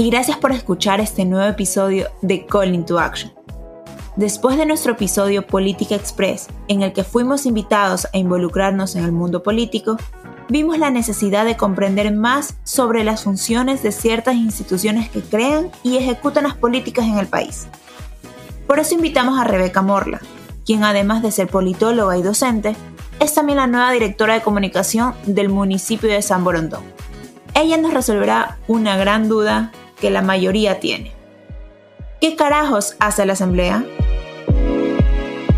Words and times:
y 0.00 0.08
gracias 0.08 0.38
por 0.38 0.50
escuchar 0.52 0.98
este 0.98 1.26
nuevo 1.26 1.46
episodio 1.46 2.08
de 2.22 2.46
Calling 2.46 2.86
to 2.86 2.98
Action. 2.98 3.30
Después 4.16 4.56
de 4.56 4.64
nuestro 4.64 4.92
episodio 4.92 5.46
Política 5.46 5.94
Express, 5.94 6.48
en 6.68 6.80
el 6.80 6.94
que 6.94 7.04
fuimos 7.04 7.44
invitados 7.44 8.08
a 8.14 8.16
involucrarnos 8.16 8.96
en 8.96 9.04
el 9.04 9.12
mundo 9.12 9.42
político, 9.42 9.98
vimos 10.48 10.78
la 10.78 10.90
necesidad 10.90 11.44
de 11.44 11.58
comprender 11.58 12.14
más 12.14 12.54
sobre 12.64 13.04
las 13.04 13.24
funciones 13.24 13.82
de 13.82 13.92
ciertas 13.92 14.36
instituciones 14.36 15.10
que 15.10 15.20
crean 15.20 15.70
y 15.82 15.98
ejecutan 15.98 16.44
las 16.44 16.54
políticas 16.54 17.04
en 17.04 17.18
el 17.18 17.26
país. 17.26 17.66
Por 18.66 18.78
eso 18.78 18.94
invitamos 18.94 19.38
a 19.38 19.44
Rebeca 19.44 19.82
Morla, 19.82 20.22
quien 20.64 20.82
además 20.82 21.22
de 21.22 21.30
ser 21.30 21.48
politóloga 21.48 22.16
y 22.16 22.22
docente, 22.22 22.74
es 23.20 23.34
también 23.34 23.58
la 23.58 23.66
nueva 23.66 23.92
directora 23.92 24.32
de 24.32 24.40
comunicación 24.40 25.12
del 25.26 25.50
municipio 25.50 26.08
de 26.08 26.22
San 26.22 26.42
Borondón. 26.42 26.84
Ella 27.52 27.76
nos 27.76 27.92
resolverá 27.92 28.56
una 28.66 28.96
gran 28.96 29.28
duda 29.28 29.72
que 30.00 30.10
la 30.10 30.22
mayoría 30.22 30.80
tiene. 30.80 31.12
¿Qué 32.20 32.36
carajos 32.36 32.96
hace 32.98 33.24
la 33.26 33.34
Asamblea? 33.34 33.84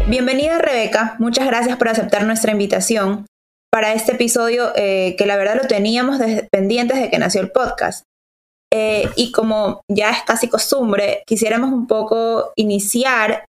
Bienvenida 0.09 0.59
Rebeca, 0.59 1.17
muchas 1.19 1.47
gracias 1.47 1.77
por 1.77 1.89
aceptar 1.89 2.25
nuestra 2.25 2.53
invitación 2.53 3.27
para 3.73 3.95
este 3.95 4.13
episodio 4.13 4.73
eh, 4.77 5.15
que 5.17 5.27
la 5.27 5.37
verdad 5.37 5.59
lo 5.63 5.67
teníamos 5.67 6.21
pendientes 6.51 7.01
de 7.01 7.09
que 7.09 7.19
nació 7.19 7.41
el 7.41 7.51
podcast. 7.51 8.05
Eh, 8.75 9.09
y 9.17 9.33
como 9.33 9.83
ya 9.91 10.11
es 10.11 10.23
casi 10.23 10.49
costumbre, 10.49 11.23
quisiéramos 11.27 11.73
un 11.73 11.87
poco 11.87 12.53
iniciar 12.57 13.45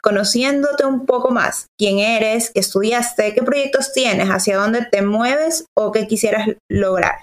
conociéndote 0.00 0.84
un 0.84 1.06
poco 1.06 1.30
más, 1.30 1.66
quién 1.76 1.98
eres, 1.98 2.52
qué 2.52 2.60
estudiaste, 2.60 3.34
qué 3.34 3.42
proyectos 3.42 3.92
tienes, 3.92 4.28
hacia 4.28 4.58
dónde 4.58 4.86
te 4.90 5.02
mueves 5.02 5.64
o 5.76 5.90
qué 5.90 6.06
quisieras 6.06 6.48
lograr. 6.70 7.22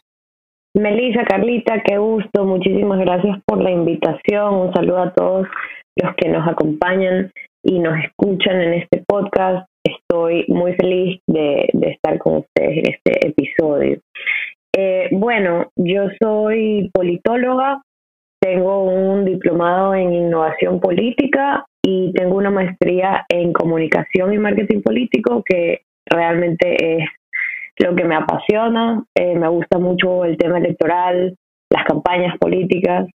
Melissa, 0.77 1.23
Carlita, 1.23 1.81
qué 1.83 1.97
gusto. 1.97 2.45
Muchísimas 2.45 2.99
gracias 2.99 3.39
por 3.45 3.61
la 3.61 3.71
invitación. 3.71 4.53
Un 4.53 4.73
saludo 4.73 4.99
a 4.99 5.13
todos 5.13 5.47
los 5.95 6.15
que 6.15 6.29
nos 6.29 6.47
acompañan 6.47 7.31
y 7.63 7.79
nos 7.79 7.97
escuchan 8.03 8.61
en 8.61 8.73
este 8.73 9.03
podcast. 9.07 9.67
Estoy 9.83 10.45
muy 10.49 10.73
feliz 10.73 11.19
de, 11.27 11.69
estar 11.81 12.19
con 12.19 12.37
ustedes 12.37 12.77
en 12.77 12.93
este 12.93 13.27
episodio. 13.27 13.99
Eh, 14.75 15.09
bueno, 15.11 15.71
yo 15.75 16.09
soy 16.21 16.91
politóloga, 16.93 17.81
tengo 18.39 18.83
un 18.83 19.25
diplomado 19.25 19.95
en 19.95 20.13
innovación 20.13 20.79
política 20.79 21.65
y 21.83 22.11
tengo 22.13 22.35
una 22.35 22.51
maestría 22.51 23.25
en 23.29 23.51
comunicación 23.51 24.33
y 24.33 24.37
marketing 24.37 24.81
político 24.81 25.41
que 25.43 25.81
realmente 26.07 26.97
es 26.97 27.09
lo 27.79 27.95
que 27.95 28.03
me 28.03 28.15
apasiona. 28.15 29.03
Eh, 29.15 29.35
me 29.35 29.47
gusta 29.47 29.77
mucho 29.77 30.25
el 30.25 30.37
tema 30.37 30.57
electoral, 30.57 31.35
las 31.69 31.85
campañas 31.85 32.37
políticas. 32.37 33.07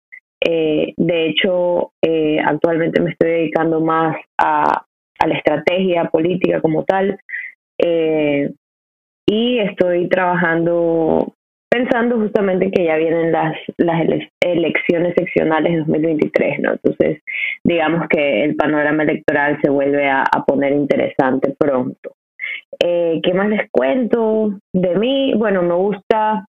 Eh, 0.43 0.93
de 0.97 1.27
hecho, 1.27 1.93
eh, 2.03 2.41
actualmente 2.45 3.01
me 3.01 3.11
estoy 3.11 3.31
dedicando 3.31 3.81
más 3.81 4.17
a, 4.39 4.85
la 5.27 5.35
estrategia 5.37 6.07
política 6.07 6.61
como 6.63 6.85
tal. 6.85 7.19
y 9.27 9.59
estoy 9.59 10.09
trabajando, 10.09 11.35
pensando 11.71 12.17
justamente 12.19 12.71
que 12.71 12.85
ya 12.85 12.97
vienen 12.97 13.31
las, 13.31 13.55
las 13.77 14.03
elecciones 14.41 15.15
seccionales 15.17 15.79
2023, 15.87 16.59
¿no? 16.61 16.73
Entonces, 16.73 17.23
digamos 17.65 18.09
que 18.09 18.45
el 18.45 18.57
panorama 18.57 19.03
electoral 19.05 19.59
se 19.63 19.71
vuelve 19.71 20.09
a 20.09 20.25
poner 20.47 20.73
interesante 20.73 21.55
pronto. 21.59 22.15
Eh, 22.79 23.21
¿Qué 23.23 23.35
más 23.35 23.49
les 23.49 23.71
cuento 23.71 24.59
de 24.73 24.95
mí? 24.97 25.35
Bueno, 25.35 25.63
me 25.63 25.75
gusta, 25.75 26.47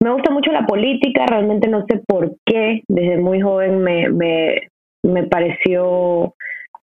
me 0.00 0.10
gusta 0.10 0.30
mucho 0.30 0.52
la 0.52 0.66
política, 0.66 1.26
realmente 1.26 1.68
no 1.68 1.84
sé 1.88 2.02
por 2.06 2.36
qué, 2.44 2.82
desde 2.88 3.18
muy 3.18 3.40
joven 3.40 3.78
me, 3.78 4.08
me, 4.10 4.68
me 5.02 5.24
pareció 5.24 6.34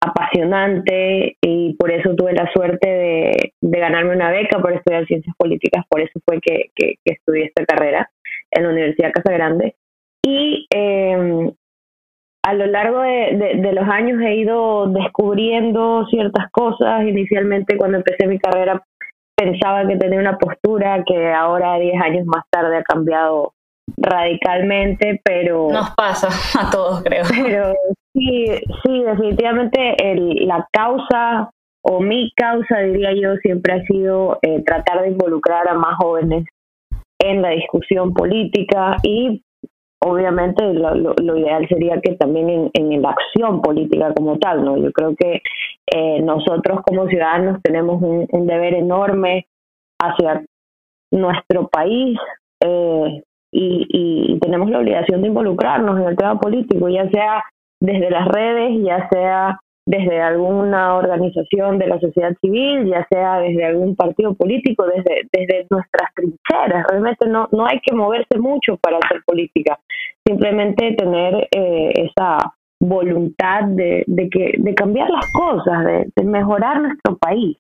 apasionante 0.03 1.37
y 1.41 1.75
por 1.75 1.91
eso 1.91 2.15
tuve 2.15 2.33
la 2.33 2.51
suerte 2.51 2.89
de, 2.89 3.53
de, 3.61 3.79
ganarme 3.79 4.15
una 4.15 4.31
beca 4.31 4.59
por 4.59 4.73
estudiar 4.73 5.05
ciencias 5.05 5.35
políticas, 5.37 5.85
por 5.87 6.01
eso 6.01 6.19
fue 6.25 6.41
que, 6.41 6.71
que, 6.75 6.95
que 7.05 7.13
estudié 7.13 7.45
esta 7.45 7.65
carrera 7.65 8.09
en 8.49 8.63
la 8.63 8.69
Universidad 8.69 9.11
Casa 9.11 9.31
Grande. 9.31 9.75
Y 10.23 10.67
eh, 10.73 11.51
a 12.43 12.53
lo 12.53 12.65
largo 12.65 13.01
de, 13.01 13.71
los 13.73 13.87
años 13.87 14.19
he 14.21 14.35
ido 14.35 14.87
descubriendo 14.87 16.05
ciertas 16.09 16.49
cosas. 16.51 17.03
Inicialmente 17.03 17.77
cuando 17.77 17.97
empecé 17.97 18.27
mi 18.27 18.39
carrera 18.39 18.81
pensaba 19.35 19.87
que 19.87 19.97
tenía 19.97 20.19
una 20.19 20.37
postura 20.37 21.03
que 21.05 21.31
ahora, 21.31 21.77
10 21.77 22.01
años 22.01 22.25
más 22.25 22.43
tarde, 22.49 22.77
ha 22.77 22.83
cambiado 22.83 23.53
radicalmente, 23.97 25.19
pero... 25.23 25.69
Nos 25.71 25.91
pasa 25.91 26.29
a 26.59 26.69
todos, 26.69 27.03
creo. 27.03 27.23
Pero 27.29 27.73
sí, 28.13 28.45
sí, 28.83 29.03
definitivamente 29.03 30.11
el, 30.11 30.47
la 30.47 30.67
causa 30.71 31.51
o 31.83 31.99
mi 31.99 32.31
causa, 32.35 32.79
diría 32.79 33.13
yo, 33.13 33.35
siempre 33.37 33.73
ha 33.73 33.81
sido 33.85 34.37
eh, 34.43 34.63
tratar 34.63 35.01
de 35.01 35.09
involucrar 35.09 35.67
a 35.67 35.73
más 35.73 35.95
jóvenes 35.97 36.45
en 37.19 37.41
la 37.41 37.49
discusión 37.49 38.13
política 38.13 38.97
y 39.03 39.43
obviamente 40.03 40.73
lo, 40.73 41.37
ideal 41.37 41.67
sería 41.67 41.99
que 42.01 42.15
también 42.15 42.69
en, 42.73 43.01
la 43.01 43.11
acción 43.11 43.61
política 43.61 44.13
como 44.13 44.37
tal, 44.39 44.63
¿no? 44.65 44.77
Yo 44.77 44.91
creo 44.91 45.15
que 45.15 45.41
eh, 45.93 46.21
nosotros 46.21 46.81
como 46.85 47.07
ciudadanos 47.07 47.61
tenemos 47.61 48.01
un, 48.01 48.47
deber 48.47 48.73
enorme 48.73 49.47
hacia 49.99 50.43
nuestro 51.11 51.67
país 51.67 52.17
eh, 52.63 53.23
y, 53.51 53.87
y 53.89 54.39
tenemos 54.39 54.69
la 54.69 54.79
obligación 54.79 55.21
de 55.21 55.27
involucrarnos 55.27 55.99
en 55.99 56.07
el 56.07 56.17
tema 56.17 56.39
político, 56.39 56.89
ya 56.89 57.09
sea 57.09 57.43
desde 57.79 58.09
las 58.09 58.27
redes, 58.27 58.83
ya 58.83 59.07
sea 59.09 59.59
desde 59.85 60.21
alguna 60.21 60.95
organización 60.95 61.79
de 61.79 61.87
la 61.87 61.99
sociedad 61.99 62.33
civil, 62.39 62.85
ya 62.85 63.05
sea 63.09 63.39
desde 63.39 63.65
algún 63.65 63.95
partido 63.95 64.33
político, 64.35 64.85
desde, 64.85 65.27
desde 65.31 65.65
nuestras 65.69 66.13
trincheras. 66.13 66.85
Realmente 66.89 67.27
no, 67.27 67.49
no 67.51 67.65
hay 67.65 67.79
que 67.79 67.95
moverse 67.95 68.37
mucho 68.37 68.77
para 68.77 68.97
hacer 68.97 69.21
política, 69.25 69.79
simplemente 70.27 70.93
tener 70.93 71.47
eh, 71.51 71.91
esa 71.95 72.53
voluntad 72.81 73.63
de, 73.63 74.03
de, 74.07 74.29
que, 74.29 74.53
de 74.57 74.75
cambiar 74.75 75.09
las 75.09 75.31
cosas, 75.31 75.85
de 76.15 76.23
mejorar 76.23 76.81
nuestro 76.81 77.17
país. 77.17 77.57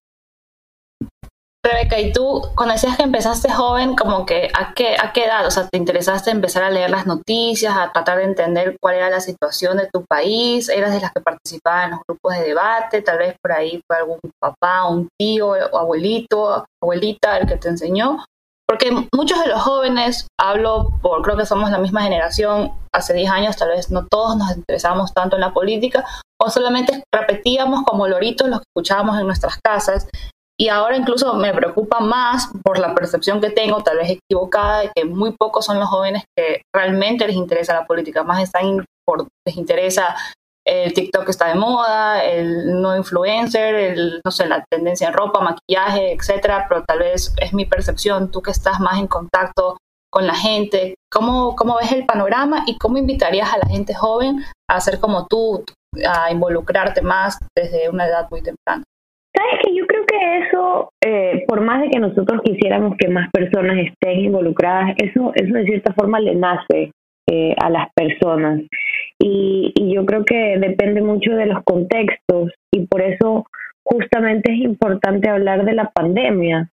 Rebeca, 1.63 1.99
y 1.99 2.11
tú, 2.11 2.41
cuando 2.55 2.73
decías 2.73 2.97
que 2.97 3.03
empezaste 3.03 3.51
joven, 3.51 3.95
como 3.95 4.25
que 4.25 4.49
¿a 4.51 4.73
qué, 4.73 4.95
¿a 4.99 5.13
qué 5.13 5.25
edad? 5.25 5.45
O 5.45 5.51
sea, 5.51 5.67
¿te 5.67 5.77
interesaste 5.77 6.31
empezar 6.31 6.63
a 6.63 6.71
leer 6.71 6.89
las 6.89 7.05
noticias, 7.05 7.75
a 7.77 7.91
tratar 7.91 8.17
de 8.17 8.23
entender 8.23 8.77
cuál 8.81 8.95
era 8.95 9.11
la 9.11 9.19
situación 9.19 9.77
de 9.77 9.87
tu 9.93 10.03
país? 10.05 10.69
¿Eras 10.69 10.91
de 10.91 11.01
las 11.01 11.11
que 11.11 11.21
participaban 11.21 11.85
en 11.85 11.91
los 11.91 11.99
grupos 12.07 12.33
de 12.33 12.45
debate? 12.45 13.03
Tal 13.03 13.19
vez 13.19 13.35
por 13.39 13.51
ahí 13.51 13.79
fue 13.85 13.95
algún 13.95 14.19
papá, 14.39 14.87
un 14.87 15.07
tío, 15.19 15.49
o 15.49 15.77
abuelito, 15.77 16.65
abuelita 16.81 17.37
el 17.37 17.47
que 17.47 17.57
te 17.57 17.69
enseñó. 17.69 18.25
Porque 18.71 18.89
muchos 19.13 19.37
de 19.43 19.49
los 19.49 19.61
jóvenes, 19.61 20.27
hablo 20.39 20.93
por, 21.01 21.21
creo 21.23 21.35
que 21.35 21.45
somos 21.45 21.71
la 21.71 21.77
misma 21.77 22.03
generación, 22.03 22.71
hace 22.93 23.13
10 23.13 23.29
años 23.29 23.57
tal 23.57 23.67
vez 23.67 23.91
no 23.91 24.07
todos 24.07 24.37
nos 24.37 24.55
interesábamos 24.55 25.13
tanto 25.13 25.35
en 25.35 25.41
la 25.41 25.51
política, 25.51 26.05
o 26.41 26.49
solamente 26.49 27.03
repetíamos 27.13 27.83
como 27.83 28.07
loritos 28.07 28.47
lo 28.47 28.59
que 28.59 28.63
escuchábamos 28.73 29.19
en 29.19 29.25
nuestras 29.27 29.59
casas. 29.61 30.07
Y 30.57 30.69
ahora 30.69 30.95
incluso 30.95 31.33
me 31.33 31.53
preocupa 31.53 31.99
más 31.99 32.47
por 32.63 32.79
la 32.79 32.95
percepción 32.95 33.41
que 33.41 33.49
tengo, 33.49 33.83
tal 33.83 33.97
vez 33.97 34.11
equivocada, 34.11 34.79
de 34.79 34.91
que 34.95 35.03
muy 35.03 35.33
pocos 35.33 35.65
son 35.65 35.77
los 35.77 35.89
jóvenes 35.89 36.23
que 36.37 36.61
realmente 36.73 37.27
les 37.27 37.35
interesa 37.35 37.73
la 37.73 37.85
política, 37.85 38.23
más 38.23 38.41
están 38.41 38.85
por, 39.05 39.27
les 39.45 39.57
interesa 39.57 40.15
el 40.65 40.93
TikTok 40.93 41.27
está 41.29 41.47
de 41.47 41.55
moda, 41.55 42.23
el 42.23 42.81
no 42.81 42.95
influencer, 42.95 43.73
el, 43.73 44.21
no 44.23 44.31
sé, 44.31 44.47
la 44.47 44.63
tendencia 44.69 45.07
en 45.07 45.13
ropa, 45.13 45.41
maquillaje, 45.41 46.13
etcétera, 46.13 46.65
pero 46.69 46.83
tal 46.83 46.99
vez 46.99 47.33
es 47.37 47.53
mi 47.53 47.65
percepción, 47.65 48.31
tú 48.31 48.41
que 48.41 48.51
estás 48.51 48.79
más 48.79 48.99
en 48.99 49.07
contacto 49.07 49.77
con 50.11 50.27
la 50.27 50.35
gente, 50.35 50.95
¿cómo, 51.09 51.55
cómo 51.55 51.77
ves 51.77 51.91
el 51.93 52.05
panorama 52.05 52.63
y 52.67 52.77
cómo 52.77 52.97
invitarías 52.97 53.53
a 53.53 53.57
la 53.57 53.65
gente 53.67 53.93
joven 53.93 54.43
a 54.69 54.79
ser 54.81 54.99
como 54.99 55.25
tú, 55.25 55.63
a 56.05 56.31
involucrarte 56.31 57.01
más 57.01 57.39
desde 57.55 57.89
una 57.89 58.05
edad 58.05 58.27
muy 58.29 58.41
temprana? 58.41 58.83
Sabes 59.33 59.61
que 59.63 59.73
yo 59.73 59.87
creo 59.87 60.05
que 60.05 60.39
eso, 60.39 60.89
eh, 61.03 61.45
por 61.47 61.61
más 61.61 61.81
de 61.81 61.89
que 61.89 61.99
nosotros 61.99 62.41
quisiéramos 62.43 62.97
que 62.99 63.07
más 63.07 63.29
personas 63.31 63.77
estén 63.77 64.19
involucradas, 64.19 64.93
eso, 64.97 65.31
eso 65.33 65.53
de 65.53 65.63
cierta 65.63 65.93
forma 65.93 66.19
le 66.19 66.35
nace 66.35 66.91
eh, 67.29 67.55
a 67.57 67.69
las 67.69 67.87
personas. 67.95 68.59
Y, 69.21 69.71
y 69.75 69.93
yo 69.93 70.05
creo 70.05 70.25
que 70.25 70.57
depende 70.57 71.01
mucho 71.01 71.31
de 71.31 71.45
los 71.45 71.63
contextos 71.63 72.51
y 72.71 72.87
por 72.87 73.01
eso 73.01 73.45
justamente 73.83 74.51
es 74.51 74.59
importante 74.59 75.29
hablar 75.29 75.63
de 75.63 75.73
la 75.73 75.91
pandemia 75.91 76.71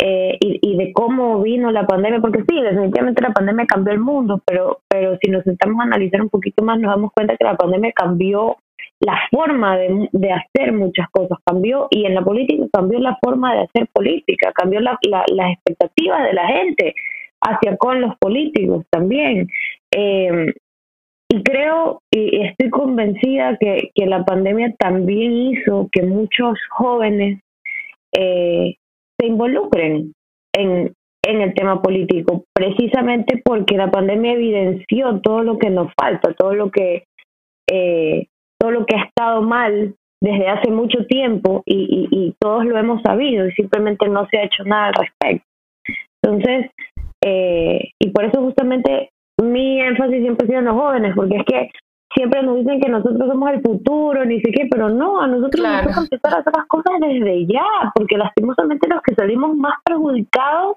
eh, 0.00 0.36
y, 0.38 0.60
y, 0.62 0.76
de 0.76 0.92
cómo 0.92 1.42
vino 1.42 1.72
la 1.72 1.84
pandemia, 1.84 2.20
porque 2.20 2.44
sí, 2.48 2.62
definitivamente 2.62 3.20
la 3.20 3.32
pandemia 3.32 3.66
cambió 3.66 3.92
el 3.92 3.98
mundo, 3.98 4.40
pero, 4.46 4.78
pero 4.88 5.18
si 5.20 5.28
nos 5.28 5.42
sentamos 5.42 5.80
a 5.80 5.84
analizar 5.84 6.22
un 6.22 6.28
poquito 6.28 6.62
más, 6.62 6.78
nos 6.78 6.94
damos 6.94 7.10
cuenta 7.12 7.36
que 7.36 7.44
la 7.44 7.56
pandemia 7.56 7.90
cambió 7.92 8.56
la 9.00 9.18
forma 9.32 9.76
de, 9.76 10.08
de 10.12 10.32
hacer 10.32 10.72
muchas 10.72 11.08
cosas, 11.10 11.38
cambió 11.44 11.88
y 11.90 12.04
en 12.04 12.14
la 12.14 12.22
política 12.22 12.64
cambió 12.72 13.00
la 13.00 13.18
forma 13.20 13.54
de 13.54 13.62
hacer 13.62 13.88
política, 13.92 14.52
cambió 14.52 14.78
la, 14.80 14.96
la, 15.02 15.24
las 15.34 15.52
expectativas 15.54 16.22
de 16.24 16.32
la 16.32 16.46
gente 16.46 16.94
hacia 17.40 17.76
con 17.76 18.00
los 18.00 18.16
políticos 18.18 18.84
también. 18.90 19.48
Eh, 19.90 20.54
y 21.30 21.42
creo 21.42 22.00
y 22.10 22.46
estoy 22.46 22.70
convencida 22.70 23.56
que, 23.58 23.90
que 23.94 24.06
la 24.06 24.24
pandemia 24.24 24.74
también 24.78 25.32
hizo 25.32 25.88
que 25.92 26.02
muchos 26.02 26.58
jóvenes 26.70 27.40
eh, 28.16 28.76
se 29.20 29.26
involucren 29.26 30.14
en, 30.54 30.94
en 31.22 31.40
el 31.42 31.54
tema 31.54 31.82
político, 31.82 32.44
precisamente 32.54 33.42
porque 33.44 33.76
la 33.76 33.90
pandemia 33.90 34.32
evidenció 34.32 35.20
todo 35.20 35.42
lo 35.42 35.58
que 35.58 35.68
nos 35.70 35.92
falta, 36.00 36.32
todo 36.32 36.54
lo 36.54 36.70
que 36.70 37.04
eh, 37.70 38.26
todo 38.58 38.70
lo 38.70 38.86
que 38.86 38.96
ha 38.96 39.04
estado 39.04 39.42
mal 39.42 39.94
desde 40.20 40.48
hace 40.48 40.70
mucho 40.70 41.06
tiempo 41.06 41.62
y, 41.64 42.08
y, 42.10 42.34
todos 42.40 42.64
lo 42.64 42.76
hemos 42.76 43.02
sabido 43.02 43.46
y 43.46 43.52
simplemente 43.52 44.08
no 44.08 44.26
se 44.28 44.38
ha 44.38 44.44
hecho 44.44 44.64
nada 44.64 44.88
al 44.88 44.94
respecto. 44.94 45.46
Entonces, 46.22 46.70
eh, 47.24 47.90
y 48.00 48.10
por 48.10 48.24
eso 48.24 48.40
justamente 48.40 49.10
mi 49.42 49.80
énfasis 49.80 50.20
siempre 50.20 50.44
ha 50.44 50.48
sido 50.48 50.58
en 50.58 50.64
los 50.66 50.76
jóvenes, 50.76 51.12
porque 51.14 51.36
es 51.36 51.44
que 51.44 51.70
siempre 52.14 52.42
nos 52.42 52.56
dicen 52.56 52.80
que 52.80 52.88
nosotros 52.88 53.28
somos 53.28 53.50
el 53.50 53.62
futuro, 53.62 54.24
ni 54.24 54.40
sé 54.40 54.50
qué, 54.50 54.66
pero 54.70 54.88
no, 54.88 55.20
a 55.20 55.26
nosotros 55.26 55.62
nos 55.62 55.82
toca 55.82 56.00
empezar 56.00 56.34
a 56.34 56.38
hacer 56.38 56.52
las 56.56 56.66
cosas 56.66 56.92
desde 57.00 57.46
ya, 57.46 57.66
porque 57.94 58.16
lastimosamente 58.16 58.88
los 58.88 59.02
que 59.02 59.14
salimos 59.14 59.56
más 59.56 59.74
perjudicados 59.84 60.76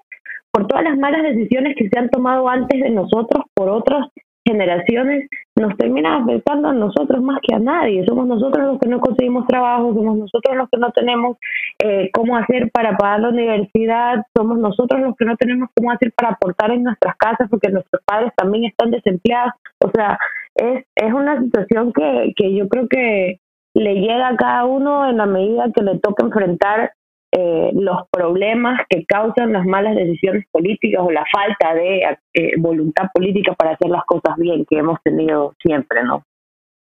por 0.52 0.68
todas 0.68 0.84
las 0.84 0.98
malas 0.98 1.24
decisiones 1.24 1.76
que 1.78 1.90
se 1.90 2.00
han 2.00 2.10
tomado 2.10 2.48
antes 2.50 2.82
de 2.82 2.90
nosotros 2.90 3.46
por 3.54 3.70
otras 3.70 4.08
generaciones 4.46 5.30
nos 5.56 5.76
terminan 5.78 6.24
afectando 6.24 6.70
a 6.70 6.74
nosotros 6.74 7.22
más 7.22 7.40
que 7.42 7.56
a 7.56 7.60
nadie. 7.60 8.06
Somos 8.06 8.28
nosotros 8.28 8.66
los 8.66 8.80
que 8.80 8.90
no 8.90 9.00
conseguimos 9.00 9.46
trabajo, 9.48 9.94
somos 9.94 10.18
nosotros 10.18 10.56
los 10.56 10.70
que 10.70 10.78
no 10.80 10.92
tenemos 10.92 11.38
eh, 11.80 12.10
cómo 12.14 12.38
hacer 12.38 12.72
para 12.72 12.98
pagar 12.98 13.22
la 13.22 13.30
universidad, 13.30 14.26
somos 14.36 14.58
nosotros 14.58 15.02
los 15.02 15.16
que 15.16 15.26
no 15.26 15.36
tenemos 15.38 15.70
cómo 15.76 15.92
hacer 15.92 16.12
para 16.14 16.34
aportar 16.34 16.72
en 16.72 16.84
nuestras 16.84 17.16
casas 17.18 17.48
porque 17.50 17.70
nuestros 17.70 18.02
padres 18.06 18.32
también 18.36 18.66
están 18.66 18.92
desempleados. 18.92 19.54
O 19.84 19.90
sea, 19.94 20.18
es, 20.56 20.86
es 20.96 21.14
una 21.14 21.40
situación 21.42 21.94
que, 21.94 22.34
que 22.36 22.56
yo 22.56 22.68
creo 22.68 22.88
que 22.88 23.40
le 23.74 23.96
llega 23.96 24.30
a 24.30 24.36
cada 24.36 24.66
uno 24.66 25.10
en 25.10 25.18
la 25.18 25.26
medida 25.26 25.72
que 25.74 25.84
le 25.84 26.00
toca 26.00 26.26
enfrentar 26.26 26.92
eh, 27.34 27.72
los 27.74 28.00
problemas 28.12 28.82
que 28.90 29.06
causan 29.06 29.54
las 29.54 29.66
malas 29.66 29.96
decisiones 29.96 30.44
políticas 30.52 31.02
o 31.02 31.12
la 31.12 31.24
falta 31.32 31.74
de 31.74 32.18
eh, 32.34 32.52
voluntad 32.58 33.06
política 33.14 33.54
para 33.54 33.72
hacer 33.72 33.90
las 33.90 34.04
cosas 34.04 34.36
bien 34.36 34.66
que 34.70 34.80
hemos 34.80 35.00
tenido 35.02 35.54
siempre, 35.62 36.04
¿no? 36.04 36.26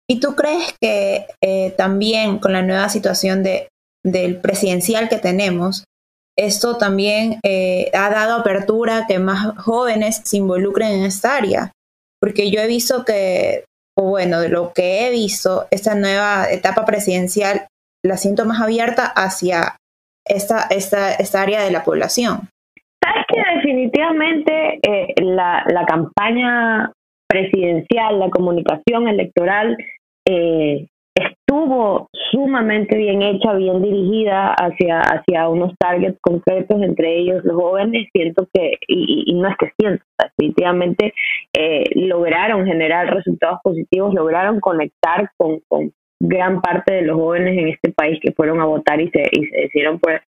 ¿Y 0.07 0.19
tú 0.19 0.35
crees 0.35 0.77
que 0.79 1.25
eh, 1.41 1.71
también 1.71 2.37
con 2.37 2.53
la 2.53 2.61
nueva 2.61 2.89
situación 2.89 3.41
de, 3.41 3.69
del 4.03 4.39
presidencial 4.39 5.09
que 5.09 5.17
tenemos, 5.17 5.83
esto 6.37 6.77
también 6.77 7.39
ha 7.93 8.09
dado 8.09 8.35
apertura 8.35 9.05
que 9.07 9.17
más 9.17 9.57
jóvenes 9.57 10.21
se 10.25 10.37
involucren 10.37 10.91
en 10.91 11.05
esta 11.05 11.37
área? 11.37 11.71
Porque 12.21 12.51
yo 12.51 12.59
he 12.59 12.67
visto 12.67 13.03
que, 13.03 13.63
o 13.97 14.09
bueno, 14.09 14.41
de 14.41 14.49
lo 14.49 14.73
que 14.73 15.07
he 15.07 15.11
visto, 15.11 15.65
esta 15.71 15.95
nueva 15.95 16.51
etapa 16.51 16.85
presidencial 16.85 17.67
la 18.03 18.17
siento 18.17 18.45
más 18.45 18.61
abierta 18.61 19.05
hacia 19.05 19.77
esta, 20.25 20.67
esta, 20.69 21.13
esta 21.13 21.41
área 21.41 21.63
de 21.63 21.71
la 21.71 21.83
población? 21.83 22.49
Sabes 23.03 23.25
que 23.27 23.55
definitivamente 23.55 24.79
eh, 24.81 25.13
la, 25.21 25.63
la 25.67 25.85
campaña 25.85 26.91
presidencial, 27.27 28.19
la 28.19 28.29
comunicación 28.29 29.07
electoral 29.07 29.77
eh, 30.27 30.87
estuvo 31.15 32.09
sumamente 32.31 32.97
bien 32.97 33.21
hecha, 33.21 33.53
bien 33.53 33.81
dirigida 33.81 34.53
hacia, 34.53 34.99
hacia 34.99 35.47
unos 35.47 35.73
targets 35.79 36.19
concretos, 36.21 36.81
entre 36.81 37.19
ellos 37.19 37.43
los 37.43 37.55
jóvenes. 37.55 38.07
Siento 38.11 38.47
que, 38.53 38.77
y, 38.87 39.33
no 39.33 39.47
es 39.47 39.55
que 39.57 39.71
siento, 39.79 40.03
definitivamente 40.37 41.13
eh, 41.53 41.83
lograron 41.95 42.65
generar 42.65 43.13
resultados 43.13 43.59
positivos, 43.63 44.13
lograron 44.13 44.59
conectar 44.59 45.29
con, 45.37 45.61
con, 45.67 45.93
gran 46.27 46.61
parte 46.61 46.93
de 46.93 47.01
los 47.03 47.17
jóvenes 47.17 47.57
en 47.57 47.67
este 47.69 47.91
país 47.91 48.19
que 48.21 48.33
fueron 48.33 48.59
a 48.61 48.65
votar 48.65 48.99
y 49.01 49.09
se, 49.09 49.21
y 49.31 49.45
se 49.45 49.57
decidieron 49.61 49.99
por, 49.99 50.21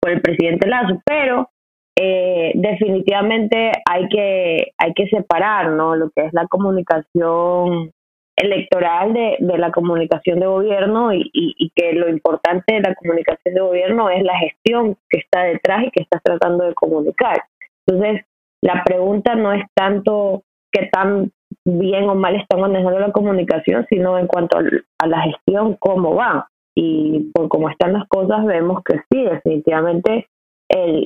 por 0.00 0.10
el 0.10 0.20
presidente 0.20 0.68
Lazo, 0.68 1.00
pero 1.04 1.50
eh, 1.96 2.52
definitivamente 2.54 3.72
hay 3.88 4.08
que, 4.08 4.72
hay 4.78 4.92
que 4.94 5.06
separar 5.08 5.70
¿no? 5.70 5.94
lo 5.94 6.10
que 6.10 6.26
es 6.26 6.32
la 6.32 6.46
comunicación 6.48 7.92
electoral 8.36 9.12
de, 9.12 9.36
de 9.38 9.58
la 9.58 9.70
comunicación 9.70 10.40
de 10.40 10.46
gobierno 10.46 11.12
y, 11.12 11.30
y, 11.32 11.70
que 11.74 11.92
lo 11.92 12.08
importante 12.08 12.74
de 12.74 12.80
la 12.80 12.94
comunicación 12.96 13.54
de 13.54 13.60
gobierno 13.60 14.10
es 14.10 14.24
la 14.24 14.36
gestión 14.38 14.96
que 15.08 15.18
está 15.20 15.44
detrás 15.44 15.84
y 15.84 15.90
que 15.92 16.02
estás 16.02 16.20
tratando 16.22 16.64
de 16.64 16.74
comunicar. 16.74 17.44
Entonces, 17.86 18.26
la 18.60 18.82
pregunta 18.82 19.36
no 19.36 19.52
es 19.52 19.62
tanto 19.74 20.42
qué 20.72 20.88
tan 20.90 21.30
bien 21.64 22.08
o 22.08 22.14
mal 22.14 22.36
están 22.36 22.60
manejando 22.60 22.98
la 22.98 23.12
comunicación, 23.12 23.86
sino 23.88 24.18
en 24.18 24.26
cuanto 24.26 24.58
a 24.58 25.06
la 25.06 25.22
gestión, 25.22 25.76
cómo 25.78 26.14
va. 26.14 26.48
Y 26.76 27.30
por 27.32 27.48
cómo 27.48 27.70
están 27.70 27.92
las 27.92 28.06
cosas, 28.08 28.44
vemos 28.44 28.82
que 28.84 28.98
sí, 29.10 29.22
definitivamente 29.24 30.26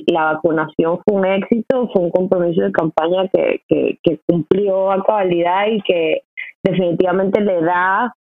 la 0.07 0.33
vacunación 0.33 0.99
fue 1.05 1.15
un 1.15 1.25
éxito, 1.25 1.89
fue 1.93 2.03
un 2.03 2.11
compromiso 2.11 2.61
de 2.61 2.71
campaña 2.71 3.27
que, 3.27 3.61
que, 3.67 3.99
que 4.01 4.19
cumplió 4.27 4.91
a 4.91 5.03
cabalidad 5.03 5.67
y 5.67 5.81
que 5.81 6.23
definitivamente 6.63 7.41
le 7.41 7.61
da 7.61 8.13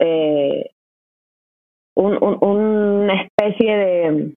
eh, 0.00 0.70
un, 1.94 2.18
una 2.40 3.22
especie 3.22 3.76
de, 3.76 4.32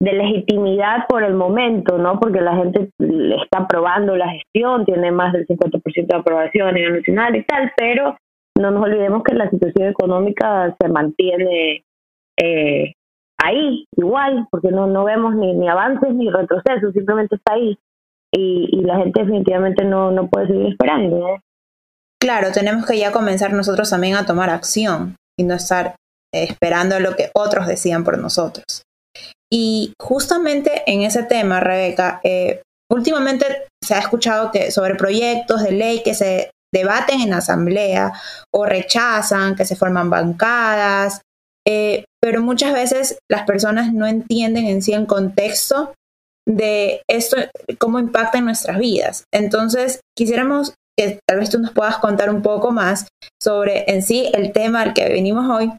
de 0.00 0.12
legitimidad 0.12 1.06
por 1.08 1.22
el 1.22 1.34
momento, 1.34 1.98
¿no? 1.98 2.18
Porque 2.18 2.40
la 2.40 2.56
gente 2.56 2.90
está 2.98 3.60
aprobando 3.60 4.16
la 4.16 4.30
gestión, 4.30 4.84
tiene 4.84 5.10
más 5.10 5.32
del 5.32 5.46
50% 5.46 6.06
de 6.06 6.16
aprobación 6.16 6.68
a 6.68 6.72
nivel 6.72 6.96
nacional 6.98 7.36
y 7.36 7.44
tal, 7.44 7.72
pero 7.76 8.16
no 8.58 8.70
nos 8.70 8.84
olvidemos 8.84 9.22
que 9.24 9.34
la 9.34 9.48
situación 9.50 9.88
económica 9.88 10.74
se 10.80 10.88
mantiene 10.88 11.84
eh, 12.38 12.92
ahí, 13.38 13.86
igual, 13.96 14.46
porque 14.50 14.70
no, 14.70 14.86
no 14.86 15.04
vemos 15.04 15.34
ni, 15.34 15.54
ni 15.54 15.68
avances 15.68 16.14
ni 16.14 16.30
retrocesos, 16.30 16.92
simplemente 16.92 17.36
está 17.36 17.54
ahí. 17.54 17.78
Y, 18.32 18.68
y 18.70 18.84
la 18.84 18.98
gente 18.98 19.24
definitivamente 19.24 19.84
no, 19.84 20.12
no 20.12 20.28
puede 20.28 20.46
seguir 20.46 20.66
esperando, 20.66 21.18
¿no? 21.18 21.42
Claro, 22.20 22.52
tenemos 22.52 22.86
que 22.86 22.98
ya 22.98 23.12
comenzar 23.12 23.52
nosotros 23.52 23.90
también 23.90 24.14
a 24.14 24.26
tomar 24.26 24.50
acción 24.50 25.16
y 25.38 25.44
no 25.44 25.54
estar 25.54 25.96
esperando 26.32 27.00
lo 27.00 27.16
que 27.16 27.30
otros 27.34 27.66
decían 27.66 28.04
por 28.04 28.18
nosotros. 28.18 28.84
Y 29.52 29.94
justamente 30.00 30.82
en 30.86 31.02
ese 31.02 31.24
tema, 31.24 31.60
Rebeca, 31.60 32.20
eh, 32.22 32.62
últimamente 32.90 33.66
se 33.82 33.94
ha 33.94 33.98
escuchado 33.98 34.50
que 34.50 34.70
sobre 34.70 34.94
proyectos 34.94 35.62
de 35.62 35.72
ley 35.72 36.02
que 36.02 36.14
se 36.14 36.50
debaten 36.72 37.20
en 37.20 37.32
asamblea 37.34 38.12
o 38.54 38.64
rechazan, 38.64 39.56
que 39.56 39.64
se 39.64 39.76
forman 39.76 40.08
bancadas, 40.08 41.22
eh, 41.66 42.04
pero 42.22 42.42
muchas 42.42 42.72
veces 42.72 43.18
las 43.30 43.42
personas 43.42 43.92
no 43.92 44.06
entienden 44.06 44.66
en 44.66 44.82
sí 44.82 44.92
el 44.92 45.06
contexto 45.06 45.94
de 46.48 47.02
esto, 47.08 47.36
cómo 47.78 47.98
impacta 47.98 48.38
en 48.38 48.44
nuestras 48.44 48.78
vidas. 48.78 49.24
Entonces, 49.32 50.00
quisiéramos 50.16 50.74
que 50.98 51.18
tal 51.26 51.38
vez 51.38 51.50
tú 51.50 51.58
nos 51.58 51.72
puedas 51.72 51.98
contar 51.98 52.30
un 52.30 52.42
poco 52.42 52.72
más 52.72 53.08
sobre 53.42 53.84
en 53.90 54.02
sí 54.02 54.30
el 54.34 54.52
tema 54.52 54.82
al 54.82 54.94
que 54.94 55.08
venimos 55.08 55.48
hoy, 55.48 55.72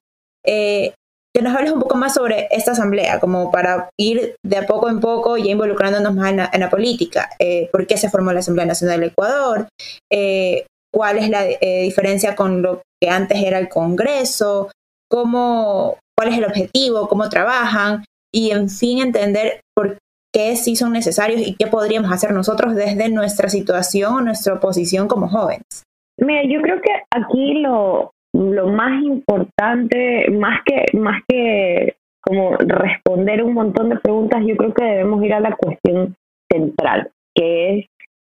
eh, 0.45 0.93
que 1.33 1.41
nos 1.41 1.55
hables 1.55 1.71
un 1.71 1.79
poco 1.79 1.95
más 1.95 2.13
sobre 2.13 2.47
esta 2.51 2.71
asamblea, 2.71 3.19
como 3.19 3.51
para 3.51 3.89
ir 3.97 4.35
de 4.45 4.57
a 4.57 4.65
poco 4.65 4.89
en 4.89 4.99
poco 4.99 5.37
ya 5.37 5.51
involucrándonos 5.51 6.13
más 6.13 6.31
en 6.31 6.59
la, 6.59 6.69
política. 6.69 7.29
Eh, 7.39 7.69
¿Por 7.71 7.87
qué 7.87 7.97
se 7.97 8.09
formó 8.09 8.31
la 8.33 8.39
Asamblea 8.39 8.65
Nacional 8.65 8.99
del 8.99 9.09
Ecuador? 9.09 9.67
Eh, 10.11 10.65
¿Cuál 10.93 11.19
es 11.19 11.29
la 11.29 11.45
eh, 11.45 11.83
diferencia 11.83 12.35
con 12.35 12.61
lo 12.61 12.81
que 13.01 13.09
antes 13.09 13.41
era 13.41 13.59
el 13.59 13.69
Congreso? 13.69 14.69
¿Cómo, 15.09 15.97
¿Cuál 16.17 16.29
es 16.29 16.37
el 16.37 16.45
objetivo? 16.45 17.07
¿Cómo 17.07 17.29
trabajan? 17.29 18.03
Y 18.33 18.51
en 18.51 18.69
fin, 18.69 19.01
entender 19.01 19.61
por 19.73 19.97
qué 20.33 20.55
sí 20.55 20.75
son 20.75 20.91
necesarios 20.91 21.41
y 21.41 21.55
qué 21.55 21.67
podríamos 21.67 22.11
hacer 22.11 22.31
nosotros 22.33 22.75
desde 22.75 23.09
nuestra 23.09 23.49
situación 23.49 24.13
o 24.13 24.21
nuestra 24.21 24.59
posición 24.59 25.07
como 25.07 25.29
jóvenes. 25.29 25.83
Mira, 26.17 26.43
yo 26.43 26.61
creo 26.61 26.81
que 26.81 26.91
aquí 27.09 27.55
lo, 27.55 28.11
lo 28.33 28.67
más 28.67 29.03
importante, 29.03 30.29
más 30.31 30.61
que, 30.65 30.97
más 30.97 31.21
que 31.27 31.95
como 32.21 32.55
responder 32.57 33.43
un 33.43 33.53
montón 33.53 33.89
de 33.89 33.97
preguntas, 33.97 34.43
yo 34.45 34.55
creo 34.55 34.73
que 34.73 34.83
debemos 34.83 35.23
ir 35.23 35.33
a 35.33 35.39
la 35.39 35.55
cuestión 35.55 36.15
central, 36.49 37.09
que 37.35 37.79
es 37.79 37.85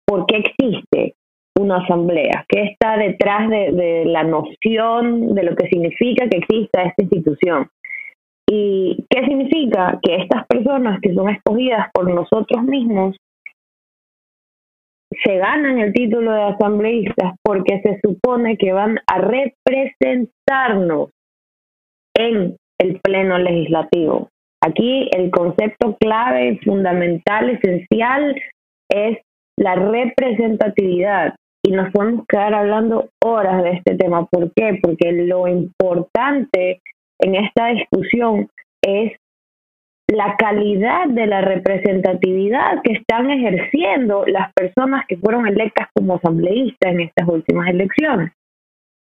¿por 0.05 0.25
qué 0.25 0.37
existe 0.37 1.15
una 1.59 1.77
asamblea? 1.77 2.45
¿Qué 2.47 2.63
está 2.63 2.97
detrás 2.97 3.49
de, 3.49 4.03
la 4.05 4.23
noción 4.23 5.33
de 5.33 5.43
lo 5.43 5.55
que 5.55 5.67
significa 5.67 6.27
que 6.29 6.37
exista 6.37 6.83
esta 6.83 7.03
institución? 7.03 7.67
¿Y 8.47 9.05
qué 9.09 9.25
significa? 9.25 9.99
Que 10.01 10.15
estas 10.17 10.45
personas 10.47 10.99
que 11.01 11.13
son 11.13 11.29
escogidas 11.29 11.87
por 11.93 12.09
nosotros 12.13 12.63
mismos 12.63 13.15
se 15.23 15.37
ganan 15.37 15.79
el 15.79 15.93
título 15.93 16.31
de 16.31 16.43
asambleístas 16.43 17.33
porque 17.43 17.81
se 17.81 17.99
supone 18.03 18.57
que 18.57 18.73
van 18.73 18.99
a 19.07 19.19
representarnos 19.19 21.09
en 22.15 22.55
el 22.79 22.99
pleno 23.01 23.37
legislativo. 23.37 24.29
Aquí 24.63 25.09
el 25.11 25.31
concepto 25.31 25.97
clave, 25.99 26.59
fundamental, 26.63 27.49
esencial 27.49 28.35
es 28.89 29.17
la 29.57 29.75
representatividad. 29.75 31.35
Y 31.63 31.71
nos 31.71 31.91
podemos 31.91 32.25
quedar 32.27 32.53
hablando 32.55 33.09
horas 33.23 33.63
de 33.63 33.71
este 33.71 33.95
tema. 33.95 34.25
¿Por 34.25 34.51
qué? 34.55 34.79
Porque 34.81 35.11
lo 35.11 35.47
importante 35.47 36.81
en 37.19 37.35
esta 37.35 37.67
discusión 37.67 38.49
es 38.83 39.13
la 40.11 40.35
calidad 40.37 41.07
de 41.07 41.25
la 41.25 41.41
representatividad 41.41 42.81
que 42.83 42.93
están 42.93 43.31
ejerciendo 43.31 44.25
las 44.25 44.51
personas 44.53 45.05
que 45.07 45.17
fueron 45.17 45.47
electas 45.47 45.87
como 45.93 46.15
asambleístas 46.15 46.91
en 46.91 47.01
estas 47.01 47.27
últimas 47.27 47.69
elecciones. 47.69 48.31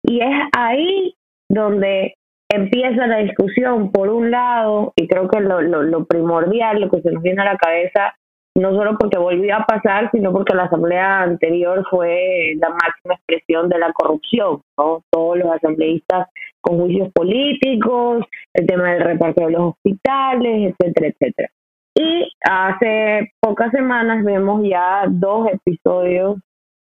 Y 0.04 0.22
es 0.22 0.36
ahí 0.58 1.16
donde 1.50 2.16
empieza 2.50 3.08
la 3.08 3.18
discusión, 3.18 3.92
por 3.92 4.10
un 4.10 4.32
lado, 4.32 4.94
y 4.96 5.08
creo 5.08 5.28
que 5.30 5.40
lo, 5.40 5.62
lo, 5.62 6.06
primordial, 6.06 6.82
lo 6.82 6.90
que 6.90 7.02
se 7.02 7.12
nos 7.12 7.24
viene 7.24 7.42
a 7.42 7.46
la 7.46 7.58
cabeza, 7.58 8.16
no 8.56 8.76
solo 8.76 8.98
porque 8.98 9.18
volvió 9.18 9.56
a 9.56 9.66
pasar, 9.66 10.12
sino 10.12 10.32
porque 10.32 10.54
la 10.56 10.66
asamblea 10.66 11.22
anterior 11.22 11.86
fue 11.90 12.54
la 12.58 12.70
máxima 12.70 13.16
expresión 13.16 13.68
de 13.70 13.80
la 13.80 13.92
corrupción, 13.94 14.62
¿no? 14.78 15.04
Todos 15.10 15.38
los 15.38 15.52
asambleístas 15.52 16.28
con 16.62 16.80
juicios 16.80 17.12
políticos, 17.14 18.26
el 18.54 18.68
tema 18.68 18.92
del 18.92 19.04
reparto 19.04 19.46
de 19.46 19.52
los 19.52 19.74
hospitales, 19.74 20.74
etcétera, 20.80 21.08
etcétera. 21.08 21.50
Y 21.96 22.32
hace 22.42 23.34
pocas 23.40 23.72
semanas 23.72 24.24
vemos 24.24 24.62
ya 24.68 25.06
dos 25.10 25.48
episodios 25.52 26.38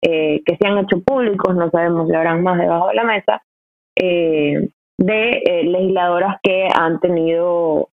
eh, 0.01 0.41
que 0.45 0.57
se 0.57 0.67
han 0.67 0.79
hecho 0.79 1.01
públicos, 1.01 1.55
no 1.55 1.69
sabemos 1.69 2.07
si 2.07 2.15
habrán 2.15 2.43
más 2.43 2.57
debajo 2.57 2.87
de 2.89 2.95
la 2.95 3.03
mesa, 3.03 3.43
eh, 3.95 4.69
de 4.97 5.29
eh, 5.45 5.63
legisladoras 5.63 6.37
que 6.43 6.67
han 6.73 6.99
tenido 6.99 7.89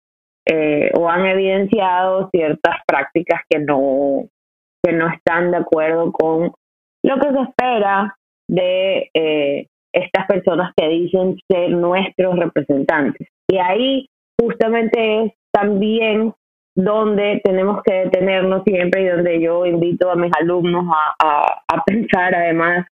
eh, 0.49 0.91
o 0.95 1.09
han 1.09 1.26
evidenciado 1.26 2.31
ciertas 2.31 2.76
prácticas 2.87 3.41
que 3.50 3.59
no, 3.59 4.29
que 4.83 4.93
no 4.93 5.09
están 5.09 5.50
de 5.50 5.57
acuerdo 5.59 6.12
con 6.12 6.53
lo 7.05 7.19
que 7.19 7.33
se 7.33 7.43
espera 7.43 8.17
de 8.49 9.11
eh, 9.12 9.67
estas 9.93 10.26
personas 10.26 10.73
que 10.76 10.88
dicen 10.88 11.37
ser 11.50 11.71
nuestros 11.71 12.38
representantes. 12.38 13.29
Y 13.50 13.59
ahí 13.59 14.09
justamente 14.41 15.25
es 15.25 15.33
también 15.53 16.33
donde 16.76 17.41
tenemos 17.43 17.83
que 17.83 17.95
detenernos 17.95 18.62
siempre 18.65 19.03
y 19.03 19.09
donde 19.09 19.41
yo 19.41 19.65
invito 19.67 20.11
a 20.11 20.17
mis 20.17 20.31
alumnos 20.38 20.85
a, 21.19 21.62
a, 21.67 21.83
pensar 21.85 22.35
además 22.35 22.87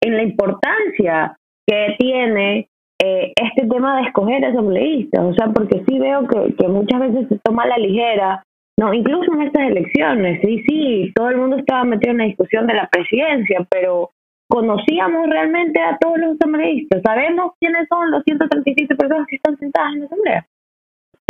en 0.00 0.16
la 0.16 0.22
importancia 0.22 1.36
que 1.66 1.94
tiene 1.98 2.68
eh, 3.02 3.32
este 3.34 3.66
tema 3.66 3.96
de 3.96 4.08
escoger 4.08 4.44
asambleístas, 4.44 5.24
o 5.24 5.34
sea, 5.34 5.48
porque 5.48 5.82
sí 5.88 5.98
veo 5.98 6.26
que, 6.26 6.54
que 6.54 6.68
muchas 6.68 7.00
veces 7.00 7.28
se 7.28 7.38
toma 7.42 7.62
a 7.62 7.68
la 7.68 7.78
ligera, 7.78 8.44
no, 8.78 8.92
incluso 8.92 9.32
en 9.34 9.42
estas 9.42 9.68
elecciones, 9.68 10.40
sí, 10.42 10.62
sí, 10.68 11.12
todo 11.14 11.30
el 11.30 11.38
mundo 11.38 11.56
estaba 11.56 11.84
metido 11.84 12.12
en 12.12 12.18
la 12.18 12.24
discusión 12.24 12.66
de 12.66 12.74
la 12.74 12.88
presidencia, 12.88 13.66
pero 13.70 14.10
conocíamos 14.48 15.28
realmente 15.28 15.80
a 15.80 15.96
todos 15.98 16.18
los 16.18 16.36
asambleístas, 16.36 17.02
sabemos 17.02 17.52
quiénes 17.60 17.86
son 17.88 18.10
los 18.10 18.22
137 18.24 18.94
personas 18.96 19.26
que 19.28 19.36
están 19.36 19.56
sentadas 19.58 19.92
en 19.94 20.00
la 20.00 20.06
asamblea. 20.06 20.46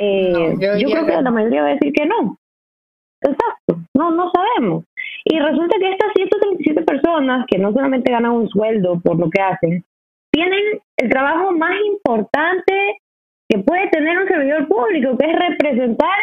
Eh, 0.01 0.55
yo, 0.59 0.91
creo 0.91 1.07
que 1.07 1.23
la 1.23 1.31
mayoría 1.31 1.63
va 1.63 1.69
a 1.69 1.75
decir 1.75 1.93
que 1.93 2.07
no. 2.07 2.39
Exacto, 3.21 3.81
no, 3.95 4.11
no 4.13 4.31
sabemos. 4.33 4.85
Y 5.25 5.39
resulta 5.39 5.77
que 5.79 5.91
estas 5.91 6.13
137 6.15 6.83
personas 6.83 7.47
que 7.47 7.59
no 7.59 7.73
solamente 7.73 8.11
ganan 8.11 8.33
un 8.33 8.49
sueldo 8.49 8.99
por 9.01 9.19
lo 9.19 9.29
que 9.29 9.43
hacen, 9.43 9.85
tienen 10.33 10.81
el 10.99 11.11
trabajo 11.11 11.53
más 11.53 11.73
importante 11.87 12.99
que 13.49 13.59
puede 13.59 13.89
tener 13.91 14.19
un 14.19 14.29
servidor 14.29 14.69
público, 14.69 15.17
que 15.19 15.27
es 15.27 15.39
representar 15.39 16.19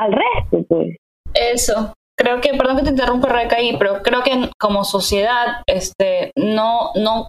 al 0.00 0.12
resto, 0.12 0.64
pues. 0.68 0.96
Eso. 1.34 1.92
Creo 2.16 2.40
que, 2.40 2.54
perdón 2.54 2.76
que 2.76 2.82
te 2.84 2.90
interrumpa, 2.90 3.28
Rebeca, 3.28 3.56
pero 3.78 4.02
creo 4.02 4.22
que 4.22 4.50
como 4.60 4.84
sociedad, 4.84 5.62
este, 5.66 6.30
no, 6.36 6.92
no, 6.94 7.26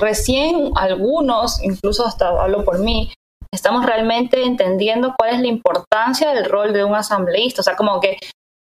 recién 0.00 0.72
algunos, 0.76 1.62
incluso 1.62 2.04
hasta 2.04 2.28
hablo 2.28 2.64
por 2.64 2.78
mí, 2.80 3.12
estamos 3.52 3.86
realmente 3.86 4.42
entendiendo 4.42 5.14
cuál 5.16 5.34
es 5.34 5.40
la 5.40 5.46
importancia 5.46 6.32
del 6.32 6.46
rol 6.46 6.72
de 6.72 6.84
un 6.84 6.94
asambleísta. 6.94 7.60
O 7.60 7.64
sea, 7.64 7.76
como 7.76 8.00
que 8.00 8.16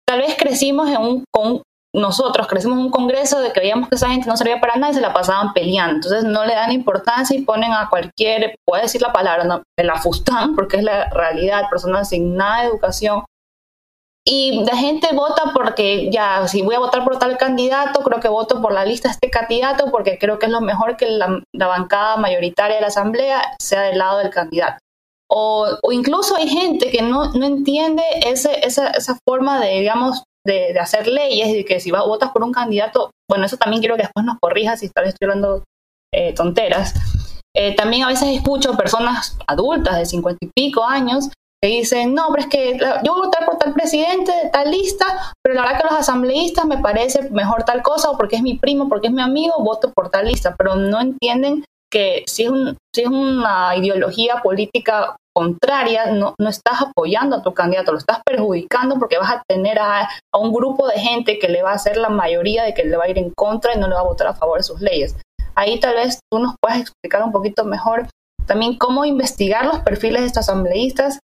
tal 0.07 0.21
vez 0.21 0.37
crecimos 0.37 0.89
en 0.91 1.25
un, 1.33 1.63
nosotros 1.95 2.47
crecimos 2.47 2.79
en 2.79 2.87
un 2.87 2.91
congreso 2.91 3.41
de 3.41 3.53
que 3.53 3.61
veíamos 3.61 3.89
que 3.89 3.97
esa 3.97 4.09
gente 4.09 4.27
no 4.27 4.37
servía 4.37 4.61
para 4.61 4.77
nada 4.77 4.93
y 4.93 4.95
se 4.95 5.01
la 5.01 5.13
pasaban 5.13 5.53
peleando. 5.53 5.97
Entonces 5.97 6.25
no 6.25 6.45
le 6.45 6.55
dan 6.55 6.73
importancia 6.73 7.37
y 7.37 7.43
ponen 7.43 7.73
a 7.73 7.89
cualquier, 7.91 8.57
puede 8.67 8.85
decir 8.85 9.03
la 9.03 9.13
palabra, 9.13 9.45
no, 9.45 9.63
la 9.77 9.97
fustán, 9.97 10.55
porque 10.57 10.79
es 10.79 10.85
la 10.85 11.11
realidad, 11.11 11.69
personas 11.71 12.09
sin 12.09 12.35
nada 12.35 12.63
de 12.63 12.69
educación. 12.69 13.25
Y 14.25 14.65
la 14.65 14.77
gente 14.77 15.09
vota 15.15 15.51
porque 15.53 16.09
ya, 16.11 16.47
si 16.47 16.63
voy 16.63 16.77
a 16.77 16.79
votar 16.79 17.05
por 17.05 17.19
tal 17.19 17.37
candidato, 17.37 18.03
creo 18.03 18.21
que 18.21 18.29
voto 18.29 18.63
por 18.63 18.73
la 18.73 18.85
lista 18.85 19.09
de 19.09 19.15
este 19.15 19.31
candidato 19.31 19.91
porque 19.91 20.17
creo 20.17 20.39
que 20.39 20.47
es 20.47 20.53
lo 20.53 20.61
mejor 20.61 20.97
que 20.97 21.07
la, 21.11 21.43
bancada 21.53 22.17
mayoritaria 22.17 22.77
de 22.77 22.83
la 22.83 22.87
asamblea 22.87 23.43
sea 23.61 23.83
del 23.83 23.99
lado 23.99 24.19
del 24.19 24.31
candidato. 24.31 24.79
O, 25.29 25.67
o 25.83 25.93
incluso 25.93 26.37
hay 26.37 26.47
gente 26.49 26.91
que 26.91 27.03
no, 27.03 27.33
no 27.33 27.45
entiende 27.47 28.05
ese, 28.25 28.65
esa, 28.65 28.91
esa 28.91 29.19
forma 29.27 29.59
de, 29.59 29.81
digamos, 29.81 30.23
de, 30.47 30.79
hacer 30.79 31.07
leyes 31.07 31.49
y 31.49 31.65
que 31.65 31.81
si 31.81 31.91
vas, 31.91 32.05
votas 32.05 32.31
por 32.31 32.43
un 32.43 32.53
candidato, 32.53 33.11
bueno, 33.29 33.47
eso 33.47 33.57
también 33.57 33.81
quiero 33.81 33.97
que 33.97 34.03
después 34.03 34.25
nos 34.25 34.39
corrijas 34.41 34.81
si 34.81 34.89
tal 34.89 35.05
vez 35.05 35.15
estoy 35.15 35.29
hablando 35.29 35.65
eh, 36.15 36.35
tonteras. 36.35 36.95
Eh, 37.55 37.75
también 37.77 38.05
a 38.05 38.09
veces 38.09 38.29
escucho 38.29 38.77
personas 38.77 39.37
adultas 39.47 39.99
de 39.99 40.07
cincuenta 40.07 40.39
y 40.45 40.51
pico 40.55 40.85
años 40.85 41.29
que 41.63 41.69
dicen, 41.69 42.15
no, 42.15 42.29
pero 42.31 42.43
es 42.43 42.49
que 42.49 42.79
yo 43.05 43.13
voy 43.13 43.23
a 43.23 43.27
votar 43.27 43.45
por 43.45 43.57
tal 43.57 43.73
presidente 43.73 44.33
de 44.33 44.51
tal 44.51 44.71
lista, 44.71 45.07
pero 45.45 45.55
la 45.55 45.63
verdad 45.63 45.79
que 45.79 45.87
los 45.89 46.01
asambleístas 46.01 46.65
me 46.65 46.79
parece 46.79 47.31
mejor 47.31 47.63
tal 47.63 47.83
cosa, 47.83 48.11
o 48.11 48.17
porque 48.17 48.37
es 48.37 48.43
mi 48.43 48.59
primo, 48.59 48.89
porque 48.89 49.07
es 49.09 49.13
mi 49.13 49.23
amigo, 49.23 49.55
voto 49.61 49.93
por 49.93 50.11
tal 50.11 50.27
lista, 50.27 50.57
pero 50.57 50.75
no 50.75 51.01
entienden 51.01 51.65
que 51.93 52.25
si 52.27 52.45
es, 52.45 52.51
un, 52.51 52.77
si 52.93 53.03
es 53.03 53.09
una 53.09 53.77
ideología 53.77 54.41
política 54.43 55.15
contraria, 55.35 56.13
no, 56.13 56.35
no 56.39 56.49
estás 56.49 56.83
apoyando 56.83 57.37
a 57.37 57.43
tu 57.43 57.55
candidato, 57.55 57.93
lo 57.93 57.99
estás 57.99 58.21
perjudicando 58.25 58.99
porque 58.99 59.19
vas 59.19 59.31
a 59.31 59.43
tener 59.49 59.79
a, 59.79 60.09
un 60.35 60.53
grupo 60.53 60.87
de 60.89 60.99
gente 60.99 61.39
que 61.39 61.49
le 61.49 61.63
va 61.63 61.73
a 61.73 61.75
hacer 61.75 61.97
la 61.97 62.09
mayoría 62.09 62.65
de 62.65 62.75
que 62.75 62.85
le 62.85 62.97
va 62.97 63.05
a 63.05 63.09
ir 63.09 63.19
en 63.19 63.31
contra 63.31 63.75
y 63.75 63.79
no 63.79 63.89
le 63.89 63.95
va 63.95 64.01
a 64.01 64.05
votar 64.05 64.27
a 64.27 64.35
favor 64.35 64.59
de 64.59 64.65
sus 64.65 64.81
leyes. 64.81 65.17
Ahí 65.55 65.79
tal 65.81 65.95
vez 65.95 66.21
tú 66.31 66.39
nos 66.39 66.55
puedas 66.61 66.81
explicar 66.81 67.23
un 67.23 67.33
poquito 67.33 67.65
mejor 67.65 68.09
también 68.47 68.77
cómo 68.77 69.05
investigar 69.05 69.65
los 69.65 69.81
perfiles 69.81 70.23
de 70.23 70.27
estos 70.27 70.49
asambleístas 70.49 71.19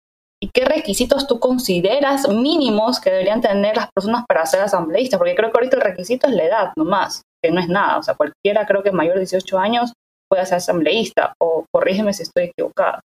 y 0.42 0.50
qué 0.52 0.64
requisitos 0.64 1.26
tú 1.26 1.38
consideras 1.38 2.28
mínimos 2.28 3.00
que 3.00 3.10
deberían 3.10 3.40
tener 3.40 3.76
las 3.76 3.88
personas 3.94 4.24
para 4.28 4.44
ser 4.46 4.60
asambleístas, 4.60 5.18
porque 5.18 5.34
creo 5.34 5.50
que 5.50 5.58
ahorita 5.58 5.76
el 5.76 5.82
requisito 5.82 6.26
es 6.26 6.34
la 6.34 6.44
edad 6.44 6.72
nomás, 6.76 7.22
que 7.42 7.50
no 7.50 7.60
es 7.60 7.68
nada, 7.68 7.98
o 7.98 8.02
sea, 8.02 8.14
cualquiera 8.14 8.66
creo 8.66 8.82
que 8.82 8.92
mayor 8.92 9.14
de 9.14 9.20
18 9.20 9.58
años 9.58 9.92
puede 10.28 10.44
ser 10.44 10.56
asambleísta, 10.56 11.34
o 11.40 11.64
corrígeme 11.72 12.12
si 12.12 12.24
estoy 12.24 12.44
equivocada. 12.44 13.00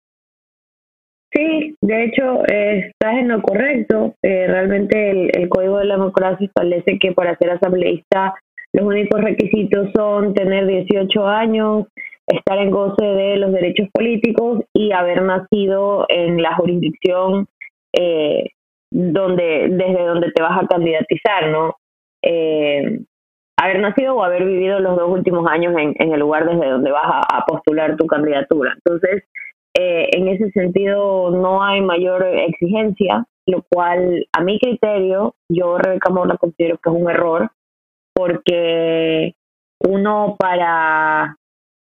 Sí, 1.30 1.76
de 1.82 2.04
hecho, 2.04 2.42
estás 2.46 3.14
en 3.18 3.28
lo 3.28 3.42
correcto. 3.42 4.14
Eh, 4.22 4.46
realmente 4.46 5.10
el, 5.10 5.48
Código 5.48 5.78
de 5.78 5.84
la 5.84 5.96
Democracia 5.96 6.46
establece 6.46 6.98
que 6.98 7.12
para 7.12 7.36
ser 7.36 7.50
asambleísta 7.50 8.34
los 8.72 8.86
únicos 8.86 9.20
requisitos 9.20 9.88
son 9.94 10.34
tener 10.34 10.66
18 10.66 11.26
años, 11.26 11.86
estar 12.26 12.58
en 12.58 12.70
goce 12.70 13.04
de 13.04 13.36
los 13.36 13.52
derechos 13.52 13.88
políticos 13.92 14.62
y 14.74 14.92
haber 14.92 15.22
nacido 15.22 16.06
en 16.08 16.42
la 16.42 16.54
jurisdicción 16.56 17.46
eh, 17.94 18.50
donde 18.90 19.68
desde 19.70 20.06
donde 20.06 20.30
te 20.32 20.42
vas 20.42 20.62
a 20.62 20.66
candidatizar, 20.66 21.48
¿no? 21.48 21.76
Eh, 22.22 23.00
haber 23.58 23.80
nacido 23.80 24.16
o 24.16 24.22
haber 24.22 24.44
vivido 24.44 24.80
los 24.80 24.96
dos 24.96 25.10
últimos 25.10 25.46
años 25.50 25.74
en, 25.76 26.12
el 26.12 26.20
lugar 26.20 26.46
desde 26.46 26.70
donde 26.70 26.90
vas 26.90 27.26
a 27.28 27.44
postular 27.46 27.96
tu 27.96 28.06
candidatura. 28.06 28.74
Entonces, 28.74 29.24
eh, 29.74 30.08
en 30.12 30.28
ese 30.28 30.50
sentido 30.50 31.30
no 31.30 31.62
hay 31.62 31.80
mayor 31.80 32.24
exigencia, 32.24 33.26
lo 33.46 33.64
cual 33.70 34.26
a 34.32 34.42
mi 34.42 34.58
criterio, 34.58 35.34
yo 35.48 35.78
Rebeca 35.78 36.10
Mora 36.10 36.36
considero 36.36 36.78
que 36.78 36.90
es 36.90 36.96
un 36.96 37.10
error, 37.10 37.50
porque 38.14 39.34
uno 39.80 40.36
para, 40.38 41.36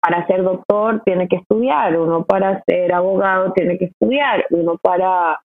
para 0.02 0.28
ser 0.28 0.44
doctor 0.44 1.02
tiene 1.04 1.28
que 1.28 1.38
estudiar, 1.38 1.98
uno 2.00 2.26
para 2.26 2.64
ser 2.64 2.94
abogado 2.94 3.52
tiene 3.54 3.78
que 3.78 3.86
estudiar, 3.86 4.46
uno 4.50 4.78
para, 4.82 5.40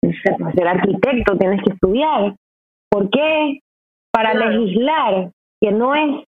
para 0.00 0.52
ser 0.52 0.68
arquitecto 0.68 1.36
tienes 1.36 1.62
que 1.64 1.72
estudiar. 1.72 2.34
¿Por 2.90 3.10
qué? 3.10 3.60
para 4.12 4.34
legislar, 4.34 5.30
que 5.60 5.72
no 5.72 5.94
es 5.94 6.24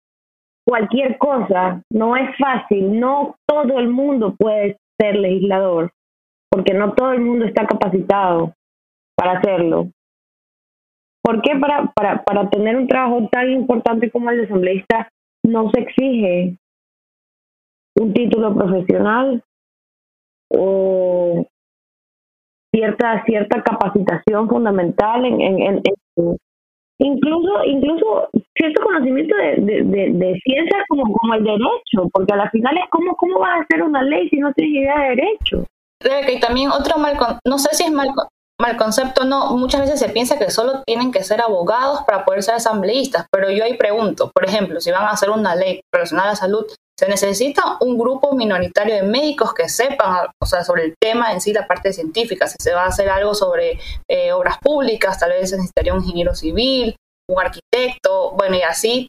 cualquier 0.67 1.17
cosa, 1.17 1.83
no 1.91 2.17
es 2.17 2.37
fácil, 2.37 2.99
no 2.99 3.37
todo 3.47 3.79
el 3.79 3.89
mundo 3.89 4.35
puede 4.37 4.77
ser 4.99 5.17
legislador, 5.17 5.93
porque 6.51 6.75
no 6.75 6.95
todo 6.95 7.13
el 7.13 7.21
mundo 7.21 7.45
está 7.45 7.67
capacitado 7.67 8.55
para 9.17 9.39
hacerlo. 9.39 9.89
¿Por 11.23 11.43
qué 11.43 11.57
para, 11.59 11.93
para, 11.93 12.23
para 12.25 12.49
tener 12.49 12.77
un 12.77 12.89
trabajo 12.89 13.29
tan 13.31 13.51
importante 13.51 14.11
como 14.11 14.31
el 14.31 14.39
de 14.39 14.45
asambleísta 14.45 15.09
no 15.45 15.71
se 15.71 15.81
exige 15.81 16.57
un 17.97 18.15
título 18.15 18.55
profesional 18.55 19.43
o 20.51 21.47
cierta 22.75 23.25
cierta 23.25 23.63
capacitación 23.63 24.49
fundamental 24.49 25.25
en, 25.25 25.41
en, 25.41 25.83
incluso 26.99 27.65
incluso 27.65 28.29
cierto 28.57 28.83
conocimiento 28.83 29.37
de, 29.37 29.55
de, 29.85 30.11
de, 30.13 30.41
ciencias 30.45 30.83
como, 30.89 31.05
como 31.13 31.35
el 31.35 31.45
derecho, 31.45 32.09
porque 32.13 32.33
a 32.33 32.37
la 32.37 32.51
final 32.51 32.77
es 32.77 32.91
como 32.91 33.15
cómo 33.17 33.39
vas 33.39 33.59
a 33.59 33.63
hacer 33.63 33.83
una 33.83 34.03
ley 34.03 34.29
si 34.29 34.39
no 34.39 34.53
tienes 34.53 34.83
idea 34.83 34.99
de 35.01 35.09
derecho. 35.11 35.65
y 36.29 36.41
también 36.41 36.71
otro 36.71 36.99
mal, 36.99 37.17
no 37.45 37.59
sé 37.59 37.75
si 37.75 37.85
es 37.85 37.93
mal, 37.93 38.09
mal 38.61 38.77
concepto, 38.77 39.25
no, 39.25 39.57
muchas 39.57 39.83
veces 39.83 40.01
se 40.01 40.09
piensa 40.09 40.39
que 40.39 40.51
solo 40.51 40.83
tienen 40.85 41.13
que 41.13 41.23
ser 41.23 41.41
abogados 41.41 42.01
para 42.05 42.25
poder 42.25 42.43
ser 42.43 42.57
asambleístas, 42.57 43.27
pero 43.31 43.51
yo 43.51 43.65
ahí 43.65 43.77
pregunto, 43.77 44.33
por 44.35 44.45
ejemplo, 44.45 44.81
si 44.81 44.91
van 44.91 45.05
a 45.05 45.11
hacer 45.11 45.31
una 45.31 45.55
ley 45.55 45.81
relacionada 45.93 46.31
a 46.31 46.33
la 46.33 46.37
salud, 46.37 46.67
se 46.99 47.09
necesita 47.09 47.77
un 47.81 47.97
grupo 47.97 48.35
minoritario 48.35 48.97
de 48.97 49.03
médicos 49.05 49.55
que 49.55 49.69
sepan 49.69 50.27
o 50.43 50.47
sea, 50.47 50.65
sobre 50.65 50.85
el 50.85 50.95
tema 51.01 51.33
en 51.33 51.41
sí, 51.41 51.53
la 51.53 51.67
parte 51.67 51.93
científica. 51.93 52.49
Si 52.49 52.57
se 52.61 52.75
va 52.75 52.83
a 52.85 52.89
hacer 52.89 53.09
algo 53.09 53.35
sobre 53.35 53.79
eh, 54.11 54.33
obras 54.33 54.59
públicas, 54.59 55.19
tal 55.19 55.31
vez 55.31 55.51
se 55.51 55.57
necesitaría 55.57 55.95
un 55.95 56.01
ingeniero 56.01 56.35
civil, 56.35 56.97
un 57.31 57.41
arquitecto, 57.41 58.33
bueno, 58.33 58.57
y 58.57 58.63
así. 58.63 59.09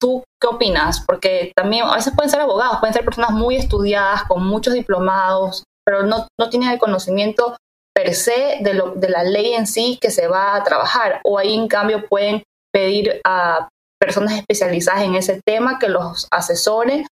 ¿Tú 0.00 0.22
qué 0.40 0.46
opinas? 0.46 1.04
Porque 1.06 1.52
también 1.54 1.84
a 1.84 1.96
veces 1.96 2.14
pueden 2.14 2.30
ser 2.30 2.40
abogados, 2.40 2.78
pueden 2.78 2.94
ser 2.94 3.04
personas 3.04 3.32
muy 3.32 3.56
estudiadas, 3.56 4.22
con 4.24 4.46
muchos 4.46 4.72
diplomados, 4.72 5.64
pero 5.84 6.04
no, 6.04 6.28
no 6.40 6.48
tienen 6.48 6.70
el 6.70 6.78
conocimiento 6.78 7.56
per 7.94 8.14
se 8.14 8.58
de, 8.60 8.72
lo, 8.72 8.92
de 8.92 9.08
la 9.08 9.24
ley 9.24 9.52
en 9.52 9.66
sí 9.66 9.98
que 10.00 10.10
se 10.10 10.28
va 10.28 10.54
a 10.54 10.62
trabajar. 10.62 11.20
O 11.24 11.38
ahí, 11.38 11.54
en 11.54 11.66
cambio, 11.66 12.06
pueden 12.08 12.44
pedir 12.72 13.20
a 13.24 13.68
personas 14.00 14.34
especializadas 14.34 15.02
en 15.02 15.16
ese 15.16 15.40
tema 15.44 15.78
que 15.78 15.88
los 15.88 16.28
asesoren 16.30 17.04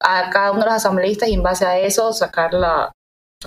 a 0.00 0.30
cada 0.30 0.52
uno 0.52 0.60
de 0.60 0.66
los 0.66 0.74
asambleístas 0.74 1.28
y 1.28 1.34
en 1.34 1.42
base 1.42 1.66
a 1.66 1.78
eso 1.78 2.12
sacar 2.12 2.52
la, 2.54 2.92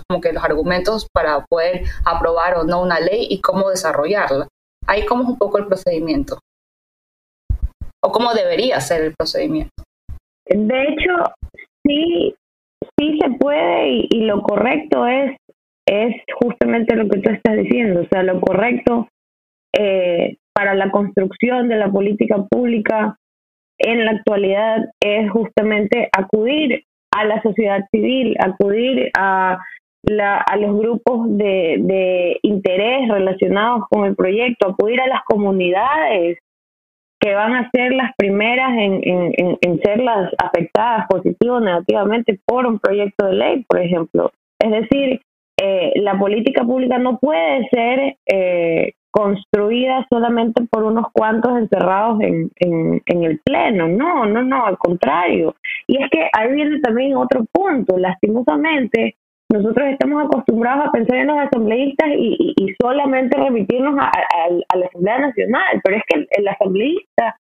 como 0.08 0.22
que 0.22 0.34
los 0.34 0.44
argumentos 0.44 1.08
para 1.14 1.46
poder 1.46 1.84
aprobar 2.06 2.56
o 2.56 2.64
no 2.64 2.82
una 2.82 3.00
ley 3.00 3.28
y 3.30 3.42
cómo 3.42 3.70
desarrollarla. 3.70 4.48
Ahí 4.88 5.06
cómo 5.06 5.24
es 5.24 5.30
un 5.30 5.38
poco 5.38 5.58
el 5.58 5.68
procedimiento. 5.68 6.40
O 8.04 8.12
cómo 8.12 8.34
debería 8.34 8.80
ser 8.80 9.04
el 9.04 9.14
procedimiento. 9.16 9.84
De 10.46 10.84
hecho, 10.84 11.34
sí, 11.86 12.36
sí 12.98 13.20
se 13.20 13.30
puede 13.38 13.90
y, 13.90 14.08
y 14.12 14.20
lo 14.22 14.42
correcto 14.42 15.06
es, 15.06 15.36
es 15.86 16.16
justamente 16.40 16.96
lo 16.96 17.10
que 17.10 17.20
tú 17.20 17.32
estás 17.32 17.58
diciendo. 17.58 18.02
O 18.02 18.08
sea, 18.08 18.24
lo 18.24 18.40
correcto 18.40 19.10
eh, 19.78 20.38
para 20.54 20.74
la 20.74 20.90
construcción 20.90 21.68
de 21.68 21.76
la 21.76 21.92
política 21.92 22.38
pública 22.50 23.18
en 23.80 24.06
la 24.06 24.12
actualidad 24.12 24.86
es 25.00 25.30
justamente 25.32 26.10
acudir 26.12 26.84
a 27.16 27.26
la 27.26 27.42
sociedad 27.42 27.86
civil, 27.92 28.36
acudir 28.40 29.12
a, 29.18 29.60
la, 30.04 30.38
a 30.38 30.58
los 30.58 30.78
grupos 30.78 31.28
de, 31.38 31.78
de 31.80 32.40
interés 32.44 33.08
relacionados 33.10 33.84
con 33.90 34.06
el 34.06 34.16
proyecto, 34.16 34.70
acudir 34.70 35.02
a 35.02 35.08
las 35.08 35.24
comunidades 35.24 36.38
que 37.20 37.34
van 37.34 37.56
a 37.56 37.70
ser 37.72 37.94
las 37.94 38.12
primeras 38.16 38.72
en, 38.78 39.02
en, 39.04 39.58
en 39.60 39.82
ser 39.82 40.00
las 40.00 40.32
afectadas 40.38 41.08
positivamente 41.10 41.50
o 41.50 41.60
negativamente 41.60 42.40
por 42.46 42.66
un 42.66 42.80
proyecto 42.80 43.26
de 43.26 43.34
ley, 43.34 43.66
por 43.68 43.82
ejemplo. 43.82 44.32
Es 44.60 44.72
decir, 44.72 45.22
eh, 45.60 45.92
la 45.96 46.18
política 46.20 46.64
pública 46.64 47.00
no 47.00 47.18
puede 47.18 47.68
ser 47.70 48.18
eh, 48.28 48.94
construida 49.18 50.06
solamente 50.12 50.64
por 50.70 50.84
unos 50.84 51.08
cuantos 51.12 51.58
encerrados 51.58 52.22
en, 52.22 52.52
en, 52.60 53.24
el 53.24 53.40
pleno. 53.40 53.88
No, 53.88 54.28
no, 54.28 54.44
no, 54.44 54.66
al 54.66 54.78
contrario. 54.78 55.56
Y 55.88 55.98
es 55.98 56.08
que 56.12 56.30
ahí 56.34 56.54
viene 56.54 56.80
también 56.82 57.16
otro 57.16 57.44
punto. 57.52 57.98
Lastimosamente, 57.98 59.16
nosotros 59.52 59.88
estamos 59.88 60.24
acostumbrados 60.24 60.88
a 60.88 60.92
pensar 60.92 61.18
en 61.18 61.28
los 61.28 61.40
asambleístas 61.40 62.10
y, 62.16 62.54
y, 62.56 62.76
solamente 62.80 63.38
remitirnos 63.38 63.98
a, 63.98 64.12
a, 64.12 64.78
la 64.78 64.86
Asamblea 64.86 65.18
Nacional, 65.18 65.82
pero 65.84 65.98
es 65.98 66.04
que 66.08 66.28
el, 66.30 66.48
asambleísta 66.48 67.40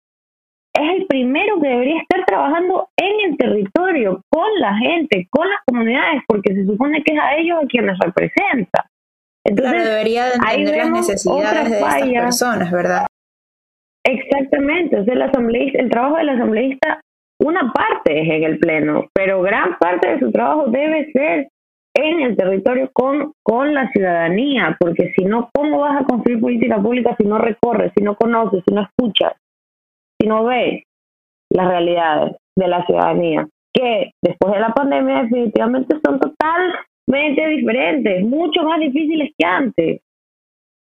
es 0.75 1.01
el 1.01 1.07
primero 1.07 1.61
que 1.61 1.69
debería 1.69 2.03
estar 2.03 2.25
trabajando 2.25 2.89
en 2.97 3.31
el 3.31 3.37
territorio, 3.37 4.23
con 4.29 4.49
la 4.61 4.77
gente, 4.77 5.27
con 5.29 5.49
las 5.49 5.59
comunidades, 5.67 6.23
porque 6.29 6.55
se 6.55 6.67
supone 6.67 7.03
que 7.03 7.15
es 7.15 7.21
a 7.21 7.35
ellos 7.37 7.59
a 7.65 7.67
quienes 7.67 7.99
representa. 7.99 8.87
Entonces, 9.47 9.85
debería 9.85 10.33
entender 10.33 10.77
las 10.77 10.91
necesidades 10.91 11.71
de 11.71 11.79
estas 11.79 12.09
personas, 12.09 12.73
¿verdad? 12.73 13.07
Exactamente, 14.07 14.99
o 14.99 15.05
sea, 15.05 15.15
el, 15.15 15.23
asambleísta, 15.23 15.79
el 15.81 15.91
trabajo 15.91 16.17
del 16.17 16.29
asambleísta, 16.29 17.01
una 17.41 17.73
parte 17.73 18.21
es 18.21 18.29
en 18.29 18.45
el 18.45 18.59
pleno, 18.59 19.07
pero 19.15 19.43
gran 19.43 19.79
parte 19.79 20.09
de 20.09 20.21
su 20.21 20.31
trabajo 20.31 20.67
debe 20.67 21.11
ser 21.13 21.49
en 21.97 22.21
el 22.21 22.37
territorio 22.37 22.91
con, 22.93 23.33
con 23.43 23.73
la 23.73 23.91
ciudadanía, 23.93 24.77
porque 24.79 25.13
si 25.17 25.25
no, 25.25 25.49
¿cómo 25.55 25.81
vas 25.81 26.03
a 26.03 26.05
construir 26.05 26.41
política 26.41 26.81
pública 26.81 27.15
si 27.17 27.25
no 27.25 27.39
recorres, 27.39 27.93
si 27.97 28.03
no 28.03 28.17
conoces, 28.17 28.63
si 28.67 28.75
no 28.75 28.83
escuchas, 28.83 29.33
si 30.21 30.29
no 30.29 30.45
ves 30.45 30.83
las 31.51 31.69
realidades 31.69 32.37
de 32.57 32.69
la 32.69 32.85
ciudadanía? 32.85 33.49
Que 33.73 34.11
después 34.23 34.53
de 34.53 34.61
la 34.61 34.75
pandemia 34.75 35.23
definitivamente 35.23 35.97
son 36.05 36.21
total 36.21 36.75
diferentes, 37.07 38.25
mucho 38.25 38.63
más 38.63 38.81
difíciles 38.81 39.33
que 39.39 39.47
antes. 39.47 40.01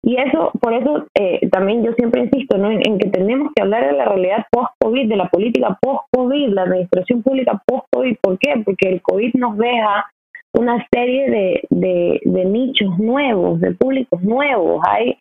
Y 0.01 0.15
eso, 0.15 0.51
por 0.61 0.73
eso 0.73 1.07
eh, 1.13 1.47
también 1.49 1.83
yo 1.83 1.91
siempre 1.93 2.21
insisto 2.21 2.57
¿no? 2.57 2.71
en, 2.71 2.97
que 2.99 3.09
tenemos 3.09 3.51
que 3.53 3.61
hablar 3.61 3.85
de 3.85 3.97
la 3.97 4.05
realidad 4.05 4.45
post-COVID, 4.49 5.09
de 5.09 5.17
la 5.17 5.27
política 5.27 5.77
post-COVID, 5.81 6.49
la 6.49 6.63
administración 6.63 7.21
pública 7.21 7.61
post-COVID. 7.65 8.15
¿Por 8.21 8.39
qué? 8.39 8.61
Porque 8.63 8.89
el 8.89 9.01
COVID 9.01 9.33
nos 9.33 9.57
deja 9.57 10.05
una 10.53 10.87
serie 10.91 11.61
de 11.69 12.45
nichos 12.45 12.97
nuevos, 12.97 13.59
de 13.59 13.71
públicos 13.71 14.21
nuevos. 14.21 14.81
Hay 14.87 15.17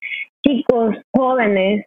chicos 0.47 0.95
jóvenes 1.15 1.85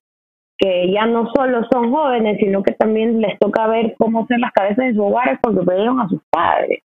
que 0.58 0.92
ya 0.92 1.06
no 1.06 1.32
solo 1.34 1.66
son 1.72 1.92
jóvenes, 1.92 2.38
sino 2.40 2.62
que 2.62 2.74
también 2.74 3.20
les 3.20 3.40
toca 3.40 3.68
ver 3.68 3.96
cómo 3.98 4.28
ser 4.28 4.40
las 4.40 4.52
cabezas 4.52 4.86
de 4.86 4.94
sus 4.94 5.02
hogares 5.02 5.40
porque 5.42 5.66
perdieron 5.66 6.02
a 6.02 6.10
sus 6.10 6.22
padres 6.30 6.84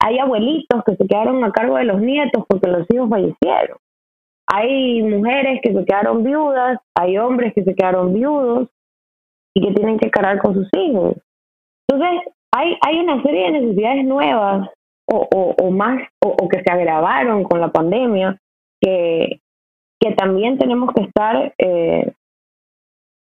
hay 0.00 0.18
abuelitos 0.18 0.82
que 0.84 0.96
se 0.96 1.06
quedaron 1.06 1.42
a 1.44 1.52
cargo 1.52 1.76
de 1.76 1.84
los 1.84 2.00
nietos 2.00 2.44
porque 2.48 2.68
los 2.68 2.86
hijos 2.90 3.08
fallecieron. 3.08 3.78
Hay 4.46 5.02
mujeres 5.02 5.60
que 5.62 5.72
se 5.72 5.84
quedaron 5.84 6.22
viudas, 6.22 6.78
hay 6.94 7.16
hombres 7.18 7.54
que 7.54 7.64
se 7.64 7.74
quedaron 7.74 8.12
viudos 8.12 8.68
y 9.54 9.66
que 9.66 9.72
tienen 9.72 9.98
que 9.98 10.10
cargar 10.10 10.38
con 10.38 10.54
sus 10.54 10.68
hijos. 10.74 11.14
Entonces, 11.88 12.32
hay, 12.52 12.76
hay 12.86 13.00
una 13.00 13.22
serie 13.22 13.44
de 13.44 13.60
necesidades 13.60 14.04
nuevas 14.04 14.68
o, 15.06 15.70
más 15.70 16.00
o, 16.24 16.28
o, 16.28 16.48
que 16.48 16.62
se 16.62 16.72
agravaron 16.72 17.44
con 17.44 17.60
la 17.60 17.70
pandemia 17.70 18.40
que, 18.80 19.40
que 20.00 20.12
también 20.12 20.58
tenemos 20.58 20.92
que 20.94 21.02
estar 21.02 21.52
eh, 21.58 22.12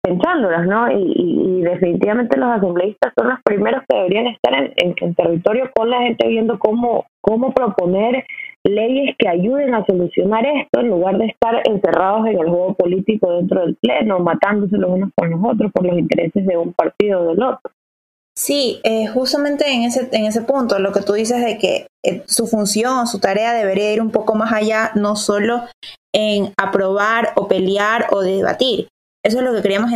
pensándolas, 0.02 0.66
¿no? 0.66 0.90
Y, 0.90 1.62
definitivamente 1.62 2.38
los 2.38 2.50
asambleístas 2.50 3.12
son 3.16 3.28
los 3.28 3.38
primeros 3.44 3.82
que 3.88 3.96
deberían 3.96 4.28
estar 4.28 4.54
en, 4.54 4.94
en, 4.96 5.14
territorio 5.14 5.70
con 5.74 5.90
la 5.90 6.02
gente 6.02 6.26
viendo 6.28 6.58
cómo, 6.58 7.06
cómo 7.20 7.52
proponer 7.52 8.24
leyes 8.64 9.16
que 9.18 9.28
ayuden 9.28 9.74
a 9.74 9.84
solucionar 9.84 10.46
esto 10.46 10.80
en 10.80 10.88
lugar 10.88 11.18
de 11.18 11.26
estar 11.26 11.62
encerrados 11.64 12.26
en 12.26 12.38
el 12.38 12.48
juego 12.48 12.74
político 12.74 13.32
dentro 13.32 13.62
del 13.62 13.76
pleno, 13.76 14.18
matándose 14.20 14.76
los 14.76 14.90
unos 14.90 15.10
con 15.14 15.30
los 15.30 15.40
otros 15.42 15.72
por 15.72 15.84
los 15.84 15.98
intereses 15.98 16.46
de 16.46 16.56
un 16.56 16.72
partido 16.72 17.20
o 17.20 17.28
del 17.28 17.42
otro. 17.42 17.70
Sí, 18.36 18.80
eh, 18.84 19.08
justamente 19.08 19.68
en 19.68 19.82
ese, 19.82 20.08
en 20.12 20.24
ese 20.24 20.42
punto, 20.42 20.78
lo 20.78 20.92
que 20.92 21.00
tú 21.00 21.14
dices 21.14 21.44
de 21.44 21.58
que 21.58 21.88
eh, 22.04 22.22
su 22.26 22.46
función, 22.46 23.08
su 23.08 23.18
tarea 23.18 23.52
debería 23.52 23.92
ir 23.92 24.00
un 24.00 24.12
poco 24.12 24.36
más 24.36 24.52
allá, 24.52 24.92
no 24.94 25.16
solo 25.16 25.62
en 26.14 26.52
aprobar 26.56 27.32
o 27.34 27.48
pelear 27.48 28.06
o 28.12 28.20
debatir, 28.20 28.86
eso 29.28 29.38
es 29.38 29.44
lo 29.44 29.54
que 29.54 29.62
queríamos 29.62 29.92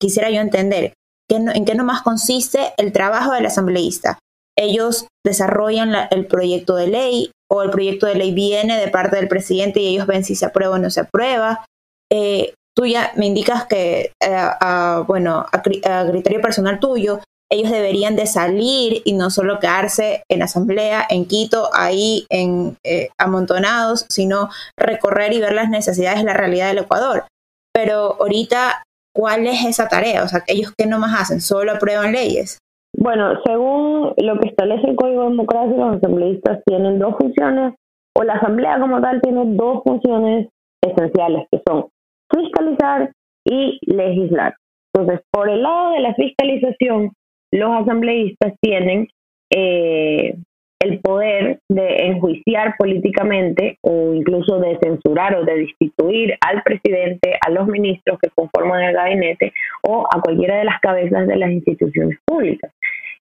quisiera 0.00 0.30
yo 0.30 0.40
entender. 0.40 0.92
¿En 1.30 1.64
qué 1.64 1.74
nomás 1.74 2.02
consiste 2.02 2.74
el 2.76 2.92
trabajo 2.92 3.32
del 3.32 3.46
asambleísta? 3.46 4.18
Ellos 4.58 5.06
desarrollan 5.24 5.94
el 6.10 6.26
proyecto 6.26 6.76
de 6.76 6.88
ley 6.88 7.30
o 7.50 7.62
el 7.62 7.70
proyecto 7.70 8.06
de 8.06 8.16
ley 8.16 8.32
viene 8.32 8.78
de 8.78 8.88
parte 8.88 9.16
del 9.16 9.28
presidente 9.28 9.80
y 9.80 9.88
ellos 9.88 10.06
ven 10.06 10.24
si 10.24 10.34
se 10.34 10.46
aprueba 10.46 10.74
o 10.74 10.78
no 10.78 10.90
se 10.90 11.00
aprueba. 11.00 11.64
Eh, 12.10 12.52
tú 12.76 12.84
ya 12.84 13.12
me 13.16 13.26
indicas 13.26 13.64
que, 13.64 14.12
eh, 14.22 15.04
bueno, 15.06 15.46
a, 15.50 15.62
criterio 15.62 16.40
personal 16.42 16.80
tuyo, 16.80 17.20
ellos 17.50 17.70
deberían 17.70 18.16
de 18.16 18.26
salir 18.26 19.02
y 19.04 19.12
no 19.12 19.30
solo 19.30 19.58
quedarse 19.58 20.22
en 20.30 20.42
asamblea, 20.42 21.06
en 21.08 21.26
Quito, 21.26 21.70
ahí 21.74 22.26
en, 22.30 22.76
eh, 22.84 23.10
amontonados, 23.18 24.06
sino 24.08 24.50
recorrer 24.78 25.32
y 25.32 25.40
ver 25.40 25.52
las 25.52 25.68
necesidades, 25.68 26.24
la 26.24 26.34
realidad 26.34 26.68
del 26.68 26.78
Ecuador 26.78 27.24
pero 27.72 28.16
ahorita 28.20 28.84
¿cuál 29.14 29.46
es 29.46 29.64
esa 29.64 29.88
tarea? 29.88 30.24
O 30.24 30.28
sea, 30.28 30.40
ellos 30.46 30.72
qué 30.76 30.86
nomás 30.86 31.20
hacen, 31.20 31.40
solo 31.40 31.72
aprueban 31.72 32.12
leyes. 32.12 32.58
Bueno, 32.96 33.40
según 33.44 34.14
lo 34.16 34.38
que 34.38 34.48
establece 34.48 34.88
el 34.88 34.96
Código 34.96 35.22
de 35.22 35.30
Democracia, 35.30 35.76
los 35.76 35.96
asambleístas 35.96 36.60
tienen 36.66 36.98
dos 36.98 37.14
funciones, 37.18 37.74
o 38.14 38.22
la 38.22 38.34
asamblea 38.34 38.78
como 38.78 39.00
tal 39.00 39.20
tiene 39.22 39.42
dos 39.56 39.82
funciones 39.84 40.48
esenciales, 40.82 41.46
que 41.50 41.62
son 41.66 41.86
fiscalizar 42.30 43.12
y 43.46 43.78
legislar. 43.86 44.54
Entonces, 44.94 45.24
por 45.30 45.48
el 45.48 45.62
lado 45.62 45.92
de 45.92 46.00
la 46.00 46.14
fiscalización, 46.14 47.12
los 47.50 47.70
asambleístas 47.82 48.54
tienen 48.60 49.08
eh, 49.50 50.36
el 50.82 50.98
poder 51.00 51.60
de 51.68 51.96
enjuiciar 52.06 52.74
políticamente 52.76 53.78
o 53.82 54.14
incluso 54.14 54.58
de 54.58 54.78
censurar 54.82 55.36
o 55.36 55.44
de 55.44 55.58
destituir 55.58 56.36
al 56.40 56.62
presidente, 56.62 57.38
a 57.40 57.50
los 57.50 57.68
ministros 57.68 58.18
que 58.20 58.30
conforman 58.34 58.82
el 58.82 58.94
gabinete 58.94 59.52
o 59.82 60.06
a 60.12 60.20
cualquiera 60.20 60.56
de 60.58 60.64
las 60.64 60.80
cabezas 60.80 61.28
de 61.28 61.36
las 61.36 61.50
instituciones 61.50 62.18
públicas. 62.24 62.72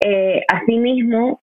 Eh, 0.04 0.42
asimismo, 0.52 1.42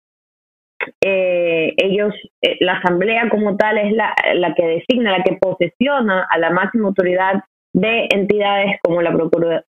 eh, 1.01 1.73
ellos, 1.77 2.13
eh, 2.41 2.57
la 2.59 2.73
asamblea 2.73 3.27
como 3.29 3.57
tal 3.57 3.79
es 3.79 3.91
la, 3.93 4.13
la 4.35 4.53
que 4.53 4.65
designa, 4.65 5.17
la 5.17 5.23
que 5.23 5.37
posesiona 5.41 6.27
a 6.29 6.37
la 6.37 6.51
máxima 6.51 6.87
autoridad 6.87 7.43
de 7.75 8.07
entidades 8.09 8.77
como 8.81 9.01
la, 9.01 9.11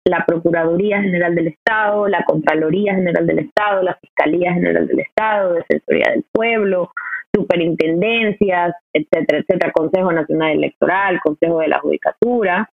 la 0.03 0.25
Procuraduría 0.27 1.01
General 1.01 1.33
del 1.33 1.47
Estado, 1.47 2.07
la 2.07 2.23
Contraloría 2.23 2.93
General 2.93 3.25
del 3.25 3.39
Estado, 3.39 3.81
la 3.81 3.95
Fiscalía 3.95 4.53
General 4.53 4.87
del 4.87 4.99
Estado, 4.99 5.53
Defensoría 5.55 6.11
del 6.11 6.23
Pueblo, 6.31 6.91
superintendencias, 7.35 8.75
etcétera, 8.93 9.39
etcétera, 9.39 9.71
Consejo 9.71 10.11
Nacional 10.11 10.51
Electoral, 10.51 11.19
Consejo 11.19 11.59
de 11.61 11.67
la 11.67 11.79
Judicatura. 11.79 12.69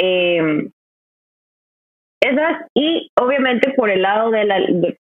Eh, 0.00 0.70
esas, 2.20 2.68
y 2.72 3.10
obviamente 3.20 3.72
por 3.72 3.90
el 3.90 4.02
lado 4.02 4.30
de, 4.30 4.44
la, 4.44 4.60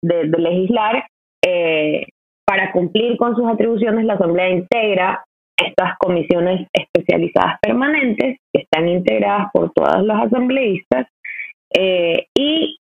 legislar, 0.00 1.04
eh, 1.44 2.06
para 2.46 2.72
cumplir 2.72 3.18
con 3.18 3.36
sus 3.36 3.46
atribuciones, 3.46 4.06
la 4.06 4.14
Asamblea 4.14 4.48
integra 4.48 5.22
estas 5.66 5.96
comisiones 5.98 6.66
especializadas 6.72 7.58
permanentes 7.60 8.38
que 8.52 8.62
están 8.62 8.88
integradas 8.88 9.48
por 9.52 9.72
todos 9.72 10.02
los 10.04 10.16
asambleístas 10.16 11.06
eh, 11.74 12.26
y 12.34 12.78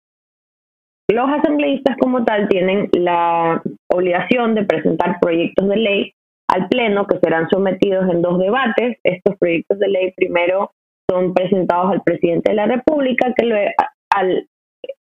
los 1.11 1.29
asambleístas 1.29 1.97
como 1.97 2.23
tal 2.25 2.47
tienen 2.49 2.89
la 2.93 3.61
obligación 3.91 4.55
de 4.55 4.65
presentar 4.65 5.19
proyectos 5.19 5.67
de 5.67 5.77
ley 5.77 6.13
al 6.47 6.67
Pleno 6.67 7.05
que 7.07 7.19
serán 7.19 7.47
sometidos 7.49 8.09
en 8.09 8.21
dos 8.21 8.39
debates. 8.39 8.97
Estos 9.03 9.37
proyectos 9.37 9.79
de 9.79 9.87
ley 9.87 10.13
primero 10.15 10.71
son 11.09 11.33
presentados 11.33 11.91
al 11.91 12.01
presidente 12.01 12.51
de 12.51 12.55
la 12.55 12.65
República, 12.65 13.33
que 13.35 13.45
luego, 13.45 13.71
al, 14.09 14.47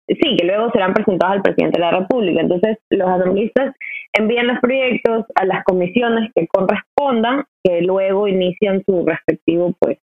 sí, 0.07 0.35
que 0.37 0.45
luego 0.45 0.71
serán 0.71 0.93
presentados 0.93 1.37
al 1.37 1.41
presidente 1.41 1.79
de 1.79 1.85
la 1.85 1.99
República. 1.99 2.41
Entonces, 2.41 2.77
los 2.89 3.07
asambleístas 3.07 3.75
envían 4.13 4.47
los 4.47 4.59
proyectos 4.59 5.25
a 5.35 5.45
las 5.45 5.63
comisiones 5.63 6.31
que 6.35 6.47
correspondan, 6.47 7.45
que 7.63 7.81
luego 7.81 8.27
inician 8.27 8.83
su 8.85 9.05
respectivo 9.05 9.73
pues 9.79 9.97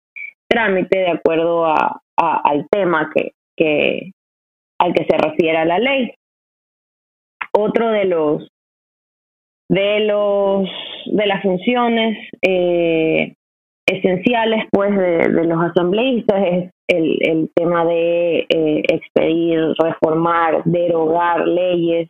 trámite 0.49 0.99
de 0.99 1.11
acuerdo 1.11 1.67
a, 1.67 2.01
al 2.17 2.67
tema 2.71 3.11
que, 3.15 3.33
que 3.57 4.13
al 4.79 4.95
que 4.95 5.05
se 5.05 5.17
refiera 5.19 5.65
la 5.65 5.79
ley. 5.79 6.15
Otro 7.53 7.91
de 7.91 8.05
los 8.05 8.49
de 9.69 10.01
los 10.01 10.69
de 11.07 11.27
las 11.27 11.43
funciones 11.43 12.17
eh, 12.43 13.35
esenciales 13.89 14.65
pues 14.71 14.97
de, 14.97 15.29
los 15.29 15.63
asambleístas 15.63 16.37
es 16.47 16.71
el, 16.89 17.19
el 17.21 17.51
tema 17.55 17.85
de 17.85 18.47
eh, 18.49 18.83
expedir, 18.89 19.61
reformar, 19.79 20.63
derogar 20.65 21.47
leyes 21.47 22.09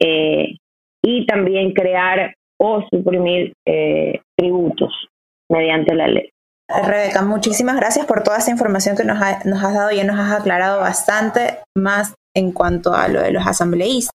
eh, 0.00 0.56
y 1.02 1.26
también 1.26 1.72
crear 1.72 2.34
o 2.58 2.82
suprimir 2.90 3.52
eh, 3.66 4.20
tributos 4.36 4.92
mediante 5.50 5.94
la 5.94 6.08
ley. 6.08 6.30
Rebeca, 6.68 7.22
muchísimas 7.22 7.76
gracias 7.76 8.06
por 8.06 8.24
toda 8.24 8.38
esa 8.38 8.50
información 8.50 8.96
que 8.96 9.04
nos, 9.04 9.18
nos 9.44 9.62
has 9.62 9.74
dado. 9.74 9.92
Ya 9.92 10.04
nos 10.04 10.18
has 10.18 10.40
aclarado 10.40 10.80
bastante 10.80 11.58
más 11.76 12.14
en 12.34 12.52
cuanto 12.52 12.92
a 12.92 13.06
lo 13.08 13.22
de 13.22 13.30
los 13.30 13.46
asambleístas. 13.46 14.15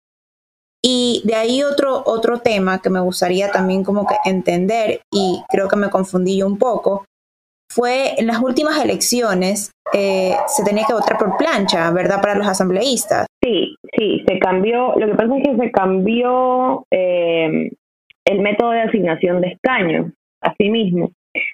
Y 0.83 1.21
de 1.25 1.35
ahí 1.35 1.63
otro, 1.63 2.03
otro 2.05 2.39
tema 2.39 2.81
que 2.81 2.89
me 2.89 2.99
gustaría 2.99 3.51
también 3.51 3.83
como 3.83 4.05
que 4.05 4.15
entender, 4.25 5.01
y 5.11 5.41
creo 5.49 5.67
que 5.67 5.75
me 5.75 5.89
confundí 5.89 6.37
yo 6.37 6.47
un 6.47 6.57
poco, 6.57 7.05
fue 7.69 8.19
en 8.19 8.27
las 8.27 8.41
últimas 8.41 8.81
elecciones 8.83 9.71
eh, 9.93 10.33
se 10.47 10.63
tenía 10.63 10.85
que 10.85 10.93
votar 10.93 11.17
por 11.17 11.37
plancha, 11.37 11.91
¿verdad? 11.91 12.21
Para 12.21 12.35
los 12.35 12.47
asambleístas. 12.47 13.27
Sí, 13.43 13.75
sí, 13.97 14.23
se 14.27 14.39
cambió. 14.39 14.93
Lo 14.95 15.07
que 15.07 15.15
pasa 15.15 15.37
es 15.37 15.43
que 15.43 15.57
se 15.57 15.71
cambió 15.71 16.85
eh, 16.91 17.71
el 18.25 18.39
método 18.41 18.71
de 18.71 18.81
asignación 18.81 19.41
de 19.41 19.49
escaños, 19.49 20.11
así 20.41 20.69
mismo. 20.69 21.11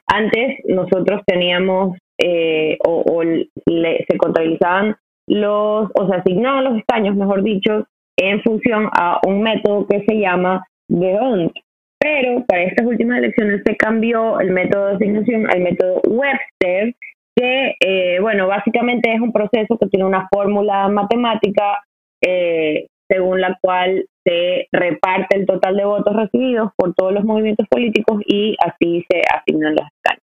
Antes 0.07 0.59
nosotros 0.65 1.21
teníamos 1.25 1.97
eh, 2.19 2.77
o, 2.85 3.21
se 3.65 4.17
contabilizaban 4.17 4.95
los, 5.27 5.89
o 5.93 6.07
se 6.07 6.15
asignaban 6.15 6.63
los 6.63 6.77
escaños, 6.77 7.15
mejor 7.15 7.43
dicho, 7.43 7.85
en 8.29 8.41
función 8.41 8.89
a 8.91 9.19
un 9.25 9.41
método 9.41 9.87
que 9.87 10.03
se 10.05 10.19
llama 10.19 10.65
de 10.87 11.51
Pero 11.99 12.43
para 12.45 12.63
estas 12.63 12.85
últimas 12.85 13.19
elecciones 13.19 13.61
se 13.65 13.75
cambió 13.75 14.39
el 14.39 14.51
método 14.51 14.87
de 14.87 14.95
asignación 14.95 15.49
al 15.49 15.61
método 15.61 16.01
Webster, 16.07 16.93
que, 17.35 17.75
eh, 17.79 18.19
bueno, 18.19 18.47
básicamente 18.47 19.11
es 19.11 19.21
un 19.21 19.31
proceso 19.31 19.77
que 19.77 19.87
tiene 19.87 20.05
una 20.05 20.27
fórmula 20.31 20.87
matemática 20.89 21.79
eh, 22.21 22.87
según 23.09 23.41
la 23.41 23.57
cual 23.61 24.05
se 24.25 24.67
reparte 24.71 25.37
el 25.37 25.45
total 25.45 25.75
de 25.75 25.85
votos 25.85 26.15
recibidos 26.15 26.71
por 26.77 26.93
todos 26.93 27.13
los 27.13 27.25
movimientos 27.25 27.67
políticos 27.69 28.21
y 28.25 28.55
así 28.65 29.05
se 29.09 29.21
asignan 29.29 29.75
los 29.75 29.87
escaños. 29.87 30.23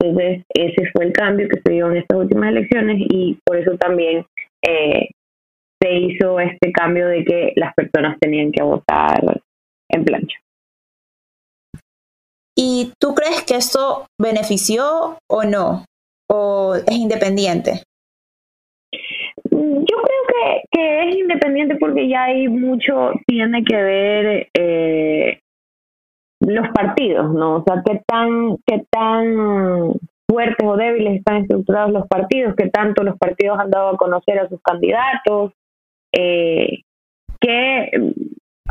Entonces, 0.00 0.44
ese 0.54 0.90
fue 0.92 1.06
el 1.06 1.12
cambio 1.12 1.48
que 1.48 1.60
se 1.64 1.72
dio 1.72 1.90
en 1.90 1.98
estas 1.98 2.18
últimas 2.18 2.50
elecciones 2.50 2.96
y 2.98 3.38
por 3.44 3.56
eso 3.56 3.76
también 3.78 4.24
eh, 4.66 5.08
se 5.80 5.92
hizo 5.92 6.40
este 6.40 6.72
cambio 6.72 7.08
de 7.08 7.24
que 7.24 7.52
las 7.56 7.74
personas 7.74 8.18
tenían 8.20 8.52
que 8.52 8.62
votar 8.62 9.20
en 9.90 10.04
plancha. 10.04 10.38
¿Y 12.56 12.92
tú 13.00 13.14
crees 13.14 13.42
que 13.42 13.56
esto 13.56 14.06
benefició 14.20 15.18
o 15.28 15.42
no? 15.44 15.84
¿O 16.30 16.74
es 16.76 16.96
independiente? 16.96 17.82
Yo 19.50 19.96
creo 19.96 20.22
que, 20.28 20.62
que 20.70 21.08
es 21.08 21.16
independiente 21.16 21.76
porque 21.76 22.08
ya 22.08 22.24
hay 22.24 22.48
mucho, 22.48 23.12
tiene 23.26 23.64
que 23.64 23.76
ver 23.76 24.48
eh, 24.56 25.40
los 26.40 26.68
partidos, 26.68 27.32
¿no? 27.34 27.56
O 27.56 27.64
sea, 27.64 27.82
qué 27.84 28.02
tan, 28.06 28.56
qué 28.66 28.84
tan 28.90 29.98
fuertes 30.30 30.66
o 30.66 30.76
débiles 30.76 31.18
están 31.18 31.42
estructurados 31.42 31.92
los 31.92 32.06
partidos, 32.06 32.54
qué 32.56 32.68
tanto 32.70 33.02
los 33.02 33.18
partidos 33.18 33.58
han 33.58 33.70
dado 33.70 33.90
a 33.90 33.96
conocer 33.96 34.38
a 34.38 34.48
sus 34.48 34.60
candidatos, 34.62 35.52
eh, 36.16 36.82
que 37.40 37.90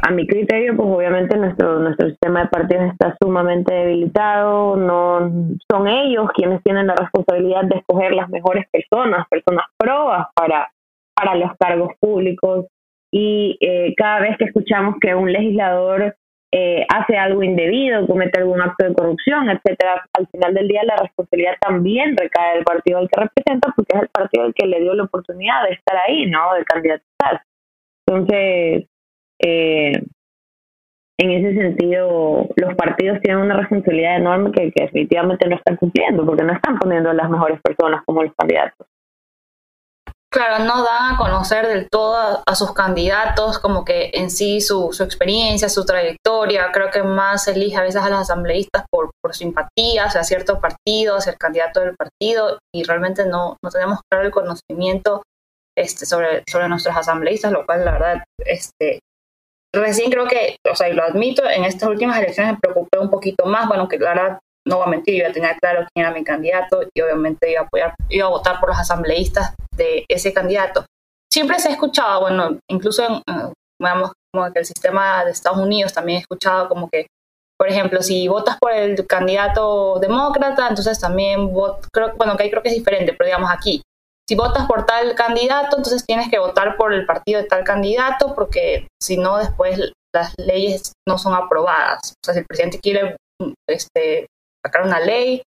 a 0.02 0.12
mi 0.12 0.28
criterio, 0.28 0.76
pues 0.76 0.90
obviamente 0.90 1.38
nuestro 1.38 1.80
nuestro 1.80 2.10
sistema 2.10 2.42
de 2.42 2.50
partidos 2.50 2.92
está 2.92 3.16
sumamente 3.22 3.74
debilitado, 3.74 4.76
no 4.76 5.32
son 5.70 5.88
ellos 5.88 6.30
quienes 6.36 6.62
tienen 6.64 6.88
la 6.88 6.96
responsabilidad 6.96 7.64
de 7.66 7.78
escoger 7.78 8.14
las 8.14 8.30
mejores 8.30 8.66
personas, 8.72 9.28
personas 9.30 9.66
probas 9.78 10.28
para, 10.36 10.70
para 11.16 11.36
los 11.36 11.52
cargos 11.58 11.92
públicos. 12.00 12.66
Y 13.12 13.58
eh, 13.62 13.94
cada 13.96 14.22
vez 14.22 14.38
que 14.38 14.46
escuchamos 14.46 14.96
que 15.00 15.14
un 15.14 15.32
legislador 15.32 16.16
eh, 16.56 16.86
hace 16.88 17.18
algo 17.18 17.42
indebido, 17.42 18.06
comete 18.06 18.40
algún 18.40 18.62
acto 18.62 18.86
de 18.86 18.94
corrupción, 18.94 19.50
etcétera, 19.50 20.06
al 20.14 20.28
final 20.28 20.54
del 20.54 20.68
día 20.68 20.84
la 20.84 20.98
responsabilidad 20.98 21.56
también 21.60 22.16
recae 22.16 22.54
del 22.54 22.64
partido 22.64 23.00
al 23.00 23.10
que 23.10 23.22
representa 23.22 23.74
porque 23.76 23.98
es 23.98 24.04
el 24.04 24.10
partido 24.10 24.44
al 24.44 24.54
que 24.54 24.68
le 24.68 24.80
dio 24.82 24.94
la 24.94 25.06
oportunidad 25.06 25.64
de 25.64 25.74
estar 25.74 25.98
ahí, 26.08 26.28
¿no? 26.28 26.54
De 26.54 26.64
candidatar. 26.64 27.42
Entonces, 28.06 28.86
eh, 29.40 29.94
en 31.18 31.32
ese 31.32 31.60
sentido, 31.60 32.48
los 32.56 32.76
partidos 32.76 33.20
tienen 33.22 33.42
una 33.42 33.58
responsabilidad 33.58 34.18
enorme 34.18 34.52
que, 34.52 34.72
definitivamente 34.76 35.50
no 35.50 35.56
están 35.56 35.78
cumpliendo, 35.78 36.24
porque 36.24 36.44
no 36.44 36.54
están 36.54 36.78
poniendo 36.78 37.10
a 37.10 37.16
las 37.16 37.32
mejores 37.32 37.60
personas 37.64 38.04
como 38.06 38.22
los 38.22 38.34
candidatos. 38.38 38.86
Claro, 40.34 40.64
no 40.64 40.84
dan 40.84 41.14
a 41.14 41.18
conocer 41.18 41.68
del 41.68 41.88
todo 41.92 42.42
a, 42.44 42.56
sus 42.56 42.74
candidatos, 42.74 43.60
como 43.60 43.86
que 43.86 44.10
en 44.14 44.32
sí 44.32 44.62
su, 44.62 44.92
su, 44.92 45.04
experiencia, 45.04 45.70
su 45.70 45.86
trayectoria. 45.86 46.72
Creo 46.72 46.90
que 46.90 47.04
más 47.04 47.48
elige 47.48 47.78
a 47.78 47.84
veces 47.84 48.02
a 48.02 48.10
los 48.10 48.22
asambleístas 48.22 48.84
por, 48.90 49.12
por 49.22 49.36
simpatía 49.36 50.06
hacia 50.06 50.24
cierto 50.24 50.60
partido, 50.60 51.18
hacia 51.18 51.34
el 51.34 51.38
candidato 51.38 51.82
del 51.82 51.96
partido, 51.96 52.58
y 52.74 52.82
realmente 52.82 53.28
no, 53.28 53.58
no 53.64 53.70
tenemos 53.70 54.00
claro 54.10 54.26
el 54.26 54.32
conocimiento 54.32 55.22
este, 55.78 56.08
sobre, 56.08 56.42
sobre 56.50 56.68
nuestros 56.68 56.98
asambleístas, 56.98 57.52
lo 57.52 57.68
cual 57.68 57.86
la 57.86 57.92
verdad, 57.92 58.24
este, 58.40 59.02
recién 59.72 60.10
creo 60.10 60.26
que, 60.26 60.58
o 60.68 60.76
sea, 60.76 60.90
y 60.90 60.94
lo 60.94 61.04
admito, 61.04 61.48
en 61.48 61.64
estas 61.64 61.90
últimas 61.90 62.18
elecciones 62.18 62.54
me 62.54 62.60
preocupé 62.60 62.98
un 62.98 63.12
poquito 63.12 63.46
más, 63.46 63.68
bueno, 63.68 63.88
que 63.88 64.00
la 64.00 64.16
verdad, 64.16 64.40
no 64.68 64.78
voy 64.78 64.88
a 64.88 64.90
mentir, 64.90 65.16
yo 65.16 65.28
ya 65.28 65.34
tenía 65.34 65.58
claro 65.58 65.86
quién 65.94 66.06
era 66.06 66.16
mi 66.16 66.24
candidato 66.24 66.84
y 66.94 67.02
obviamente 67.02 67.52
iba 67.52 67.62
a 67.62 67.64
apoyar, 67.66 67.96
iba 68.10 68.26
a 68.28 68.30
votar 68.30 68.60
por 68.60 68.70
los 68.70 68.80
asambleístas 68.80 69.54
de 69.76 70.06
ese 70.08 70.34
candidato. 70.34 70.86
Siempre 71.32 71.60
se 71.60 71.70
ha 71.70 71.72
escuchado, 71.72 72.22
bueno, 72.22 72.60
incluso 72.70 73.04
en, 73.06 73.22
digamos, 73.80 74.12
como 74.32 74.52
que 74.52 74.60
el 74.60 74.66
sistema 74.66 75.26
de 75.26 75.32
Estados 75.32 75.60
Unidos 75.60 75.94
también 75.94 76.18
he 76.18 76.22
escuchado 76.22 76.70
como 76.70 76.90
que, 76.90 77.08
por 77.58 77.70
ejemplo, 77.70 78.02
si 78.02 78.28
votas 78.28 78.58
por 78.60 78.72
el 78.72 79.06
candidato 79.08 80.00
demócrata, 80.00 80.68
entonces 80.70 81.00
también, 81.00 81.52
vot, 81.52 81.86
bueno, 82.18 82.38
que 82.38 82.44
ahí 82.44 82.50
creo 82.50 82.64
que 82.64 82.70
es 82.70 82.76
diferente, 82.76 83.14
pero 83.14 83.28
digamos 83.28 83.52
aquí, 83.52 83.82
si 84.28 84.36
votas 84.36 84.68
por 84.68 84.86
tal 84.86 85.16
candidato, 85.16 85.78
entonces 85.78 86.06
tienes 86.06 86.30
que 86.30 86.40
votar 86.40 86.78
por 86.78 86.94
el 86.94 87.06
partido 87.06 87.42
de 87.42 87.48
tal 87.48 87.64
candidato, 87.64 88.34
porque 88.34 88.88
si 89.02 89.18
no, 89.18 89.38
después 89.38 89.80
las 90.14 90.34
leyes 90.38 90.94
no 91.08 91.18
son 91.18 91.34
aprobadas. 91.34 92.14
O 92.14 92.26
sea, 92.26 92.34
si 92.34 92.40
el 92.40 92.46
presidente 92.46 92.80
quiere 92.80 93.18
este, 93.68 94.28
sacar 94.66 94.84
una 94.84 95.00
ley, 95.00 95.44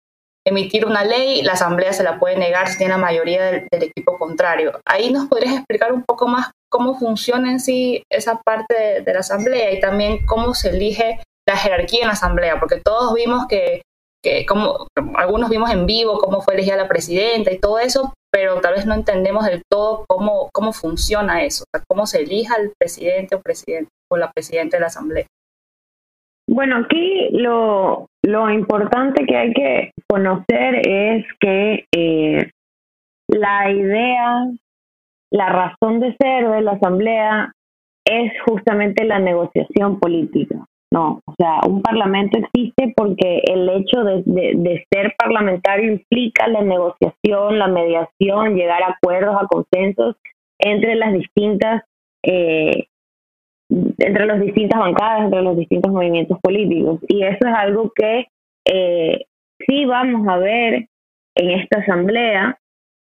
emitir 0.44 0.86
una 0.86 1.04
ley, 1.04 1.42
la 1.42 1.52
asamblea 1.52 1.92
se 1.92 2.02
la 2.02 2.18
puede 2.18 2.36
negar 2.36 2.68
si 2.68 2.78
tiene 2.78 2.94
la 2.94 2.98
mayoría 2.98 3.44
del, 3.44 3.68
equipo 3.70 4.18
contrario. 4.18 4.80
Ahí 4.84 5.12
nos 5.12 5.28
podrías 5.28 5.54
explicar 5.54 5.92
un 5.92 6.02
poco 6.02 6.26
más 6.26 6.50
cómo 6.70 6.98
funciona 6.98 7.50
en 7.50 7.60
sí 7.60 8.02
esa 8.10 8.40
parte 8.42 9.02
de, 9.02 9.12
la 9.12 9.20
asamblea 9.20 9.72
y 9.72 9.80
también 9.80 10.26
cómo 10.26 10.54
se 10.54 10.70
elige 10.70 11.20
la 11.46 11.56
jerarquía 11.56 12.02
en 12.02 12.06
la 12.08 12.14
asamblea, 12.14 12.58
porque 12.58 12.80
todos 12.80 13.14
vimos 13.14 13.46
que, 13.48 13.82
que 14.22 14.46
como 14.46 14.86
algunos 15.16 15.50
vimos 15.50 15.70
en 15.70 15.86
vivo 15.86 16.18
cómo 16.18 16.40
fue 16.40 16.54
elegida 16.54 16.76
la 16.76 16.88
presidenta 16.88 17.52
y 17.52 17.58
todo 17.58 17.78
eso, 17.78 18.14
pero 18.32 18.60
tal 18.60 18.74
vez 18.74 18.86
no 18.86 18.94
entendemos 18.94 19.44
del 19.44 19.62
todo 19.70 20.04
cómo, 20.08 20.48
cómo 20.52 20.72
funciona 20.72 21.44
eso, 21.44 21.64
cómo 21.88 22.06
se 22.06 22.22
elija 22.22 22.56
el 22.56 22.72
presidente 22.78 23.34
o 23.34 23.42
presidente 23.42 23.90
o 24.10 24.16
la 24.16 24.30
presidenta 24.32 24.76
de 24.76 24.80
la 24.80 24.86
asamblea. 24.86 25.26
Bueno, 26.48 26.78
aquí 26.78 27.28
lo, 27.32 28.06
lo 28.22 28.50
importante 28.50 29.26
que 29.26 29.36
hay 29.36 29.52
que 29.52 29.92
conocer 30.08 30.86
es 30.86 31.24
que 31.40 31.86
eh, 31.92 32.50
la 33.28 33.70
idea, 33.70 34.46
la 35.30 35.48
razón 35.48 36.00
de 36.00 36.16
ser 36.20 36.48
de 36.48 36.62
la 36.62 36.72
asamblea 36.72 37.52
es 38.04 38.32
justamente 38.44 39.04
la 39.04 39.18
negociación 39.18 39.98
política. 39.98 40.64
No, 40.92 41.20
o 41.24 41.34
sea, 41.38 41.60
un 41.66 41.80
parlamento 41.80 42.38
existe 42.38 42.92
porque 42.94 43.40
el 43.44 43.66
hecho 43.70 44.04
de, 44.04 44.22
de, 44.26 44.84
ser 44.92 45.14
parlamentario 45.16 45.90
implica 45.90 46.46
la 46.48 46.60
negociación, 46.60 47.58
la 47.58 47.66
mediación, 47.66 48.56
llegar 48.56 48.82
a 48.82 48.90
acuerdos, 48.98 49.34
a 49.40 49.46
consensos 49.46 50.16
entre 50.58 50.96
las 50.96 51.14
distintas, 51.14 51.82
eh, 52.22 52.88
entre 53.98 54.26
las 54.26 54.40
distintas 54.40 54.78
bancadas, 54.78 55.24
entre 55.24 55.42
los 55.42 55.56
distintos 55.56 55.92
movimientos 55.92 56.38
políticos. 56.40 57.00
Y 57.08 57.22
eso 57.22 57.38
es 57.40 57.54
algo 57.54 57.90
que 57.94 58.26
eh, 58.66 59.24
sí 59.66 59.84
vamos 59.86 60.26
a 60.28 60.38
ver 60.38 60.88
en 61.34 61.50
esta 61.50 61.80
asamblea 61.80 62.58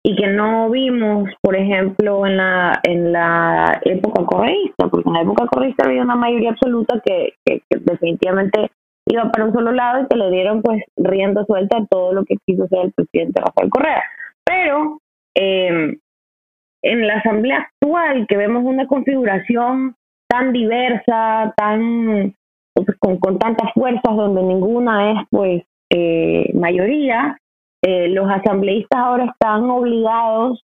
y 0.04 0.16
que 0.16 0.28
no 0.28 0.70
vimos, 0.70 1.30
por 1.42 1.56
ejemplo, 1.56 2.26
en 2.26 2.38
la 2.38 2.80
en 2.84 3.12
la 3.12 3.80
época 3.84 4.24
correísta, 4.26 4.88
porque 4.88 5.08
en 5.10 5.14
la 5.14 5.22
época 5.22 5.48
correísta 5.48 5.86
había 5.86 6.04
una 6.04 6.16
mayoría 6.16 6.52
absoluta 6.52 7.02
que, 7.04 7.34
definitivamente 7.70 8.70
iba 9.08 9.32
para 9.32 9.46
un 9.46 9.54
solo 9.54 9.72
lado 9.72 10.04
y 10.04 10.08
que 10.08 10.18
le 10.18 10.32
dieron 10.32 10.62
pues 10.64 10.84
rienda 10.98 11.46
suelta 11.46 11.78
a 11.78 11.86
todo 11.86 12.14
lo 12.14 12.26
que 12.26 12.38
quiso 12.46 12.68
ser 12.68 12.86
el 12.86 12.94
presidente 12.94 13.42
Rafael 13.42 13.70
Correa. 13.70 14.04
Pero 14.44 15.00
eh, 15.36 15.98
en 16.84 17.08
la 17.08 17.16
asamblea 17.16 17.68
actual, 17.68 18.26
que 18.28 18.38
vemos 18.38 18.64
una 18.64 18.88
configuración 18.88 19.96
tan 20.36 20.52
diversa, 20.52 21.54
tan 21.56 22.36
pues, 22.74 22.88
con, 23.00 23.40
tantas 23.40 23.72
fuerzas 23.74 24.16
donde 24.16 24.44
ninguna 24.44 25.12
es 25.12 25.28
pues 25.30 25.64
eh, 25.90 26.52
mayoría, 26.54 27.38
eh, 27.82 28.10
los 28.10 28.30
asambleístas 28.30 29.00
ahora 29.00 29.26
están 29.26 29.70
obligados 29.70 30.62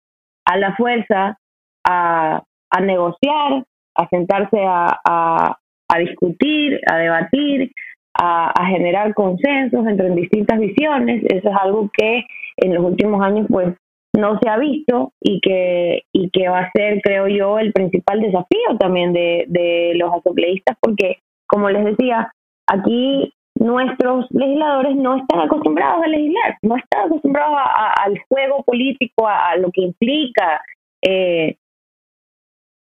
a 0.46 0.58
la 0.58 0.76
fuerza 0.76 1.40
a, 1.84 2.44
negociar, 2.82 3.64
a 3.96 4.10
sentarse 4.10 4.60
a, 4.64 5.00
a, 5.04 5.58
a 5.88 5.98
discutir, 6.00 6.80
a 6.92 6.98
debatir, 6.98 7.72
a, 8.14 8.66
generar 8.68 9.14
consensos 9.14 9.88
entre 9.88 10.10
distintas 10.12 10.60
visiones. 10.60 11.24
Eso 11.24 11.50
es 11.50 11.56
algo 11.60 11.90
que 11.92 12.26
en 12.58 12.74
los 12.76 12.84
últimos 12.84 13.22
años 13.22 13.48
pues 13.50 13.76
no 14.18 14.40
se 14.40 14.50
ha 14.50 14.58
visto 14.58 15.14
y 15.22 15.40
que, 15.42 16.04
y 16.14 16.30
que 16.30 16.48
va 16.48 16.60
a 16.60 16.72
ser, 16.72 17.02
creo 17.02 17.28
yo, 17.28 17.60
el 17.60 17.74
principal 17.74 18.22
desafío 18.22 18.78
también 18.80 19.14
de, 19.14 19.46
de 19.48 19.94
los 19.96 20.14
asambleístas, 20.14 20.78
porque, 20.80 21.20
como 21.48 21.70
les 21.70 21.86
decía, 21.86 22.32
aquí 22.68 23.34
nuestros 23.60 24.26
legisladores 24.32 24.96
no 24.96 25.18
están 25.18 25.40
acostumbrados 25.42 26.04
a 26.04 26.08
legislar, 26.08 26.58
no 26.62 26.76
están 26.76 27.06
acostumbrados 27.06 27.58
al 27.98 28.20
juego 28.28 28.64
político, 28.64 29.28
a, 29.28 29.56
lo 29.56 29.72
que 29.72 29.82
implica 29.82 30.62
eh, 31.02 31.56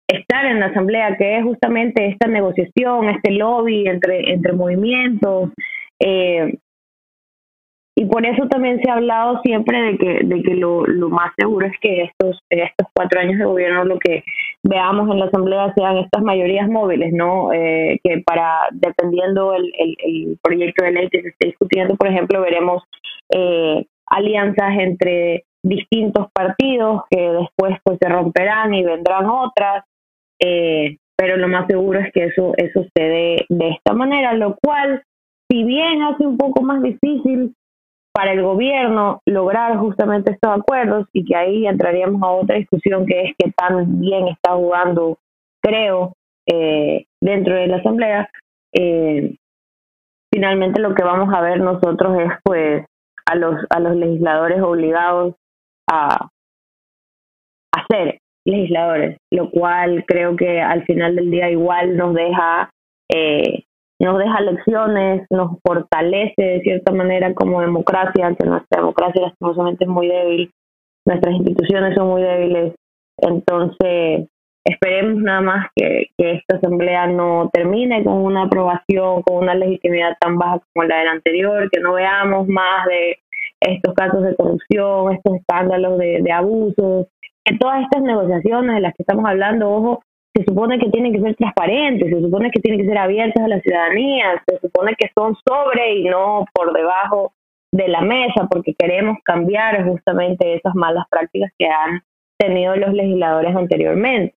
estar 0.08 0.46
en 0.46 0.60
la 0.60 0.66
asamblea, 0.66 1.16
que 1.16 1.38
es 1.38 1.44
justamente 1.44 2.06
esta 2.06 2.28
negociación, 2.28 3.10
este 3.10 3.32
lobby 3.32 3.86
entre, 3.86 4.32
entre 4.32 4.52
movimientos. 4.52 5.50
Eh, 6.00 6.58
y 7.98 8.04
por 8.04 8.26
eso 8.26 8.46
también 8.48 8.78
se 8.82 8.90
ha 8.90 8.94
hablado 8.94 9.40
siempre 9.42 9.80
de 9.80 9.96
que, 9.96 10.20
de 10.22 10.42
que 10.42 10.54
lo, 10.54 10.86
lo 10.86 11.08
más 11.08 11.32
seguro 11.34 11.66
es 11.66 11.72
que 11.80 12.02
estos, 12.02 12.38
estos 12.50 12.88
cuatro 12.94 13.20
años 13.20 13.38
de 13.38 13.46
gobierno 13.46 13.86
lo 13.86 13.98
que 13.98 14.22
veamos 14.62 15.10
en 15.10 15.18
la 15.18 15.26
Asamblea 15.26 15.72
sean 15.74 15.96
estas 15.96 16.22
mayorías 16.22 16.68
móviles, 16.68 17.14
¿no? 17.14 17.54
Eh, 17.54 17.98
que 18.04 18.18
para, 18.18 18.68
dependiendo 18.72 19.54
el, 19.54 19.72
el, 19.78 20.38
proyecto 20.42 20.84
de 20.84 20.92
ley 20.92 21.08
que 21.08 21.22
se 21.22 21.28
esté 21.28 21.46
discutiendo, 21.48 21.96
por 21.96 22.08
ejemplo, 22.08 22.42
veremos 22.42 22.82
eh, 23.32 23.86
alianzas 24.08 24.78
entre 24.78 25.44
distintos 25.62 26.26
partidos 26.34 27.02
que 27.10 27.18
después 27.18 27.78
pues 27.82 27.98
se 27.98 28.10
romperán 28.10 28.74
y 28.74 28.84
vendrán 28.84 29.24
otras, 29.24 29.84
eh, 30.38 30.98
pero 31.16 31.38
lo 31.38 31.48
más 31.48 31.66
seguro 31.66 32.00
es 32.00 32.12
que 32.12 32.26
eso, 32.26 32.52
eso 32.58 32.84
se 32.94 33.02
dé 33.02 33.46
de 33.48 33.70
esta 33.70 33.94
manera, 33.94 34.34
lo 34.34 34.54
cual, 34.62 35.02
si 35.50 35.64
bien 35.64 36.02
hace 36.02 36.26
un 36.26 36.36
poco 36.36 36.62
más 36.62 36.82
difícil 36.82 37.54
para 38.16 38.32
el 38.32 38.42
gobierno 38.42 39.20
lograr 39.26 39.76
justamente 39.76 40.32
estos 40.32 40.50
acuerdos 40.50 41.06
y 41.12 41.22
que 41.22 41.36
ahí 41.36 41.66
entraríamos 41.66 42.22
a 42.22 42.30
otra 42.30 42.56
discusión 42.56 43.04
que 43.04 43.20
es 43.24 43.34
que 43.38 43.52
tan 43.52 44.00
bien 44.00 44.28
está 44.28 44.54
jugando, 44.54 45.18
creo, 45.62 46.14
eh, 46.46 47.04
dentro 47.20 47.54
de 47.54 47.66
la 47.66 47.76
Asamblea. 47.76 48.30
Eh, 48.72 49.36
finalmente 50.32 50.80
lo 50.80 50.94
que 50.94 51.04
vamos 51.04 51.28
a 51.34 51.42
ver 51.42 51.60
nosotros 51.60 52.18
es 52.18 52.32
pues 52.42 52.86
a 53.26 53.34
los, 53.34 53.60
a 53.68 53.80
los 53.80 53.94
legisladores 53.94 54.62
obligados 54.62 55.34
a, 55.86 56.30
a 57.74 57.86
ser 57.90 58.20
legisladores, 58.46 59.18
lo 59.30 59.50
cual 59.50 60.06
creo 60.06 60.36
que 60.36 60.62
al 60.62 60.86
final 60.86 61.16
del 61.16 61.30
día 61.30 61.50
igual 61.50 61.98
nos 61.98 62.14
deja 62.14 62.70
eh, 63.12 63.64
nos 63.98 64.18
deja 64.18 64.40
lecciones, 64.40 65.26
nos 65.30 65.58
fortalece 65.66 66.42
de 66.42 66.60
cierta 66.60 66.92
manera 66.92 67.32
como 67.34 67.60
democracia, 67.60 68.34
que 68.38 68.46
nuestra 68.46 68.80
democracia 68.80 69.22
lastimosamente 69.22 69.84
es 69.84 69.90
muy 69.90 70.08
débil, 70.08 70.50
nuestras 71.06 71.34
instituciones 71.34 71.94
son 71.94 72.08
muy 72.08 72.22
débiles, 72.22 72.74
entonces 73.18 74.28
esperemos 74.64 75.22
nada 75.22 75.40
más 75.40 75.66
que, 75.74 76.08
que 76.18 76.32
esta 76.32 76.56
asamblea 76.56 77.06
no 77.06 77.48
termine 77.52 78.02
con 78.04 78.14
una 78.14 78.42
aprobación, 78.42 79.22
con 79.22 79.44
una 79.44 79.54
legitimidad 79.54 80.16
tan 80.20 80.36
baja 80.36 80.60
como 80.72 80.86
la 80.86 80.98
del 80.98 81.08
anterior, 81.08 81.70
que 81.70 81.80
no 81.80 81.94
veamos 81.94 82.48
más 82.48 82.86
de 82.86 83.18
estos 83.60 83.94
casos 83.94 84.22
de 84.24 84.34
corrupción, 84.34 85.14
estos 85.14 85.36
escándalos 85.36 85.98
de, 85.98 86.20
de 86.20 86.32
abusos, 86.32 87.06
que 87.44 87.56
todas 87.58 87.82
estas 87.82 88.02
negociaciones 88.02 88.74
de 88.74 88.80
las 88.80 88.92
que 88.94 89.02
estamos 89.04 89.24
hablando, 89.24 89.70
ojo, 89.70 90.02
se 90.36 90.44
supone 90.44 90.78
que 90.78 90.90
tienen 90.90 91.12
que 91.12 91.20
ser 91.20 91.34
transparentes, 91.36 92.10
se 92.10 92.20
supone 92.20 92.50
que 92.50 92.60
tienen 92.60 92.80
que 92.80 92.86
ser 92.86 92.98
abiertas 92.98 93.42
a 93.42 93.48
la 93.48 93.60
ciudadanía, 93.60 94.42
se 94.46 94.58
supone 94.58 94.94
que 94.98 95.10
son 95.14 95.34
sobre 95.46 95.98
y 95.98 96.04
no 96.04 96.44
por 96.52 96.74
debajo 96.74 97.32
de 97.72 97.88
la 97.88 98.02
mesa, 98.02 98.46
porque 98.50 98.74
queremos 98.78 99.18
cambiar 99.24 99.84
justamente 99.88 100.54
esas 100.54 100.74
malas 100.74 101.06
prácticas 101.10 101.50
que 101.58 101.66
han 101.66 102.02
tenido 102.38 102.76
los 102.76 102.92
legisladores 102.92 103.56
anteriormente. 103.56 104.34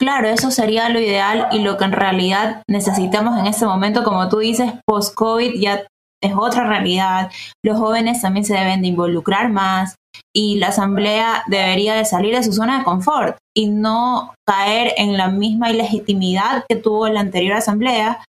Claro, 0.00 0.28
eso 0.28 0.52
sería 0.52 0.88
lo 0.88 1.00
ideal 1.00 1.48
y 1.50 1.64
lo 1.64 1.76
que 1.76 1.84
en 1.84 1.92
realidad 1.92 2.62
necesitamos 2.68 3.36
en 3.40 3.46
este 3.46 3.66
momento, 3.66 4.04
como 4.04 4.28
tú 4.28 4.38
dices, 4.38 4.72
post-COVID 4.86 5.60
ya 5.60 5.82
es 6.22 6.32
otra 6.36 6.68
realidad. 6.68 7.30
Los 7.64 7.78
jóvenes 7.78 8.22
también 8.22 8.44
se 8.44 8.54
deben 8.54 8.82
de 8.82 8.88
involucrar 8.88 9.50
más 9.50 9.96
y 10.34 10.56
la 10.56 10.68
asamblea 10.68 11.42
debería 11.46 11.94
de 11.94 12.04
salir 12.04 12.34
de 12.34 12.42
su 12.42 12.52
zona 12.52 12.78
de 12.78 12.84
confort 12.84 13.38
y 13.56 13.68
no 13.68 14.34
caer 14.46 14.94
en 14.96 15.16
la 15.16 15.28
misma 15.28 15.70
ilegitimidad 15.70 16.64
que 16.68 16.76
tuvo 16.76 17.08
la 17.08 17.20
anterior 17.20 17.56
asamblea, 17.56 18.24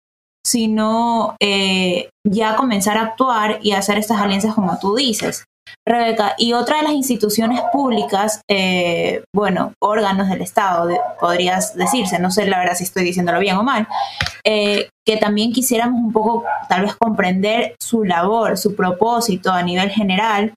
sino 0.46 1.36
eh, 1.42 2.10
ya 2.26 2.56
comenzar 2.56 2.98
a 2.98 3.02
actuar 3.02 3.60
y 3.62 3.74
hacer 3.74 3.98
estas 3.98 4.22
alianzas 4.22 4.56
como 4.56 4.80
tú 4.80 4.96
dices. 4.96 5.44
Rebeca, 5.86 6.36
y 6.38 6.54
otra 6.54 6.78
de 6.78 6.84
las 6.84 6.92
instituciones 6.94 7.62
públicas, 7.72 8.42
eh, 8.50 9.24
bueno, 9.36 9.74
órganos 9.82 10.30
del 10.30 10.42
Estado, 10.42 10.90
podrías 11.20 11.76
decirse, 11.76 12.20
no 12.20 12.32
sé 12.32 12.46
la 12.46 12.60
verdad 12.60 12.76
si 12.76 12.84
estoy 12.84 13.04
diciéndolo 13.04 13.40
bien 13.40 13.58
o 13.58 13.64
mal, 13.64 13.88
eh, 14.46 14.90
que 15.06 15.18
también 15.18 15.52
quisiéramos 15.52 16.00
un 16.02 16.12
poco 16.12 16.44
tal 16.70 16.84
vez 16.84 16.96
comprender 16.96 17.76
su 17.82 18.04
labor, 18.04 18.58
su 18.58 18.76
propósito 18.76 19.52
a 19.52 19.64
nivel 19.64 19.90
general, 19.90 20.54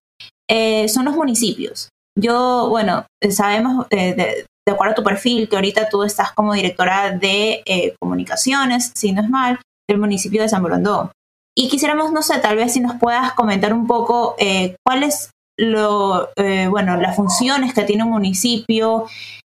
son 0.88 1.04
los 1.04 1.14
municipios 1.14 1.90
yo, 2.20 2.68
bueno, 2.68 3.06
sabemos 3.30 3.88
de, 3.88 4.14
de, 4.14 4.46
acuerdo 4.72 4.92
a 4.92 4.94
tu 4.94 5.02
perfil 5.02 5.48
que 5.48 5.56
ahorita 5.56 5.88
tú 5.88 6.04
estás 6.04 6.32
como 6.32 6.54
directora 6.54 7.10
de 7.10 7.62
eh, 7.66 7.94
comunicaciones, 8.00 8.92
si 8.94 9.12
no 9.12 9.22
es 9.22 9.28
mal, 9.28 9.58
del 9.88 9.98
municipio 9.98 10.42
de 10.42 10.48
San 10.48 10.62
Borondón. 10.62 11.10
Y 11.56 11.68
quisiéramos, 11.68 12.12
no 12.12 12.22
sé, 12.22 12.38
tal 12.38 12.56
vez 12.56 12.72
si 12.72 12.80
nos 12.80 12.94
puedas 13.00 13.32
comentar 13.32 13.74
un 13.74 13.88
poco 13.88 14.36
eh, 14.38 14.76
cuáles 14.86 15.30
lo, 15.58 16.28
eh, 16.36 16.68
bueno, 16.68 16.96
las 16.96 17.16
funciones 17.16 17.74
que 17.74 17.82
tiene 17.82 18.04
un 18.04 18.10
municipio 18.10 19.06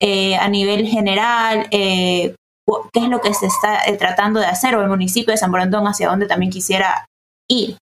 eh, 0.01 0.37
a 0.37 0.49
nivel 0.49 0.87
general, 0.87 1.69
qué 1.71 2.35
es 2.95 3.09
lo 3.09 3.21
que 3.21 3.35
se 3.35 3.47
está 3.47 3.83
tratando 3.99 4.41
de 4.41 4.47
hacer 4.47 4.75
o 4.75 4.83
el 4.83 4.89
municipio 4.89 5.33
de 5.33 5.39
San 5.39 5.53
Borondón 5.53 5.87
hacia 5.87 6.09
dónde 6.09 6.27
también 6.27 6.51
quisiera 6.51 7.05
ir. 7.49 7.77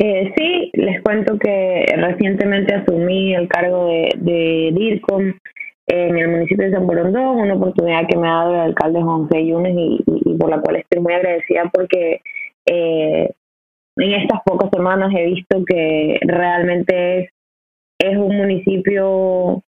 Sí, 0.00 0.70
les 0.74 1.02
cuento 1.02 1.38
que 1.38 1.84
recientemente 1.96 2.74
asumí 2.74 3.34
el 3.34 3.48
cargo 3.48 3.86
de, 3.86 4.08
de 4.16 4.70
DIRCOM 4.72 5.34
en 5.88 6.18
el 6.18 6.28
municipio 6.28 6.66
de 6.66 6.72
San 6.72 6.86
Borondón, 6.86 7.40
una 7.40 7.54
oportunidad 7.54 8.06
que 8.08 8.16
me 8.16 8.28
ha 8.28 8.32
dado 8.32 8.54
el 8.54 8.60
alcalde 8.60 9.02
José 9.02 9.46
Yunes 9.46 9.74
y, 9.76 10.02
y, 10.06 10.38
por 10.38 10.50
la 10.50 10.60
cual 10.60 10.76
estoy 10.76 11.02
muy 11.02 11.12
agradecida 11.12 11.68
porque 11.72 12.20
eh, 12.66 13.30
en 13.96 14.12
estas 14.12 14.40
pocas 14.44 14.70
semanas 14.72 15.12
he 15.14 15.26
visto 15.26 15.64
que 15.66 16.18
realmente 16.22 17.18
es, 17.18 17.30
es 17.98 18.16
un 18.16 18.36
municipio 18.36 19.62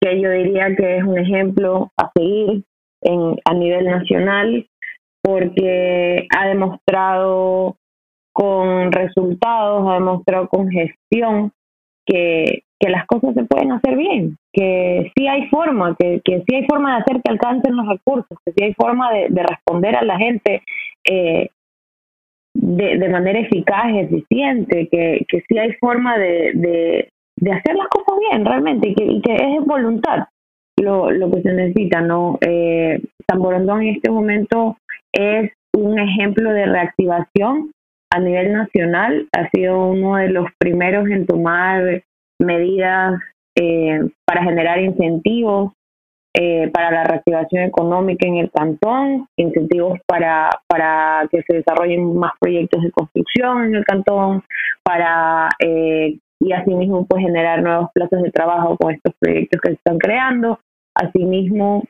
que 0.00 0.20
yo 0.20 0.30
diría 0.30 0.74
que 0.74 0.96
es 0.96 1.04
un 1.04 1.18
ejemplo 1.18 1.92
a 1.96 2.10
seguir 2.16 2.64
en, 3.02 3.36
a 3.44 3.54
nivel 3.54 3.84
nacional 3.84 4.66
porque 5.22 6.26
ha 6.36 6.48
demostrado 6.48 7.76
con 8.36 8.92
resultados, 8.92 9.88
ha 9.88 9.94
demostrado 9.94 10.46
con 10.48 10.68
gestión 10.68 11.52
que, 12.04 12.64
que 12.78 12.90
las 12.90 13.06
cosas 13.06 13.32
se 13.32 13.44
pueden 13.44 13.72
hacer 13.72 13.96
bien, 13.96 14.36
que 14.52 15.10
sí 15.16 15.26
hay 15.26 15.48
forma, 15.48 15.96
que, 15.98 16.20
que 16.22 16.44
sí 16.46 16.54
hay 16.54 16.66
forma 16.66 16.90
de 16.96 17.02
hacer 17.02 17.22
que 17.22 17.32
alcancen 17.32 17.74
los 17.74 17.88
recursos, 17.88 18.38
que 18.44 18.52
sí 18.52 18.64
hay 18.64 18.74
forma 18.74 19.10
de, 19.10 19.28
de 19.30 19.42
responder 19.42 19.96
a 19.96 20.04
la 20.04 20.18
gente 20.18 20.62
eh, 21.08 21.48
de, 22.54 22.98
de, 22.98 23.08
manera 23.08 23.38
eficaz, 23.38 23.86
eficiente, 23.94 24.86
que, 24.92 25.24
que 25.26 25.42
sí 25.48 25.56
hay 25.56 25.72
forma 25.80 26.18
de, 26.18 27.08
de, 27.40 27.52
hacer 27.52 27.74
las 27.74 27.88
cosas 27.88 28.18
bien 28.30 28.44
realmente 28.44 28.88
y 28.88 28.94
que, 28.94 29.04
y 29.04 29.22
que 29.22 29.34
es 29.34 29.64
voluntad 29.64 30.26
lo, 30.78 31.10
lo 31.10 31.30
que 31.30 31.40
se 31.40 31.52
necesita. 31.54 32.02
¿no? 32.02 32.38
Eh, 32.42 33.00
San 33.30 33.40
Borondón 33.40 33.80
en 33.80 33.96
este 33.96 34.10
momento 34.10 34.76
es 35.10 35.50
un 35.74 35.98
ejemplo 35.98 36.52
de 36.52 36.66
reactivación 36.66 37.70
a 38.10 38.20
nivel 38.20 38.52
nacional, 38.52 39.28
ha 39.36 39.48
sido 39.50 39.88
uno 39.88 40.16
de 40.16 40.28
los 40.28 40.46
primeros 40.58 41.08
en 41.08 41.26
tomar 41.26 42.02
medidas 42.40 43.20
eh, 43.58 44.00
para 44.24 44.44
generar 44.44 44.80
incentivos 44.80 45.72
eh, 46.38 46.68
para 46.70 46.90
la 46.90 47.04
reactivación 47.04 47.62
económica 47.62 48.28
en 48.28 48.36
el 48.36 48.50
cantón, 48.50 49.26
incentivos 49.38 49.98
para, 50.06 50.50
para 50.68 51.26
que 51.30 51.40
se 51.48 51.56
desarrollen 51.56 52.14
más 52.14 52.32
proyectos 52.38 52.82
de 52.82 52.90
construcción 52.90 53.64
en 53.64 53.76
el 53.76 53.84
cantón, 53.86 54.44
para 54.82 55.48
eh, 55.58 56.18
y 56.38 56.52
asimismo 56.52 57.06
pues 57.06 57.22
generar 57.22 57.62
nuevos 57.62 57.88
plazos 57.94 58.22
de 58.22 58.30
trabajo 58.30 58.76
con 58.76 58.92
estos 58.92 59.14
proyectos 59.18 59.62
que 59.62 59.68
se 59.70 59.74
están 59.76 59.96
creando, 59.96 60.60
asimismo 60.94 61.84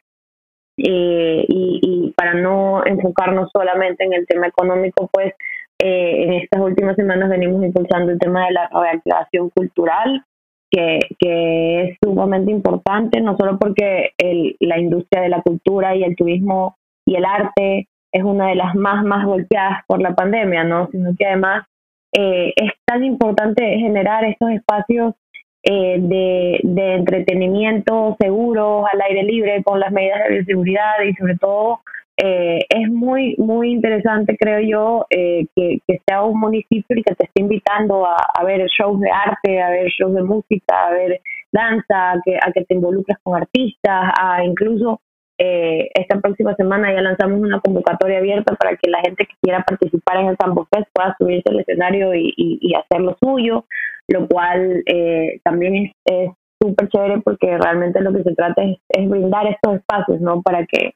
eh, 0.79 1.45
y, 1.49 1.81
y 1.83 2.13
para 2.13 2.35
no 2.35 2.87
enfocarnos 2.87 3.51
solamente 3.53 4.05
en 4.05 4.13
el 4.13 4.29
tema 4.29 4.47
económico 4.47 5.11
pues 5.13 5.35
eh, 5.79 6.25
en 6.25 6.33
estas 6.35 6.61
últimas 6.61 6.97
semanas 6.97 7.29
venimos 7.29 7.63
impulsando 7.63 8.13
el 8.13 8.19
tema 8.19 8.47
de 8.47 8.53
la 8.53 8.69
reactivación 8.69 9.51
cultural 9.51 10.25
que, 10.71 11.01
que 11.19 11.83
es 11.83 11.99
sumamente 12.03 12.51
importante, 12.51 13.21
no 13.21 13.37
solo 13.37 13.59
porque 13.59 14.11
el, 14.19 14.57
la 14.61 14.79
industria 14.79 15.23
de 15.23 15.29
la 15.29 15.43
cultura 15.43 15.95
y 15.95 16.03
el 16.03 16.17
turismo 16.17 16.77
y 17.07 17.17
el 17.17 17.25
arte 17.25 17.89
es 18.13 18.23
una 18.23 18.49
de 18.49 18.55
las 18.55 18.75
más, 18.75 19.05
más 19.05 19.27
golpeadas 19.27 19.81
por 19.87 20.01
la 20.01 20.15
pandemia, 20.15 20.65
¿no? 20.65 20.89
sino 20.91 21.15
que 21.17 21.27
además 21.27 21.67
eh, 22.13 22.53
es 22.57 22.73
tan 22.87 23.05
importante 23.05 23.63
generar 23.79 24.25
estos 24.25 24.51
espacios 24.51 25.15
eh, 25.63 25.99
de, 26.01 26.61
de 26.63 26.95
entretenimiento 26.95 28.17
seguros, 28.19 28.87
al 28.93 29.01
aire 29.03 29.25
libre, 29.25 29.63
con 29.63 29.81
las 29.81 29.93
medidas 29.93 30.21
de 30.25 30.37
bioseguridad 30.37 31.03
y 31.07 31.13
sobre 31.15 31.37
todo 31.37 31.81
eh, 32.19 32.61
es 32.71 32.89
muy, 32.91 33.35
muy 33.37 33.73
interesante, 33.73 34.37
creo 34.39 34.61
yo, 34.61 35.07
eh, 35.11 35.47
que, 35.55 35.81
que, 35.87 36.01
sea 36.09 36.23
un 36.23 36.41
municipio 36.41 36.97
y 36.97 37.03
que 37.03 37.15
te 37.15 37.25
esté 37.25 37.43
invitando 37.43 38.07
a, 38.07 38.45
ver 38.45 38.67
shows 38.69 39.01
de 39.01 39.11
arte, 39.11 39.61
a 39.61 39.69
ver 39.69 39.89
shows 39.89 40.15
de 40.15 40.23
música, 40.23 40.87
a 40.87 40.91
ver 40.93 41.21
danza, 41.53 42.13
a 42.13 42.21
que, 42.25 42.37
a 42.37 42.53
que 42.53 42.65
te 42.65 42.75
involucres 42.75 43.19
con 43.23 43.37
artistas, 43.37 44.13
a 44.19 44.43
incluso 44.45 45.01
eh, 45.39 45.91
esta 45.93 46.19
próxima 46.19 46.55
semana 46.55 46.91
ya 46.91 47.03
lanzamos 47.03 47.39
una 47.39 47.61
convocatoria 47.61 48.19
abierta 48.19 48.55
para 48.55 48.77
que 48.77 48.89
la 48.91 49.01
gente 49.01 49.27
que 49.27 49.35
quiera 49.43 49.63
participar 49.63 50.17
en 50.17 50.29
el 50.29 50.37
Sambo 50.41 50.67
Fest 50.73 50.89
pueda 50.95 51.15
subirse 51.19 51.51
al 51.51 51.61
escenario 51.61 52.15
y, 52.15 52.33
y, 52.35 52.59
y 52.63 52.75
hacer 52.75 53.03
lo 53.03 53.15
suyo, 53.23 53.67
lo 54.09 54.27
cual 54.27 54.83
eh, 54.87 55.41
también 55.45 55.93
es 56.07 56.31
súper 56.63 56.89
chévere 56.89 57.21
porque 57.21 57.59
realmente 57.59 58.01
lo 58.01 58.15
que 58.15 58.23
se 58.23 58.35
trata 58.35 58.63
es, 58.63 58.79
es 58.89 59.07
brindar 59.07 59.47
estos 59.47 59.77
espacios, 59.77 60.19
¿no? 60.23 60.41
Para 60.41 60.65
que 60.65 60.95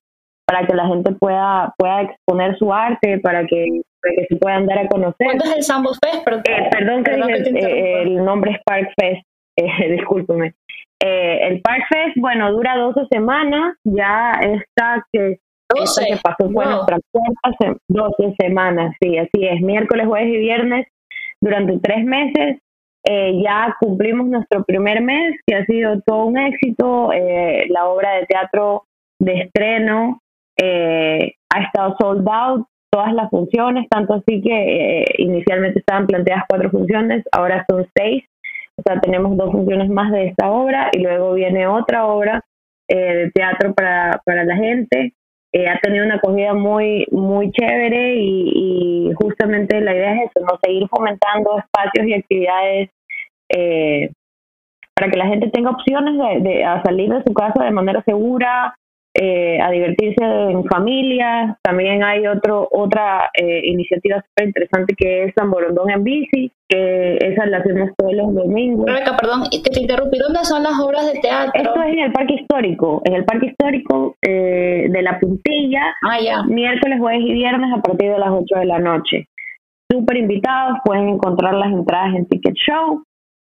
para 0.50 0.66
que 0.66 0.74
la 0.74 0.88
gente 0.88 1.12
pueda 1.12 1.72
pueda 1.78 2.02
exponer 2.02 2.58
su 2.58 2.72
arte, 2.72 3.20
para 3.20 3.46
que, 3.46 3.82
para 4.02 4.14
que 4.16 4.26
se 4.28 4.36
puedan 4.36 4.66
dar 4.66 4.80
a 4.80 4.88
conocer. 4.88 5.24
¿Cuándo 5.24 5.44
es 5.44 5.56
el 5.58 5.62
Sambo 5.62 5.90
Fest? 5.90 6.24
Perdón, 6.24 6.42
eh, 6.48 6.68
perdón 6.72 7.04
que, 7.04 7.12
dije, 7.12 7.52
que 7.52 7.58
eh, 7.60 8.02
el 8.02 8.24
nombre 8.24 8.50
es 8.50 8.58
Park 8.64 8.90
Fest, 8.98 9.22
eh, 9.56 9.92
discúlpeme. 9.96 10.54
Eh, 11.00 11.46
el 11.46 11.60
Park 11.60 11.84
Fest, 11.88 12.16
bueno, 12.16 12.50
dura 12.50 12.76
12 12.76 13.06
semanas, 13.12 13.76
ya 13.84 14.40
esta 14.42 15.06
que, 15.12 15.38
esta 15.80 16.04
que 16.04 16.16
pasó 16.20 16.50
fue 16.50 16.64
wow. 16.64 16.74
nuestra 16.74 16.98
cuarta, 17.12 17.78
12 17.88 18.34
semanas, 18.40 18.92
sí, 19.00 19.18
así 19.18 19.46
es, 19.46 19.60
miércoles, 19.60 20.08
jueves 20.08 20.34
y 20.34 20.38
viernes, 20.38 20.86
durante 21.40 21.78
tres 21.78 22.04
meses, 22.04 22.58
eh, 23.08 23.40
ya 23.40 23.76
cumplimos 23.78 24.26
nuestro 24.26 24.64
primer 24.64 25.00
mes, 25.00 25.36
que 25.46 25.54
ha 25.54 25.64
sido 25.66 26.00
todo 26.00 26.24
un 26.24 26.38
éxito, 26.38 27.12
eh, 27.12 27.66
la 27.68 27.86
obra 27.86 28.14
de 28.14 28.26
teatro 28.26 28.86
de 29.20 29.42
estreno 29.42 30.20
eh, 30.62 31.34
ha 31.52 31.62
estado 31.62 31.96
sold 32.00 32.28
out 32.28 32.66
todas 32.90 33.12
las 33.14 33.30
funciones, 33.30 33.86
tanto 33.88 34.14
así 34.14 34.42
que 34.42 34.50
eh, 35.00 35.04
inicialmente 35.18 35.78
estaban 35.78 36.06
planteadas 36.06 36.44
cuatro 36.48 36.70
funciones, 36.70 37.24
ahora 37.32 37.64
son 37.70 37.86
seis, 37.94 38.24
o 38.76 38.82
sea, 38.82 39.00
tenemos 39.00 39.36
dos 39.36 39.52
funciones 39.52 39.88
más 39.88 40.10
de 40.10 40.26
esta 40.26 40.50
obra 40.50 40.90
y 40.92 41.00
luego 41.00 41.34
viene 41.34 41.66
otra 41.66 42.06
obra 42.06 42.42
eh, 42.88 43.14
de 43.14 43.30
teatro 43.30 43.74
para, 43.74 44.20
para 44.24 44.44
la 44.44 44.56
gente. 44.56 45.14
Eh, 45.52 45.68
ha 45.68 45.78
tenido 45.80 46.04
una 46.04 46.14
acogida 46.14 46.54
muy 46.54 47.06
muy 47.10 47.50
chévere 47.50 48.14
y, 48.16 49.12
justamente 49.20 49.80
la 49.80 49.94
idea 49.94 50.14
es 50.14 50.30
eso, 50.30 50.46
no 50.46 50.58
seguir 50.62 50.88
fomentando 50.88 51.58
espacios 51.58 52.06
y 52.06 52.14
actividades 52.14 52.90
eh, 53.48 54.12
para 54.94 55.10
que 55.10 55.18
la 55.18 55.26
gente 55.26 55.50
tenga 55.50 55.70
opciones 55.70 56.14
de, 56.42 56.64
salir 56.84 57.12
de 57.12 57.22
su 57.26 57.34
casa 57.34 57.64
de 57.64 57.72
manera 57.72 58.02
segura, 58.06 58.76
eh, 59.14 59.60
a 59.60 59.70
divertirse 59.70 60.22
en 60.22 60.64
familia. 60.66 61.58
También 61.62 62.04
hay 62.04 62.26
otro 62.26 62.68
otra 62.70 63.30
eh, 63.34 63.62
iniciativa 63.64 64.22
súper 64.22 64.48
interesante 64.48 64.94
que 64.96 65.24
es 65.24 65.34
San 65.36 65.50
Borondón 65.50 65.90
en 65.90 66.04
bici, 66.04 66.52
que 66.68 67.16
esa 67.20 67.46
la 67.46 67.58
hacemos 67.58 67.90
todos 67.96 68.12
los 68.14 68.32
domingos. 68.32 68.86
Rebeca, 68.86 69.16
perdón, 69.16 69.42
te 69.50 69.80
interrumpí. 69.80 70.18
¿Dónde 70.18 70.44
son 70.44 70.62
las 70.62 70.78
obras 70.78 71.12
de 71.12 71.18
teatro? 71.20 71.60
Esto 71.60 71.82
es 71.82 71.92
en 71.92 71.98
el 71.98 72.12
Parque 72.12 72.34
Histórico, 72.34 73.02
en 73.04 73.14
el 73.14 73.24
Parque 73.24 73.46
Histórico 73.46 74.16
eh, 74.22 74.86
de 74.88 75.02
La 75.02 75.18
Puntilla, 75.18 75.94
ah, 76.02 76.44
miércoles, 76.46 77.00
jueves 77.00 77.22
y 77.22 77.32
viernes 77.32 77.72
a 77.76 77.82
partir 77.82 78.12
de 78.12 78.18
las 78.18 78.30
8 78.30 78.58
de 78.60 78.64
la 78.66 78.78
noche. 78.78 79.26
Súper 79.90 80.18
invitados, 80.18 80.78
pueden 80.84 81.08
encontrar 81.08 81.54
las 81.54 81.72
entradas 81.72 82.14
en 82.14 82.26
Ticket 82.26 82.54
Show. 82.54 83.02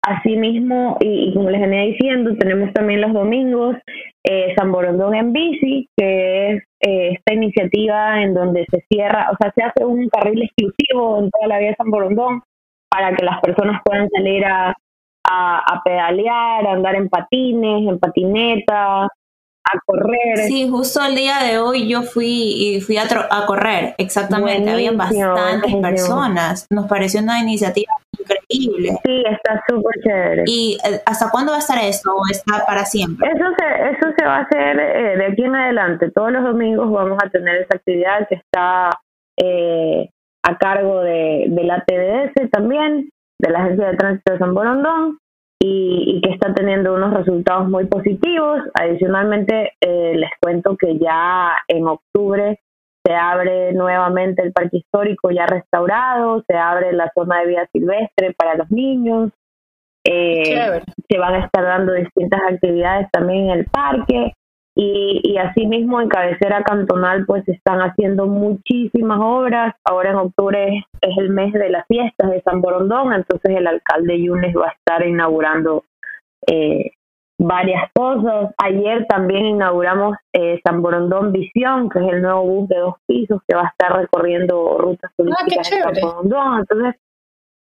Asimismo, 0.04 0.98
y, 1.00 1.30
y, 1.30 1.34
como 1.34 1.50
les 1.52 1.62
venía 1.62 1.82
diciendo, 1.82 2.36
tenemos 2.40 2.74
también 2.74 3.02
los 3.02 3.14
domingos 3.14 3.76
eh, 4.24 4.54
San 4.58 4.72
Borondón 4.72 5.16
en 5.16 5.34
bici, 5.34 5.88
que 5.96 6.52
es 6.52 6.64
eh, 6.80 7.14
esta 7.14 7.34
iniciativa 7.34 8.22
en 8.22 8.34
donde 8.34 8.66
se 8.72 8.84
cierra, 8.90 9.30
o 9.32 9.38
sea, 9.40 9.52
se 9.56 9.64
hace 9.64 9.86
un 9.86 10.10
carril 10.10 10.44
exclusivo 10.44 11.20
en 11.20 11.30
toda 11.30 11.48
la 11.48 11.60
vía 11.60 11.70
de 11.70 11.76
San 11.76 11.92
Borondón 11.92 12.42
para 12.90 13.16
que 13.16 13.24
las 13.24 13.40
personas 13.42 13.82
puedan 13.86 14.10
salir 14.10 14.44
a, 14.46 14.74
a, 15.30 15.60
a 15.60 15.82
pedalear, 15.84 16.68
a 16.68 16.72
andar 16.74 16.96
en 16.96 17.10
patines, 17.10 17.88
en 17.88 18.00
patineta, 18.00 19.08
a 19.64 19.80
correr. 19.86 20.38
Sí, 20.48 20.68
justo 20.70 21.04
el 21.04 21.16
día 21.16 21.40
de 21.44 21.60
hoy 21.60 21.88
yo 21.88 22.02
fui 22.04 22.28
y 22.28 22.82
fui 22.82 22.98
a, 22.98 23.04
a 23.04 23.46
correr, 23.46 23.96
exactamente, 23.98 24.70
habían 24.72 24.98
bastantes 24.98 25.72
buenísimo. 25.72 25.82
personas, 25.82 26.68
nos 26.70 26.88
pareció 26.88 27.22
una 27.22 27.40
iniciativa 27.40 27.94
increíble. 28.20 28.98
Sí, 29.04 29.24
está 29.30 29.62
súper 29.68 29.94
chévere. 30.04 30.44
¿Y 30.48 30.78
eh, 30.84 31.02
hasta 31.06 31.30
cuándo 31.30 31.52
va 31.52 31.58
a 31.58 31.62
estar 31.62 31.78
eso 31.84 32.14
o 32.16 32.22
está 32.32 32.66
para 32.66 32.86
siempre? 32.86 33.30
Eso 33.30 33.46
se, 33.58 33.90
eso 33.90 34.14
se 34.18 34.26
va 34.26 34.38
a 34.38 34.42
hacer 34.42 34.80
eh, 34.80 35.18
de 35.18 35.26
aquí 35.26 35.44
en 35.44 35.56
adelante, 35.56 36.12
todos 36.12 36.32
los 36.32 36.44
domingos 36.44 36.92
vamos 36.92 37.18
a 37.24 37.30
tener 37.30 37.62
esa 37.62 37.78
actividad 37.78 38.28
que 38.28 38.36
está 38.36 38.90
eh, 39.38 40.10
a 40.44 40.58
cargo 40.58 41.02
de, 41.02 41.46
de 41.50 41.64
la 41.64 41.84
TDS 41.86 42.50
también, 42.52 43.10
de 43.40 43.50
la 43.50 43.60
Agencia 43.64 43.88
de 43.88 43.98
Tránsito 43.98 44.34
de 44.34 44.40
San 44.40 44.54
Borondón, 44.54 45.18
y, 45.64 46.20
que 46.22 46.32
está 46.32 46.54
teniendo 46.54 46.94
unos 46.94 47.14
resultados 47.14 47.70
muy 47.70 47.86
positivos. 47.86 48.62
Adicionalmente, 48.74 49.74
eh, 49.80 50.14
les 50.16 50.32
cuento 50.42 50.76
que 50.76 50.98
ya 50.98 51.52
en 51.68 51.88
octubre 51.88 52.60
se 53.04 53.14
abre 53.14 53.74
nuevamente 53.74 54.44
el 54.44 54.54
parque 54.54 54.78
histórico 54.78 55.32
ya 55.32 55.46
restaurado, 55.46 56.44
se 56.48 56.56
abre 56.56 56.94
la 56.94 57.12
zona 57.16 57.40
de 57.40 57.48
vida 57.48 57.70
silvestre 57.72 58.34
para 58.38 58.56
los 58.56 58.70
niños, 58.70 59.32
eh, 60.04 60.82
se 61.10 61.18
van 61.20 61.36
a 61.36 61.46
estar 61.46 61.64
dando 61.64 61.94
distintas 61.94 62.42
actividades 62.48 63.08
también 63.12 63.50
en 63.50 63.60
el 63.60 63.66
parque 63.66 64.34
y, 64.76 65.20
y 65.24 65.38
asimismo 65.38 66.00
en 66.00 66.08
cabecera 66.08 66.64
cantonal 66.64 67.26
pues 67.26 67.48
están 67.48 67.80
haciendo 67.80 68.28
muchísimas 68.28 69.20
obras. 69.22 69.76
Ahora 69.84 70.12
en 70.12 70.16
octubre 70.16 70.86
es, 71.02 71.18
el 71.18 71.30
mes 71.30 71.54
de 71.54 71.70
las 71.70 71.86
fiestas 71.88 72.32
de 72.32 72.42
San 72.42 72.62
Borondón, 72.62 73.14
entonces 73.14 73.58
el 73.58 73.68
alcalde 73.68 74.22
Yunes 74.22 74.56
va 74.56 74.68
a 74.68 74.72
estar 74.72 75.06
inaugurando 75.06 75.84
eh, 76.48 76.92
varias 77.38 77.92
cosas. 77.94 78.54
Ayer 78.58 79.06
también 79.08 79.46
inauguramos 79.46 80.16
eh, 80.32 80.62
San 80.64 80.82
Borondón 80.82 81.34
Visión, 81.34 81.90
que 81.90 82.00
es 82.00 82.14
el 82.14 82.22
nuevo 82.22 82.44
bus 82.44 82.70
de 82.70 82.78
dos 82.78 82.96
pisos 83.06 83.42
que 83.48 83.56
va 83.56 83.64
a 83.64 83.70
estar 83.70 83.98
recorriendo 84.00 84.78
rutas 84.78 85.12
ah, 85.12 85.14
turísticas 85.18 85.70
de 85.70 85.82
San 85.82 85.94
Borondón. 86.02 86.60
Entonces, 86.60 86.96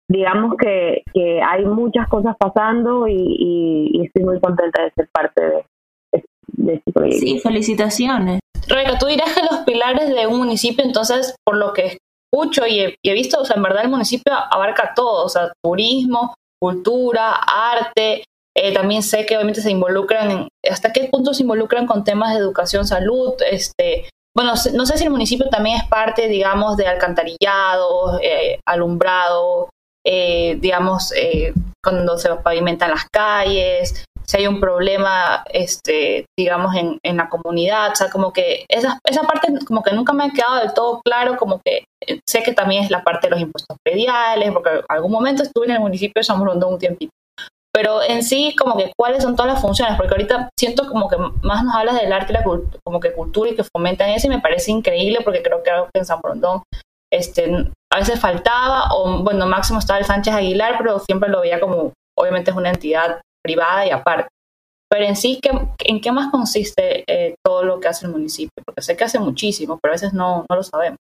digamos 0.08 0.56
que, 0.56 1.02
que 1.12 1.40
hay 1.42 1.64
muchas 1.64 2.08
cosas 2.08 2.36
pasando 2.38 3.06
y, 3.06 3.14
y, 3.16 4.06
estoy 4.06 4.24
muy 4.24 4.40
contenta 4.40 4.82
de 4.82 4.90
ser 4.92 5.08
parte 5.12 5.44
de, 5.44 5.64
de, 6.66 6.82
este. 6.84 7.12
Sí, 7.12 7.40
felicitaciones. 7.40 8.40
Rebeca, 8.66 8.98
tú 8.98 9.06
dirás 9.06 9.32
que 9.34 9.42
los 9.42 9.64
pilares 9.64 10.08
de 10.08 10.26
un 10.26 10.38
municipio, 10.38 10.84
entonces, 10.84 11.34
por 11.44 11.56
lo 11.56 11.72
que 11.72 11.98
escucho 12.32 12.66
y 12.66 12.96
he, 13.02 13.12
visto, 13.12 13.40
o 13.40 13.44
sea, 13.44 13.56
en 13.56 13.62
verdad 13.62 13.84
el 13.84 13.90
municipio 13.90 14.32
abarca 14.32 14.92
todo, 14.94 15.24
o 15.24 15.28
sea, 15.28 15.52
turismo, 15.62 16.34
cultura, 16.60 17.34
arte, 17.34 18.24
eh, 18.56 18.72
también 18.74 19.02
sé 19.02 19.26
que 19.26 19.36
obviamente 19.36 19.60
se 19.60 19.70
involucran, 19.70 20.30
en, 20.30 20.48
hasta 20.70 20.92
qué 20.92 21.04
punto 21.04 21.32
se 21.32 21.42
involucran 21.42 21.86
con 21.86 22.04
temas 22.04 22.32
de 22.32 22.40
educación, 22.40 22.86
salud, 22.86 23.34
este, 23.50 24.08
bueno, 24.34 24.54
no 24.74 24.86
sé 24.86 24.98
si 24.98 25.04
el 25.04 25.10
municipio 25.10 25.48
también 25.48 25.76
es 25.76 25.88
parte, 25.88 26.28
digamos, 26.28 26.76
de 26.76 26.86
alcantarillado, 26.86 28.18
eh, 28.20 28.60
alumbrado, 28.66 29.70
eh, 30.04 30.56
digamos, 30.60 31.12
cuando 31.82 32.18
se 32.18 32.34
pavimentan 32.36 32.90
las 32.90 33.06
calles, 33.10 34.04
si 34.26 34.36
hay 34.36 34.46
un 34.46 34.60
problema, 34.60 35.44
este, 35.52 36.26
digamos, 36.38 36.74
en, 36.74 36.98
en 37.04 37.16
la 37.16 37.28
comunidad, 37.28 37.92
o 37.92 37.94
sea, 37.94 38.10
como 38.10 38.32
que 38.32 38.64
esa, 38.68 38.98
esa 39.04 39.22
parte 39.22 39.52
como 39.66 39.82
que 39.82 39.92
nunca 39.92 40.12
me 40.12 40.24
ha 40.24 40.30
quedado 40.30 40.56
del 40.56 40.74
todo 40.74 41.00
claro, 41.04 41.36
como 41.36 41.60
que 41.64 41.84
sé 42.28 42.42
que 42.42 42.52
también 42.52 42.84
es 42.84 42.90
la 42.90 43.04
parte 43.04 43.26
de 43.26 43.32
los 43.32 43.40
impuestos 43.40 43.76
prediales, 43.84 44.52
porque 44.52 44.70
en 44.70 44.84
algún 44.88 45.12
momento 45.12 45.42
estuve 45.42 45.66
en 45.66 45.72
el 45.72 45.80
municipio 45.80 46.20
de 46.20 46.24
San 46.24 46.38
Borondón 46.38 46.74
un 46.74 46.78
tiempito, 46.78 47.12
pero 47.72 48.02
en 48.02 48.22
sí 48.22 48.56
como 48.58 48.76
que 48.76 48.92
cuáles 48.98 49.22
son 49.22 49.36
todas 49.36 49.52
las 49.52 49.60
funciones, 49.60 49.96
porque 49.96 50.14
ahorita 50.14 50.48
siento 50.58 50.88
como 50.88 51.08
que 51.08 51.16
más 51.42 51.62
nos 51.62 51.74
hablas 51.74 52.00
del 52.00 52.12
arte 52.12 52.32
y 52.32 52.36
la 52.36 52.44
como 52.84 53.00
que 53.00 53.12
cultura 53.12 53.50
y 53.50 53.54
que 53.54 53.64
fomentan 53.64 54.10
eso 54.10 54.26
y 54.26 54.30
me 54.30 54.40
parece 54.40 54.72
increíble 54.72 55.18
porque 55.22 55.42
creo 55.42 55.62
que 55.62 55.70
algo 55.70 55.88
que 55.92 56.00
en 56.00 56.06
San 56.06 56.20
Brondón 56.20 56.62
este, 57.12 57.70
a 57.92 57.98
veces 57.98 58.18
faltaba, 58.18 58.88
o 58.94 59.22
bueno, 59.22 59.46
máximo 59.46 59.78
estaba 59.78 59.98
el 59.98 60.04
Sánchez 60.04 60.34
Aguilar, 60.34 60.76
pero 60.78 60.98
siempre 61.00 61.28
lo 61.28 61.40
veía 61.40 61.60
como, 61.60 61.92
obviamente 62.18 62.50
es 62.50 62.56
una 62.56 62.70
entidad 62.70 63.20
privada 63.46 63.86
y 63.86 63.90
aparte. 63.90 64.28
Pero 64.90 65.04
en 65.04 65.16
sí, 65.16 65.40
¿qué, 65.42 65.50
¿en 65.84 66.00
qué 66.00 66.12
más 66.12 66.30
consiste 66.30 67.04
eh, 67.06 67.34
todo 67.44 67.64
lo 67.64 67.80
que 67.80 67.88
hace 67.88 68.06
el 68.06 68.12
municipio? 68.12 68.62
Porque 68.64 68.82
sé 68.82 68.96
que 68.96 69.04
hace 69.04 69.18
muchísimo, 69.18 69.78
pero 69.80 69.92
a 69.92 69.96
veces 69.96 70.12
no, 70.12 70.44
no 70.48 70.56
lo 70.56 70.62
sabemos. 70.62 70.98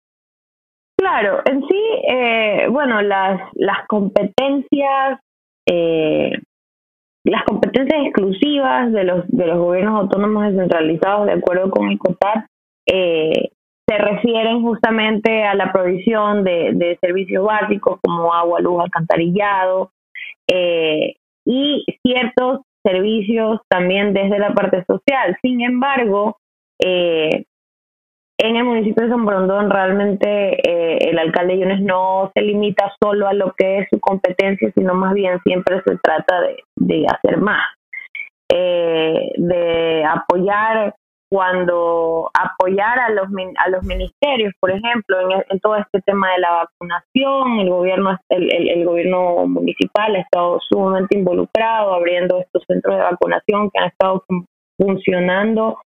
Claro, 0.98 1.42
en 1.46 1.62
sí, 1.68 1.84
eh, 2.08 2.68
bueno, 2.70 3.02
las, 3.02 3.42
las 3.54 3.86
competencias 3.88 5.20
eh, 5.68 6.32
las 7.26 7.44
competencias 7.44 8.06
exclusivas 8.06 8.92
de 8.92 9.04
los, 9.04 9.28
de 9.28 9.48
los 9.48 9.58
gobiernos 9.58 10.00
autónomos 10.00 10.44
descentralizados, 10.44 11.26
de 11.26 11.34
acuerdo 11.34 11.72
con 11.72 11.90
el 11.90 11.98
COTAR, 11.98 12.46
se 12.88 13.98
refieren 13.98 14.62
justamente 14.62 15.44
a 15.44 15.56
la 15.56 15.72
provisión 15.72 16.44
de, 16.44 16.72
de 16.74 16.98
servicios 17.02 17.44
básicos 17.44 18.00
como 18.02 18.32
agua, 18.32 18.60
luz, 18.60 18.84
alcantarillado 18.84 19.92
eh, 20.48 21.16
y 21.46 21.86
ciertos 22.04 22.62
servicios 22.84 23.62
también 23.70 24.14
desde 24.14 24.40
la 24.40 24.54
parte 24.54 24.84
social. 24.86 25.38
Sin 25.42 25.62
embargo, 25.62 26.38
eh, 26.84 27.46
en 28.38 28.56
el 28.58 28.64
municipio 28.66 29.04
de 29.04 29.10
San 29.10 29.26
Brondón 29.26 29.70
realmente 29.70 30.28
eh, 30.28 31.10
el 31.10 31.18
alcalde 31.18 31.58
Yunes 31.58 31.82
no 31.82 32.32
se 32.34 32.42
limita 32.42 32.92
solo 33.02 33.28
a 33.28 33.34
lo 33.34 33.54
que 33.54 33.80
es 33.80 33.88
su 33.90 34.00
competencia, 34.00 34.72
sino 34.76 34.94
más 34.94 35.14
bien 35.14 35.40
siempre 35.44 35.82
se 35.86 35.98
trata 35.98 36.42
de, 36.42 36.58
de 36.76 37.06
hacer 37.08 37.38
más, 37.38 37.66
eh, 38.52 39.32
de 39.38 40.04
apoyar 40.04 40.94
cuando 41.36 42.32
apoyar 42.34 42.98
a 42.98 43.10
los 43.10 43.28
a 43.58 43.70
los 43.70 43.84
ministerios, 43.84 44.54
por 44.58 44.72
ejemplo, 44.72 45.18
en, 45.50 45.60
todo 45.60 45.76
este 45.76 46.00
tema 46.06 46.32
de 46.32 46.40
la 46.40 46.64
vacunación, 46.64 47.60
el 47.60 47.70
gobierno 47.70 48.18
el, 48.30 48.54
el, 48.54 48.70
el, 48.70 48.86
gobierno 48.86 49.46
municipal 49.46 50.16
ha 50.16 50.20
estado 50.20 50.60
sumamente 50.70 51.18
involucrado 51.18 51.94
abriendo 51.94 52.40
estos 52.40 52.64
centros 52.66 52.96
de 52.96 53.02
vacunación 53.02 53.70
que 53.70 53.80
han 53.82 53.90
estado 53.90 54.24
funcionando 54.78 55.78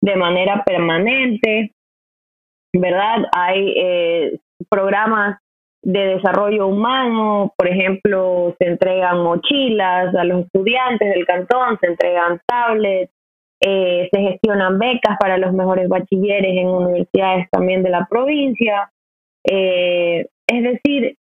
de 0.00 0.14
manera 0.14 0.62
permanente. 0.64 1.72
¿verdad? 2.72 3.24
Hay 3.32 3.74
eh, 3.76 4.38
programas 4.70 5.40
de 5.82 6.14
desarrollo 6.14 6.68
humano, 6.68 7.52
por 7.56 7.66
ejemplo, 7.66 8.54
se 8.56 8.68
entregan 8.68 9.18
mochilas 9.18 10.14
a 10.14 10.22
los 10.22 10.44
estudiantes 10.44 11.12
del 11.12 11.26
cantón, 11.26 11.76
se 11.80 11.88
entregan 11.88 12.40
tablets, 12.46 13.12
eh, 13.64 14.08
se 14.12 14.20
gestionan 14.20 14.78
becas 14.78 15.16
para 15.20 15.38
los 15.38 15.52
mejores 15.52 15.88
bachilleres 15.88 16.52
en 16.56 16.68
universidades 16.68 17.48
también 17.50 17.82
de 17.82 17.90
la 17.90 18.06
provincia. 18.10 18.90
Eh, 19.44 20.26
es 20.46 20.62
decir, 20.62 21.16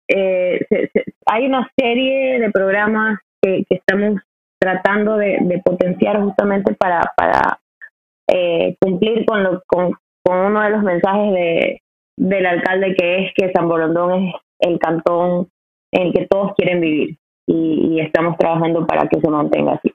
hay 1.26 1.46
una 1.46 1.70
serie 1.78 2.39
de 2.39 2.52
programas 2.52 3.20
que, 3.42 3.64
estamos 3.70 4.20
tratando 4.60 5.18
de, 5.18 5.62
potenciar 5.64 6.22
justamente 6.22 6.74
para, 6.74 7.02
para 7.16 7.60
cumplir 8.80 9.26
con, 9.26 9.44
lo, 9.44 9.62
con, 9.68 9.94
uno 10.26 10.62
de 10.62 10.70
los 10.70 10.84
mensajes 10.84 11.34
de, 11.34 11.82
del 12.18 12.46
alcalde 12.46 12.96
que 12.96 13.26
es 13.26 13.34
que 13.36 13.52
San 13.52 13.68
Borondón 13.68 14.28
es 14.28 14.36
el 14.60 14.80
cantón 14.80 15.50
en 15.92 16.08
el 16.08 16.14
que 16.14 16.28
todos 16.28 16.54
quieren 16.56 16.82
vivir 16.82 17.18
y 17.48 18.00
estamos 18.00 18.38
trabajando 18.38 18.86
para 18.88 19.08
que 19.08 19.20
se 19.20 19.30
mantenga 19.30 19.74
así. 19.74 19.92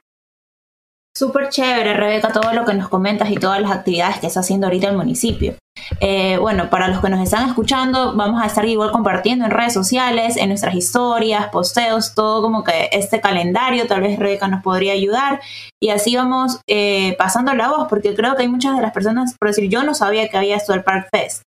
Súper 1.17 1.49
chévere, 1.49 1.95
Rebeca, 1.95 2.31
todo 2.31 2.53
lo 2.53 2.67
que 2.67 2.75
nos 2.75 2.91
comentas 2.91 3.31
y 3.31 3.37
todas 3.37 3.59
las 3.59 3.71
actividades 3.71 4.19
que 4.19 4.27
está 4.27 4.41
haciendo 4.41 4.67
ahorita 4.67 4.91
el 4.91 4.99
municipio. 4.99 5.55
Eh, 6.01 6.37
bueno, 6.37 6.69
para 6.69 6.89
los 6.89 7.01
que 7.01 7.09
nos 7.09 7.23
están 7.23 7.49
escuchando, 7.49 8.15
vamos 8.15 8.43
a 8.43 8.47
estar 8.47 8.67
igual 8.67 8.91
compartiendo 8.93 9.47
en 9.47 9.51
redes 9.51 9.73
sociales, 9.73 10.37
en 10.37 10.51
nuestras 10.51 10.75
historias, 10.75 11.49
posteos, 11.49 12.15
todo 12.15 12.43
como 12.43 12.63
que 12.65 12.91
este 12.93 13.23
calendario, 13.23 13.87
tal 13.87 14.03
vez 14.03 14.19
Rebeca 14.19 14.47
nos 14.49 14.63
podría 14.63 14.93
ayudar. 14.93 15.41
Y 15.83 15.89
así 15.89 16.15
vamos 16.15 16.61
eh, 16.69 17.15
pasando 17.17 17.55
la 17.55 17.69
voz, 17.69 17.89
porque 17.89 18.15
creo 18.15 18.37
que 18.37 18.43
hay 18.43 18.49
muchas 18.49 18.77
de 18.77 18.83
las 18.83 18.93
personas, 18.93 19.35
por 19.39 19.49
decir, 19.49 19.71
yo 19.71 19.85
no 19.85 19.95
sabía 19.95 20.29
que 20.29 20.37
había 20.37 20.57
esto 20.57 20.75
del 20.75 20.85
Park 20.85 21.09
Fest. 21.11 21.41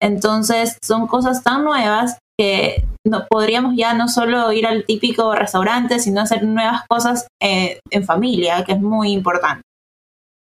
Entonces, 0.00 0.78
son 0.82 1.06
cosas 1.06 1.42
tan 1.42 1.64
nuevas 1.64 2.18
que 2.38 2.84
podríamos 3.28 3.74
ya 3.76 3.94
no 3.94 4.08
solo 4.08 4.52
ir 4.52 4.66
al 4.66 4.84
típico 4.84 5.34
restaurante, 5.34 5.98
sino 5.98 6.20
hacer 6.20 6.44
nuevas 6.44 6.82
cosas 6.88 7.26
eh, 7.42 7.80
en 7.90 8.04
familia, 8.04 8.64
que 8.64 8.72
es 8.72 8.80
muy 8.80 9.10
importante. 9.10 9.62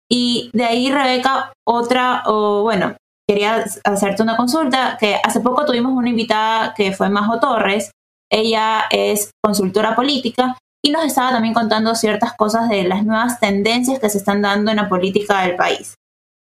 Y 0.09 0.49
de 0.53 0.65
ahí, 0.65 0.91
Rebeca, 0.91 1.53
otra, 1.67 2.23
o 2.25 2.63
bueno, 2.63 2.95
quería 3.27 3.63
hacerte 3.83 4.23
una 4.23 4.37
consulta, 4.37 4.97
que 4.99 5.17
hace 5.23 5.39
poco 5.39 5.65
tuvimos 5.65 5.93
una 5.93 6.09
invitada 6.09 6.73
que 6.73 6.91
fue 6.91 7.09
Majo 7.09 7.39
Torres, 7.39 7.91
ella 8.31 8.85
es 8.89 9.31
consultora 9.43 9.95
política 9.95 10.57
y 10.83 10.91
nos 10.91 11.05
estaba 11.05 11.31
también 11.31 11.53
contando 11.53 11.95
ciertas 11.95 12.33
cosas 12.33 12.67
de 12.67 12.83
las 12.83 13.05
nuevas 13.05 13.39
tendencias 13.39 13.99
que 13.99 14.09
se 14.09 14.17
están 14.17 14.41
dando 14.41 14.71
en 14.71 14.77
la 14.77 14.89
política 14.89 15.41
del 15.41 15.55
país. 15.55 15.95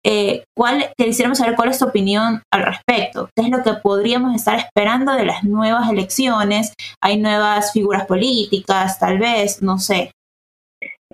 Eh, 0.05 0.45
¿cuál, 0.57 0.85
quisiéramos 0.97 1.39
saber 1.39 1.57
cuál 1.57 1.69
es 1.69 1.79
tu 1.79 1.87
opinión 1.87 2.43
al 2.53 2.65
respecto. 2.65 3.29
¿Qué 3.37 3.43
es 3.43 3.51
lo 3.51 3.63
que 3.63 3.79
podríamos 3.83 4.35
estar 4.35 4.59
esperando 4.59 5.13
de 5.13 5.27
las 5.27 5.45
nuevas 5.45 5.91
elecciones? 5.91 6.75
¿Hay 7.03 7.19
nuevas 7.19 7.73
figuras 7.73 8.07
políticas, 8.07 8.99
tal 8.99 9.19
vez? 9.19 9.63
No 9.63 9.79
sé. 9.79 10.13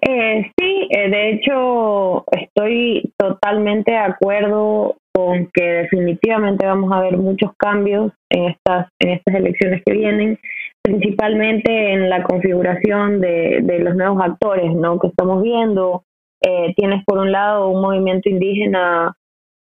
Eh, 0.03 0.53
sí, 0.59 0.89
eh, 0.91 1.09
de 1.09 1.31
hecho 1.31 2.25
estoy 2.31 3.11
totalmente 3.19 3.93
de 3.93 3.97
acuerdo 3.97 4.97
con 5.15 5.49
que 5.53 5.65
definitivamente 5.65 6.67
vamos 6.67 6.93
a 6.93 7.01
ver 7.01 7.17
muchos 7.17 7.53
cambios 7.59 8.13
en 8.31 8.51
estas 8.51 8.89
en 9.01 9.11
estas 9.13 9.35
elecciones 9.35 9.83
que 9.85 9.95
vienen, 9.95 10.39
principalmente 10.85 11.95
en 11.95 12.11
la 12.11 12.23
configuración 12.23 13.23
de, 13.23 13.61
de 13.63 13.79
los 13.79 13.97
nuevos 13.97 14.23
actores, 14.23 14.75
¿no? 14.75 14.99
Que 14.99 15.09
estamos 15.09 15.43
viendo 15.43 16.03
eh, 16.43 16.75
tienes 16.77 17.05
por 17.05 17.19
un 17.19 17.33
lado 17.33 17.69
un 17.69 17.81
movimiento 17.81 18.29
indígena 18.29 19.15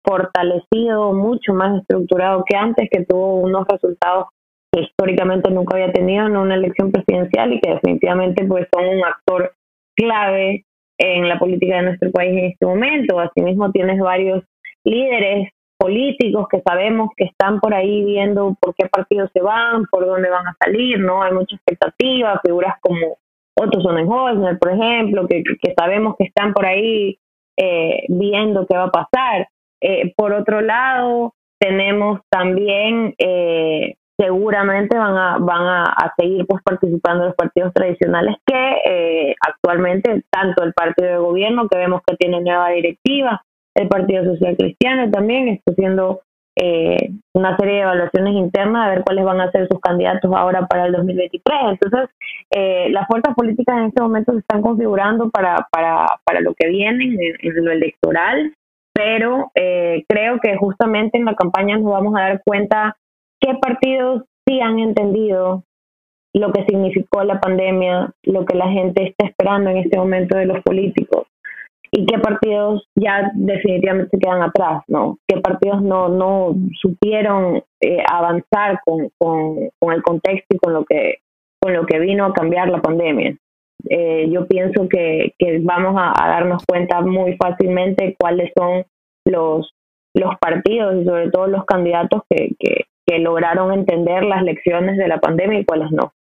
fortalecido, 0.04 1.14
mucho 1.14 1.54
más 1.54 1.82
estructurado 1.82 2.44
que 2.48 2.58
antes, 2.58 2.90
que 2.90 3.06
tuvo 3.06 3.36
unos 3.36 3.68
resultados 3.68 4.28
que 4.72 4.82
históricamente 4.82 5.52
nunca 5.52 5.76
había 5.76 5.92
tenido 5.92 6.28
en 6.28 6.38
una 6.38 6.56
elección 6.56 6.92
presidencial 6.92 7.54
y 7.54 7.60
que 7.60 7.72
definitivamente 7.72 8.46
pues 8.46 8.68
son 8.74 8.88
un 8.88 9.04
actor 9.04 9.54
clave 9.96 10.66
en 10.98 11.28
la 11.28 11.38
política 11.38 11.78
de 11.78 11.84
nuestro 11.84 12.12
país 12.12 12.32
en 12.32 12.46
este 12.46 12.66
momento. 12.66 13.20
Asimismo 13.20 13.72
tienes 13.72 14.00
varios 14.00 14.44
líderes 14.84 15.50
políticos 15.78 16.48
que 16.50 16.62
sabemos 16.62 17.10
que 17.18 17.26
están 17.26 17.60
por 17.60 17.74
ahí 17.74 18.06
viendo 18.06 18.56
por 18.60 18.76
qué 18.76 18.88
partidos 18.88 19.30
se 19.34 19.42
van, 19.42 19.86
por 19.92 20.06
dónde 20.06 20.30
van 20.30 20.48
a 20.48 20.56
salir, 20.64 21.00
¿no? 21.00 21.24
Hay 21.24 21.34
mucha 21.34 21.56
expectativa, 21.56 22.40
figuras 22.46 22.76
como 22.82 23.18
Otto 23.56 23.82
Sonnenholzner, 23.82 24.58
por 24.58 24.72
ejemplo, 24.72 25.28
que, 25.28 25.44
sabemos 25.78 26.16
que 26.18 26.26
están 26.26 26.54
por 26.54 26.66
ahí 26.66 27.20
eh, 27.58 28.04
viendo 28.08 28.66
qué 28.66 28.78
va 28.78 28.86
a 28.86 28.92
pasar. 28.92 29.48
Eh, 29.82 30.14
por 30.16 30.34
otro 30.34 30.62
lado, 30.62 31.34
tenemos 31.60 32.22
también, 32.30 33.14
eh, 33.18 33.96
seguramente 34.20 34.98
van 34.98 35.18
a, 35.18 35.38
van 35.40 35.66
a, 35.66 36.14
seguir 36.18 36.46
pues 36.48 36.62
participando 36.64 37.26
los 37.26 37.36
partidos 37.36 37.74
tradicionales 37.74 38.36
que 38.46 39.36
actualmente, 39.46 40.24
tanto 40.30 40.64
el 40.64 40.74
partido 40.74 41.10
de 41.10 41.18
gobierno, 41.18 41.68
que 41.68 41.78
vemos 41.78 42.02
que 42.06 42.16
tiene 42.16 42.42
nueva 42.42 42.70
directiva, 42.70 43.42
el 43.76 43.88
Partido 43.88 44.26
Social 44.26 44.58
Cristiano 44.58 45.10
también 45.12 45.48
está 45.48 45.72
haciendo 45.72 46.22
eh, 46.64 47.10
una 47.34 47.58
serie 47.58 47.74
de 47.74 47.82
evaluaciones 47.82 48.36
internas 48.36 48.86
a 48.86 48.90
ver 48.92 49.04
cuáles 49.04 49.26
van 49.26 49.42
a 49.42 49.50
ser 49.50 49.68
sus 49.68 49.80
candidatos 49.80 50.32
ahora 50.32 50.68
para 50.68 50.86
el 50.86 50.92
2023. 50.92 51.58
Entonces, 51.72 52.10
eh, 52.52 52.88
las 52.92 53.08
fuerzas 53.08 53.34
políticas 53.34 53.80
en 53.80 53.86
este 53.86 54.04
momento 54.04 54.32
se 54.34 54.40
están 54.40 54.62
configurando 54.62 55.32
para, 55.32 55.68
para, 55.72 56.06
para 56.24 56.40
lo 56.42 56.54
que 56.54 56.68
viene 56.68 57.18
en, 57.42 57.66
lo 57.66 57.72
electoral, 57.72 58.54
pero 58.94 59.50
eh, 59.56 60.04
creo 60.08 60.40
que 60.40 60.56
justamente 60.56 61.18
en 61.18 61.26
la 61.26 61.34
campaña 61.34 61.80
nos 61.80 61.94
vamos 61.94 62.14
a 62.16 62.22
dar 62.22 62.44
cuenta 62.46 62.96
qué 63.40 63.56
partidos 63.56 64.26
sí 64.48 64.62
han 64.62 64.78
entendido 64.78 65.64
lo 66.36 66.52
que 66.52 66.64
significó 66.66 67.24
la 67.24 67.40
pandemia, 67.40 68.14
lo 68.22 68.46
que 68.46 68.56
la 68.56 68.70
gente 68.70 69.08
está 69.08 69.26
esperando 69.26 69.72
en 69.72 69.78
este 69.78 69.98
momento 69.98 70.38
de 70.38 70.46
los 70.46 70.62
políticos 70.62 71.26
y 71.94 72.06
qué 72.06 72.18
partidos 72.20 72.88
ya 72.96 73.32
definitivamente 73.34 74.18
quedan 74.18 74.42
atrás, 74.42 74.84
¿no? 74.88 75.18
Qué 75.28 75.42
partidos 75.42 75.82
no, 75.82 76.08
no 76.08 76.56
supieron 76.80 77.62
eh, 77.82 78.04
avanzar 78.10 78.80
con, 78.86 79.10
con, 79.18 79.94
el 79.94 80.02
contexto 80.02 80.56
y 80.56 80.58
con 80.58 80.74
lo 80.74 80.86
que 80.86 81.16
con 81.62 81.74
lo 81.74 81.86
que 81.86 82.00
vino 82.00 82.26
a 82.26 82.34
cambiar 82.34 82.70
la 82.70 82.82
pandemia. 82.82 83.38
Eh, 83.88 84.30
yo 84.32 84.48
pienso 84.48 84.88
que, 84.90 85.34
vamos 85.62 85.96
a, 85.96 86.28
darnos 86.28 86.64
cuenta 86.66 87.02
muy 87.02 87.36
fácilmente 87.36 88.16
cuáles 88.20 88.52
son 88.58 88.84
los, 89.28 89.72
los 90.16 90.36
partidos 90.40 90.96
y 90.96 91.06
sobre 91.06 91.30
todo 91.30 91.46
los 91.46 91.66
candidatos 91.66 92.24
que, 92.30 92.56
que 93.06 93.20
lograron 93.20 93.74
entender 93.74 94.24
las 94.24 94.42
lecciones 94.42 94.98
de 94.98 95.08
la 95.08 95.20
pandemia 95.20 95.60
y 95.60 95.66
cuáles 95.66 95.92
no. 95.92 96.14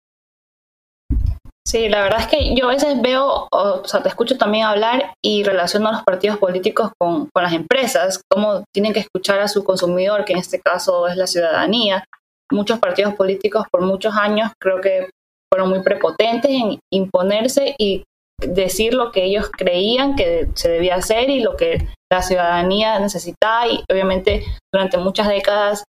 Sí, 1.70 1.88
la 1.88 2.02
verdad 2.02 2.22
es 2.22 2.26
que 2.26 2.52
yo 2.56 2.64
a 2.68 2.72
veces 2.72 3.00
veo, 3.00 3.46
o, 3.52 3.84
sea, 3.84 4.02
te 4.02 4.08
escucho 4.08 4.36
también 4.36 4.64
hablar 4.64 5.14
y 5.24 5.44
relaciono 5.44 5.88
a 5.88 5.92
los 5.92 6.02
partidos 6.02 6.36
políticos 6.36 6.90
con, 6.98 7.28
con 7.32 7.44
las 7.44 7.52
empresas, 7.52 8.20
cómo 8.28 8.64
tienen 8.74 8.92
que 8.92 8.98
escuchar 8.98 9.38
a 9.38 9.46
su 9.46 9.62
consumidor, 9.62 10.24
que 10.24 10.32
en 10.32 10.40
este 10.40 10.58
caso 10.58 11.06
es 11.06 11.16
la 11.16 11.28
ciudadanía. 11.28 12.02
Muchos 12.50 12.80
partidos 12.80 13.14
políticos 13.14 13.66
por 13.70 13.82
muchos 13.82 14.16
años 14.16 14.50
creo 14.60 14.80
que 14.80 15.10
fueron 15.48 15.70
muy 15.70 15.80
prepotentes 15.84 16.50
en 16.50 16.80
imponerse 16.92 17.76
y 17.78 18.02
decir 18.40 18.92
lo 18.92 19.12
que 19.12 19.26
ellos 19.26 19.48
creían 19.56 20.16
que 20.16 20.48
se 20.54 20.70
debía 20.70 20.96
hacer 20.96 21.30
y 21.30 21.38
lo 21.38 21.54
que 21.54 21.86
la 22.10 22.22
ciudadanía 22.22 22.98
necesitaba 22.98 23.68
y 23.68 23.84
obviamente 23.88 24.44
durante 24.74 24.98
muchas 24.98 25.28
décadas 25.28 25.84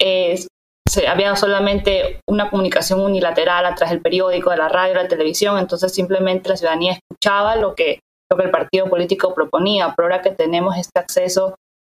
eh, 0.00 0.42
había 1.06 1.34
solamente 1.36 2.20
una 2.28 2.50
comunicación 2.50 3.00
unilateral 3.00 3.66
a 3.66 3.74
través 3.74 3.90
del 3.90 4.02
periódico, 4.02 4.50
de 4.50 4.56
la 4.56 4.68
radio, 4.68 4.94
de 4.94 5.02
la 5.02 5.08
televisión, 5.08 5.58
entonces 5.58 5.92
simplemente 5.92 6.48
la 6.48 6.56
ciudadanía 6.56 6.92
escuchaba 6.92 7.56
lo 7.56 7.74
que, 7.74 8.00
lo 8.30 8.36
que 8.36 8.44
el 8.44 8.50
partido 8.50 8.88
político 8.88 9.34
proponía, 9.34 9.92
pero 9.96 10.06
ahora 10.06 10.22
que 10.22 10.30
tenemos 10.30 10.76
este 10.76 11.00
acceso 11.00 11.54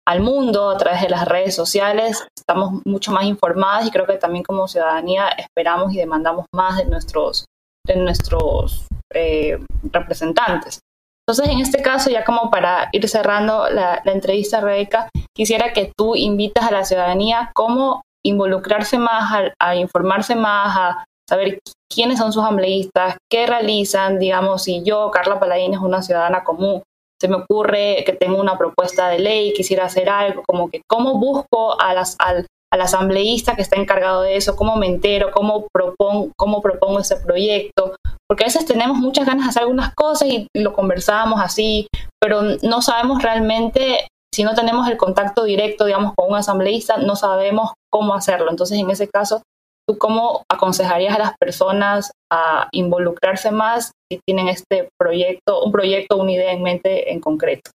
al 0.08 0.22
mundo 0.22 0.70
a 0.70 0.78
través 0.78 1.02
de 1.02 1.10
las 1.10 1.28
redes 1.28 1.54
sociales, 1.54 2.26
estamos 2.38 2.82
mucho 2.86 3.12
más 3.12 3.26
informadas 3.26 3.86
y 3.86 3.92
creo 3.92 4.06
que 4.06 4.16
también 4.16 4.44
como 4.44 4.68
ciudadanía 4.68 5.28
esperamos 5.30 5.94
y 5.94 5.98
demandamos 5.98 6.46
más 6.54 6.78
de 6.78 6.86
nuestros, 6.86 7.46
de 7.86 7.98
nuestros 7.98 8.88
eh, 9.14 9.60
representantes. 9.84 10.80
Entonces, 11.28 11.54
en 11.54 11.60
este 11.60 11.82
caso, 11.82 12.10
ya 12.10 12.24
como 12.24 12.50
para 12.50 12.88
ir 12.94 13.06
cerrando 13.10 13.70
la, 13.70 14.02
la 14.06 14.12
entrevista, 14.14 14.62
Rebeca, 14.62 15.10
quisiera 15.36 15.74
que 15.74 15.92
tú 15.98 16.16
invitas 16.16 16.64
a 16.64 16.72
la 16.72 16.86
ciudadanía 16.86 17.52
cómo 17.54 18.04
involucrarse 18.28 18.98
más, 18.98 19.52
a, 19.60 19.76
informarse 19.76 20.36
más, 20.36 20.78
a 20.78 21.06
saber 21.28 21.60
quiénes 21.92 22.20
son 22.20 22.32
sus 22.34 22.44
asambleístas, 22.44 23.18
qué 23.32 23.48
realizan, 23.48 24.20
digamos, 24.20 24.64
si 24.64 24.84
yo, 24.84 25.12
Carla 25.12 25.40
Paladín, 25.40 25.74
es 25.74 25.80
una 25.80 26.02
ciudadana 26.02 26.44
común, 26.44 26.84
se 27.20 27.28
me 27.28 27.38
ocurre 27.38 28.04
que 28.06 28.14
tengo 28.14 28.40
una 28.40 28.58
propuesta 28.58 29.10
de 29.10 29.20
ley, 29.20 29.54
quisiera 29.54 29.86
hacer 29.86 30.10
algo, 30.10 30.44
como 30.48 30.70
que 30.70 30.82
cómo 30.88 31.18
busco 31.18 31.80
a 31.80 31.94
las, 31.94 32.16
al, 32.20 32.46
al 32.72 32.82
asambleísta 32.82 33.56
que 33.56 33.62
está 33.62 33.78
encargado 33.78 34.22
de 34.22 34.36
eso, 34.36 34.56
cómo 34.56 34.76
me 34.76 34.88
entero, 34.88 35.32
cómo 35.32 35.68
propongo, 35.74 36.32
cómo 36.38 36.62
propongo 36.62 37.00
ese 37.00 37.18
proyecto, 37.18 37.96
porque 38.28 38.44
a 38.44 38.48
veces 38.48 38.66
tenemos 38.66 38.98
muchas 38.98 39.26
ganas 39.26 39.46
de 39.46 39.50
hacer 39.50 39.64
algunas 39.64 39.94
cosas 39.96 40.28
y 40.28 40.48
lo 40.54 40.74
conversamos 40.74 41.40
así, 41.42 41.88
pero 42.22 42.42
no 42.62 42.82
sabemos 42.82 43.24
realmente 43.24 44.08
si 44.34 44.44
no 44.44 44.54
tenemos 44.54 44.88
el 44.88 44.98
contacto 44.98 45.44
directo, 45.44 45.86
digamos, 45.86 46.14
con 46.16 46.30
un 46.30 46.36
asambleísta, 46.36 46.98
no 46.98 47.16
sabemos 47.16 47.74
cómo 47.90 48.14
hacerlo. 48.14 48.50
Entonces, 48.50 48.80
en 48.80 48.90
ese 48.90 49.08
caso, 49.08 49.42
¿tú 49.88 49.98
cómo 49.98 50.44
aconsejarías 50.52 51.16
a 51.16 51.20
las 51.20 51.38
personas 51.38 52.12
a 52.32 52.68
involucrarse 52.72 53.52
más 53.52 53.92
si 54.12 54.20
tienen 54.26 54.48
este 54.48 54.90
proyecto, 55.00 55.64
un 55.64 55.72
proyecto, 55.72 56.18
una 56.18 56.32
idea 56.32 56.52
en 56.52 56.64
mente 56.64 57.12
en 57.12 57.20
concreto? 57.20 57.72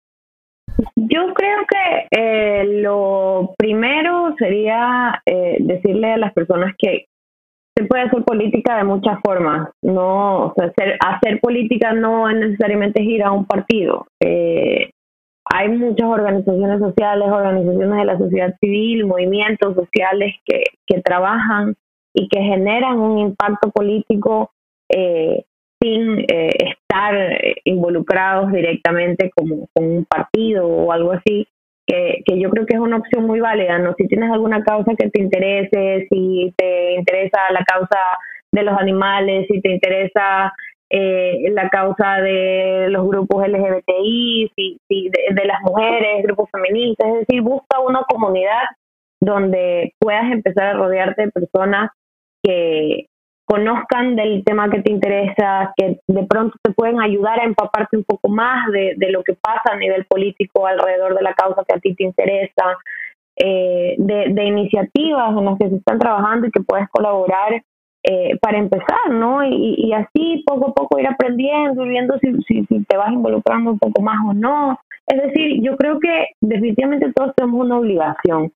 Yo 0.96 1.34
creo 1.34 1.60
que 1.68 2.08
eh, 2.12 2.64
lo 2.82 3.54
primero 3.58 4.36
sería 4.38 5.22
eh, 5.26 5.58
decirle 5.60 6.14
a 6.14 6.18
las 6.18 6.34
personas 6.34 6.74
que 6.78 7.06
se 7.78 7.86
puede 7.86 8.04
hacer 8.04 8.24
política 8.24 8.78
de 8.78 8.84
muchas 8.84 9.20
formas. 9.24 9.70
No, 9.82 10.54
hacer 10.58 11.40
política 11.42 11.94
no 11.94 12.30
es 12.30 12.38
necesariamente 12.38 13.02
ir 13.02 13.24
a 13.24 13.32
un 13.32 13.46
partido. 13.46 14.08
Eh, 14.22 14.92
hay 15.54 15.70
muchas 15.70 16.08
organizaciones 16.08 16.80
sociales, 16.80 17.28
organizaciones 17.30 17.98
de 17.98 18.06
la 18.06 18.18
sociedad 18.18 18.56
civil, 18.60 19.06
movimientos 19.06 19.76
sociales 19.76 20.36
que, 20.46 20.64
que 20.88 21.02
trabajan 21.02 21.76
y 22.14 22.28
que 22.30 22.42
generan 22.42 23.00
un 23.00 23.20
impacto 23.20 23.70
político 23.72 24.52
eh, 24.90 25.44
sin 25.82 26.20
eh, 26.20 26.50
estar 26.58 27.16
involucrados 27.66 28.52
directamente 28.52 29.32
como 29.36 29.68
con 29.74 29.86
un 29.86 30.06
partido 30.06 30.68
o 30.68 30.92
algo 30.92 31.12
así, 31.14 31.48
que, 31.88 32.22
que 32.26 32.40
yo 32.40 32.50
creo 32.50 32.66
que 32.66 32.76
es 32.76 32.82
una 32.82 32.98
opción 32.98 33.26
muy 33.26 33.40
válida, 33.40 33.80
¿no? 33.80 33.94
Si 33.98 34.08
tienes 34.08 34.32
alguna 34.32 34.64
causa 34.64 34.94
que 34.96 35.10
te 35.10 35.22
interese, 35.22 36.08
si 36.10 36.54
te 36.56 36.94
interesa 36.94 37.40
la 37.52 37.64
causa 37.66 37.98
de 38.52 38.64
los 38.64 38.78
animales, 38.78 39.48
si 39.50 39.60
te 39.62 39.72
interesa 39.72 40.54
eh, 40.94 41.50
la 41.52 41.70
causa 41.70 42.18
de 42.18 42.88
los 42.90 43.08
grupos 43.08 43.48
LGBTI, 43.48 44.52
de, 44.90 45.46
las 45.46 45.62
mujeres, 45.62 46.22
grupos 46.24 46.50
feministas, 46.52 47.08
es 47.08 47.20
decir, 47.20 47.42
busca 47.42 47.80
una 47.80 48.04
comunidad 48.10 48.64
donde 49.22 49.94
puedas 50.00 50.30
empezar 50.30 50.66
a 50.66 50.74
rodearte 50.74 51.28
de 51.28 51.32
personas 51.32 51.92
que 52.44 53.06
conozcan 53.46 54.18
del 54.18 54.44
tema 54.44 54.70
que 54.70 54.82
te 54.82 54.92
interesa, 54.92 55.74
que 55.78 56.02
de 56.08 56.24
pronto 56.26 56.58
te 56.62 56.74
pueden 56.74 57.00
ayudar 57.00 57.40
a 57.40 57.46
empaparte 57.46 57.96
un 57.96 58.04
poco 58.04 58.28
más 58.28 58.70
de, 58.74 58.96
lo 59.12 59.24
que 59.24 59.34
pasa 59.36 59.72
a 59.72 59.78
nivel 59.78 60.04
político 60.06 60.68
alrededor 60.68 61.16
de 61.16 61.22
la 61.22 61.34
causa 61.34 61.64
que 61.66 61.74
a 61.74 61.80
ti 61.80 61.96
te 61.96 62.04
interesa, 62.04 62.78
eh, 63.38 63.96
de, 63.98 64.26
de 64.34 64.44
iniciativas 64.44 65.30
en 65.38 65.46
las 65.46 65.58
que 65.58 65.70
se 65.70 65.76
están 65.78 66.00
trabajando 66.00 66.48
y 66.48 66.52
que 66.52 66.60
puedes 66.60 66.90
colaborar 66.90 67.62
eh, 68.04 68.38
para 68.42 68.58
empezar, 68.58 69.12
¿no? 69.12 69.46
Y, 69.46 69.94
así 69.94 70.44
poco 70.46 70.70
a 70.70 70.74
poco 70.74 71.00
ir 71.00 71.08
aprendiendo 71.08 71.86
y 71.86 71.90
viendo 71.90 72.18
si, 72.20 72.34
si, 72.48 72.84
te 72.86 72.98
vas 72.98 73.12
involucrando 73.12 73.72
un 73.72 73.80
poco 73.80 74.02
más 74.02 74.18
o 74.28 74.34
no. 74.34 74.80
Es 75.06 75.22
decir, 75.22 75.62
yo 75.62 75.78
creo 75.78 76.00
que 76.00 76.30
definitivamente 76.42 77.12
todos 77.14 77.36
tenemos 77.36 77.64
una 77.64 77.78
obligación 77.78 78.52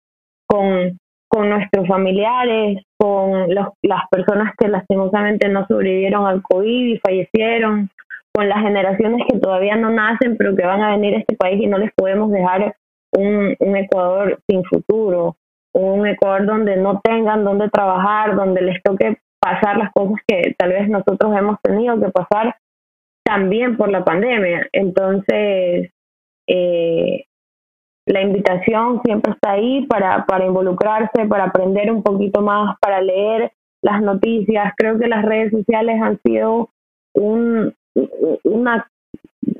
con, 0.47 0.97
con 1.27 1.49
nuestros 1.49 1.87
familiares, 1.87 2.83
con 2.97 3.53
los, 3.53 3.67
las 3.83 4.01
personas 4.09 4.53
que 4.57 4.67
lastimosamente 4.67 5.47
no 5.49 5.67
sobrevivieron 5.67 6.25
al 6.25 6.41
COVID 6.41 6.95
y 6.95 6.99
fallecieron, 6.99 7.89
con 8.33 8.49
las 8.49 8.61
generaciones 8.61 9.27
que 9.29 9.39
todavía 9.39 9.75
no 9.75 9.91
nacen 9.91 10.37
pero 10.37 10.55
que 10.55 10.65
van 10.65 10.81
a 10.81 10.91
venir 10.91 11.15
a 11.15 11.19
este 11.19 11.35
país 11.35 11.61
y 11.61 11.67
no 11.67 11.77
les 11.77 11.91
podemos 11.95 12.31
dejar 12.31 12.75
un, 13.15 13.55
un 13.59 13.77
Ecuador 13.77 14.39
sin 14.47 14.63
futuro, 14.63 15.35
un 15.73 16.07
Ecuador 16.07 16.45
donde 16.45 16.77
no 16.77 16.99
tengan 17.03 17.43
dónde 17.43 17.69
trabajar, 17.69 18.35
donde 18.35 18.61
les 18.61 18.81
toque 18.81 19.17
pasar 19.45 19.77
las 19.77 19.91
cosas 19.93 20.17
que 20.27 20.55
tal 20.57 20.69
vez 20.69 20.89
nosotros 20.89 21.37
hemos 21.37 21.61
tenido 21.61 21.99
que 21.99 22.09
pasar 22.09 22.55
también 23.23 23.77
por 23.77 23.91
la 23.91 24.03
pandemia. 24.03 24.67
Entonces, 24.71 25.91
eh, 26.47 27.25
la 28.07 28.21
invitación 28.21 29.01
siempre 29.03 29.33
está 29.33 29.51
ahí 29.51 29.85
para, 29.85 30.25
para 30.25 30.47
involucrarse, 30.47 31.27
para 31.29 31.43
aprender 31.45 31.91
un 31.91 32.01
poquito 32.01 32.41
más, 32.41 32.75
para 32.81 33.01
leer 33.01 33.51
las 33.83 34.01
noticias. 34.01 34.73
Creo 34.77 34.97
que 34.97 35.07
las 35.07 35.23
redes 35.23 35.51
sociales 35.51 36.01
han 36.01 36.19
sido 36.23 36.69
un, 37.13 37.71
una 38.43 38.87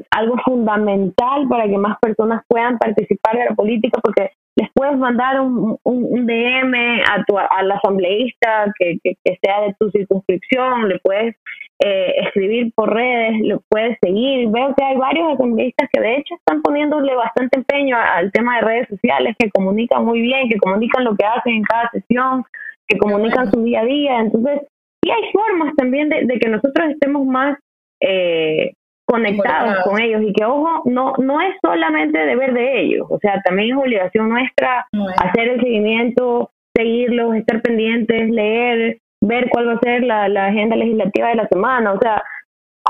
algo 0.10 0.36
fundamental 0.44 1.48
para 1.48 1.68
que 1.68 1.78
más 1.78 2.00
personas 2.00 2.42
puedan 2.48 2.80
participar 2.80 3.38
de 3.38 3.46
la 3.46 3.56
política 3.56 4.00
porque 4.02 4.32
les 4.56 4.70
puedes 4.74 4.98
mandar 4.98 5.42
un, 5.42 5.78
un, 5.84 6.26
DM 6.26 6.74
a 7.10 7.24
tu, 7.26 7.38
al 7.38 7.72
asambleísta 7.72 8.74
que, 8.80 8.98
que, 9.04 9.38
sea 9.44 9.62
de 9.62 9.76
tu 9.78 9.90
circunscripción, 9.92 10.88
le 10.88 11.00
puedes 11.00 11.36
eh, 11.84 12.14
escribir 12.24 12.72
por 12.74 12.94
redes, 12.94 13.42
lo 13.42 13.62
puedes 13.70 13.98
seguir. 14.02 14.50
Veo 14.50 14.74
que 14.76 14.84
hay 14.84 14.96
varios 14.96 15.34
asambleístas 15.34 15.90
que 15.92 16.00
de 16.00 16.16
hecho 16.18 16.36
están 16.36 16.62
poniéndole 16.62 17.16
bastante 17.16 17.60
empeño 17.60 17.98
al 17.98 18.32
tema 18.32 18.56
de 18.56 18.62
redes 18.62 18.88
sociales, 18.88 19.36
que 19.38 19.50
comunican 19.52 20.06
muy 20.06 20.22
bien, 20.22 20.48
que 20.48 20.58
comunican 20.58 21.04
lo 21.04 21.16
que 21.16 21.26
hacen 21.26 21.56
en 21.56 21.64
cada 21.64 21.90
sesión, 21.92 22.46
que 22.88 22.98
comunican 22.98 23.52
su 23.52 23.62
día 23.62 23.82
a 23.82 23.86
día. 23.86 24.20
Entonces, 24.20 24.62
sí 25.04 25.12
hay 25.12 25.32
formas 25.34 25.76
también 25.76 26.08
de, 26.08 26.26
de 26.26 26.40
que 26.40 26.50
nosotros 26.50 26.92
estemos 26.92 27.26
más 27.26 27.58
eh, 28.00 28.74
conectados 29.06 29.84
con 29.84 30.00
ellos. 30.00 30.22
Y 30.24 30.34
que 30.34 30.46
ojo 30.46 30.84
no 30.86 31.14
no 31.18 31.42
es 31.42 31.56
solamente 31.62 32.18
deber 32.18 32.54
de 32.54 32.82
ellos. 32.82 33.08
O 33.10 33.20
sea 33.20 33.42
también 33.44 33.72
es 33.72 33.78
obligación 33.78 34.30
nuestra 34.30 34.86
hacer 35.18 35.50
el 35.50 35.62
seguimiento 35.62 36.52
seguirlos 36.76 37.36
estar 37.36 37.62
pendientes 37.62 38.30
leer 38.30 39.00
ver 39.22 39.50
cuál 39.50 39.70
va 39.70 39.74
a 39.74 39.80
ser 39.80 40.04
la, 40.04 40.26
agenda 40.48 40.76
legislativa 40.76 41.30
de 41.30 41.36
la 41.36 41.48
semana. 41.48 41.94
O 41.94 42.00
sea 42.00 42.24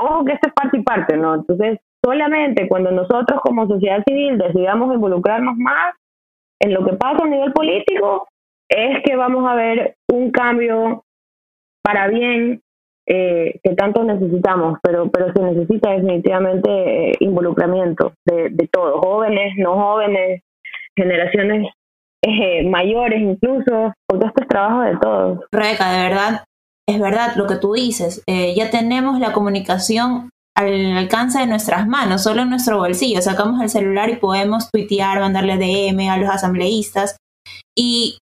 ojo 0.00 0.24
que 0.24 0.32
esto 0.32 0.48
es 0.48 0.54
parte 0.54 0.78
y 0.78 0.82
parte 0.82 1.16
no 1.16 1.34
entonces 1.34 1.78
solamente 2.04 2.68
cuando 2.68 2.90
nosotros 2.90 3.40
como 3.42 3.66
sociedad 3.66 4.02
civil 4.06 4.38
decidamos 4.38 4.94
involucrarnos 4.94 5.56
más 5.56 5.94
en 6.60 6.72
lo 6.72 6.84
que 6.84 6.94
pasa 6.94 7.24
a 7.24 7.28
nivel 7.28 7.52
político 7.52 8.28
es 8.68 9.02
que 9.04 9.16
vamos 9.16 9.48
a 9.48 9.54
ver 9.54 9.96
un 10.12 10.30
cambio 10.30 11.04
para 11.82 12.08
bien 12.08 12.62
eh, 13.08 13.60
que 13.62 13.74
tanto 13.74 14.02
necesitamos, 14.02 14.78
pero, 14.82 15.08
pero 15.10 15.32
se 15.32 15.40
necesita 15.40 15.90
definitivamente 15.90 17.10
eh, 17.10 17.12
involucramiento 17.20 18.14
de, 18.24 18.48
de 18.50 18.68
todos, 18.68 19.00
jóvenes, 19.00 19.54
no 19.58 19.74
jóvenes, 19.74 20.42
generaciones 20.96 21.68
eh, 22.22 22.68
mayores 22.68 23.20
incluso, 23.20 23.92
porque 24.08 24.26
esto 24.26 24.42
es 24.42 24.48
trabajo 24.48 24.80
de 24.80 24.96
todos. 24.96 25.40
Rebeca, 25.52 25.92
de 25.92 26.08
verdad, 26.08 26.44
es 26.88 27.00
verdad 27.00 27.36
lo 27.36 27.46
que 27.46 27.56
tú 27.56 27.74
dices, 27.74 28.24
ya 28.26 28.70
tenemos 28.70 29.20
la 29.20 29.32
comunicación 29.32 30.30
al 30.56 30.96
alcance 30.96 31.38
de 31.38 31.46
nuestras 31.46 31.86
manos, 31.86 32.22
solo 32.22 32.42
en 32.42 32.50
nuestro 32.50 32.78
bolsillo, 32.78 33.20
sacamos 33.20 33.60
el 33.60 33.68
celular 33.68 34.08
y 34.08 34.16
podemos 34.16 34.70
tuitear, 34.70 35.20
mandarle 35.20 35.58
DM 35.58 36.08
a 36.08 36.16
los 36.16 36.30
asambleístas. 36.30 37.16
Y 37.76 38.18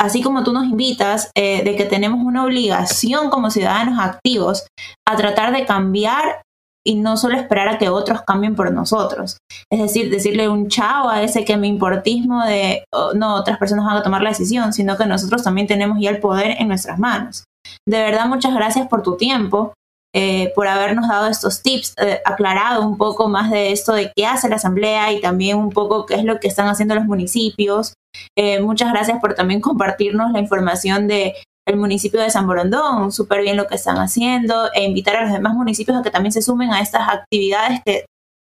así 0.00 0.22
como 0.22 0.44
tú 0.44 0.52
nos 0.52 0.64
invitas, 0.64 1.30
eh, 1.36 1.62
de 1.64 1.76
que 1.76 1.84
tenemos 1.84 2.24
una 2.24 2.44
obligación 2.44 3.30
como 3.30 3.50
ciudadanos 3.50 3.98
activos 3.98 4.66
a 5.08 5.16
tratar 5.16 5.52
de 5.52 5.64
cambiar 5.64 6.42
y 6.86 6.94
no 6.94 7.16
solo 7.16 7.36
esperar 7.36 7.68
a 7.68 7.78
que 7.78 7.88
otros 7.88 8.22
cambien 8.22 8.54
por 8.54 8.72
nosotros. 8.72 9.38
Es 9.72 9.80
decir, 9.80 10.08
decirle 10.08 10.48
un 10.48 10.68
chao 10.68 11.08
a 11.08 11.22
ese 11.22 11.44
que 11.44 11.56
me 11.56 11.66
importismo 11.66 12.44
de 12.44 12.84
oh, 12.94 13.12
no, 13.12 13.34
otras 13.34 13.58
personas 13.58 13.84
van 13.84 13.96
a 13.96 14.02
tomar 14.02 14.22
la 14.22 14.30
decisión, 14.30 14.72
sino 14.72 14.96
que 14.96 15.06
nosotros 15.06 15.42
también 15.42 15.66
tenemos 15.66 15.98
ya 16.00 16.10
el 16.10 16.20
poder 16.20 16.56
en 16.60 16.68
nuestras 16.68 16.98
manos. 16.98 17.44
De 17.88 17.98
verdad, 17.98 18.26
muchas 18.26 18.54
gracias 18.54 18.86
por 18.86 19.02
tu 19.02 19.16
tiempo. 19.16 19.72
Eh, 20.14 20.50
por 20.54 20.66
habernos 20.66 21.08
dado 21.08 21.26
estos 21.26 21.62
tips, 21.62 21.94
eh, 21.98 22.22
aclarado 22.24 22.86
un 22.86 22.96
poco 22.96 23.28
más 23.28 23.50
de 23.50 23.70
esto 23.70 23.92
de 23.92 24.10
qué 24.16 24.24
hace 24.24 24.48
la 24.48 24.56
Asamblea 24.56 25.12
y 25.12 25.20
también 25.20 25.58
un 25.58 25.70
poco 25.70 26.06
qué 26.06 26.14
es 26.14 26.24
lo 26.24 26.40
que 26.40 26.48
están 26.48 26.68
haciendo 26.68 26.94
los 26.94 27.04
municipios. 27.04 27.92
Eh, 28.34 28.60
muchas 28.60 28.90
gracias 28.92 29.20
por 29.20 29.34
también 29.34 29.60
compartirnos 29.60 30.32
la 30.32 30.40
información 30.40 31.06
de 31.06 31.34
el 31.68 31.76
municipio 31.76 32.20
de 32.20 32.30
San 32.30 32.46
Borondón, 32.46 33.12
súper 33.12 33.42
bien 33.42 33.58
lo 33.58 33.66
que 33.66 33.74
están 33.74 33.98
haciendo, 33.98 34.72
e 34.72 34.84
invitar 34.84 35.16
a 35.16 35.22
los 35.24 35.32
demás 35.32 35.52
municipios 35.52 35.98
a 35.98 36.02
que 36.02 36.10
también 36.10 36.32
se 36.32 36.40
sumen 36.40 36.72
a 36.72 36.80
estas 36.80 37.08
actividades 37.08 37.80
que 37.84 38.06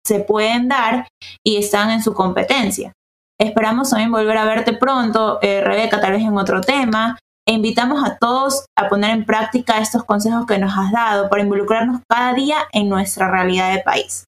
se 0.07 0.21
pueden 0.21 0.69
dar 0.69 1.09
y 1.43 1.57
están 1.57 1.91
en 1.91 2.03
su 2.03 2.13
competencia. 2.13 2.93
Esperamos 3.41 3.91
también 3.91 4.11
volver 4.11 4.37
a 4.37 4.45
verte 4.45 4.73
pronto, 4.73 5.39
Rebeca, 5.41 6.01
tal 6.01 6.13
vez 6.13 6.23
en 6.23 6.37
otro 6.37 6.61
tema, 6.61 7.17
e 7.49 7.53
invitamos 7.53 8.03
a 8.05 8.19
todos 8.19 8.67
a 8.77 8.89
poner 8.89 9.11
en 9.11 9.25
práctica 9.25 9.79
estos 9.79 10.05
consejos 10.05 10.47
que 10.47 10.59
nos 10.59 10.77
has 10.77 10.93
dado 10.93 11.29
para 11.31 11.43
involucrarnos 11.43 12.01
cada 12.09 12.35
día 12.35 12.57
en 12.73 12.89
nuestra 12.89 13.31
realidad 13.31 13.73
de 13.73 13.83
país. 13.83 14.25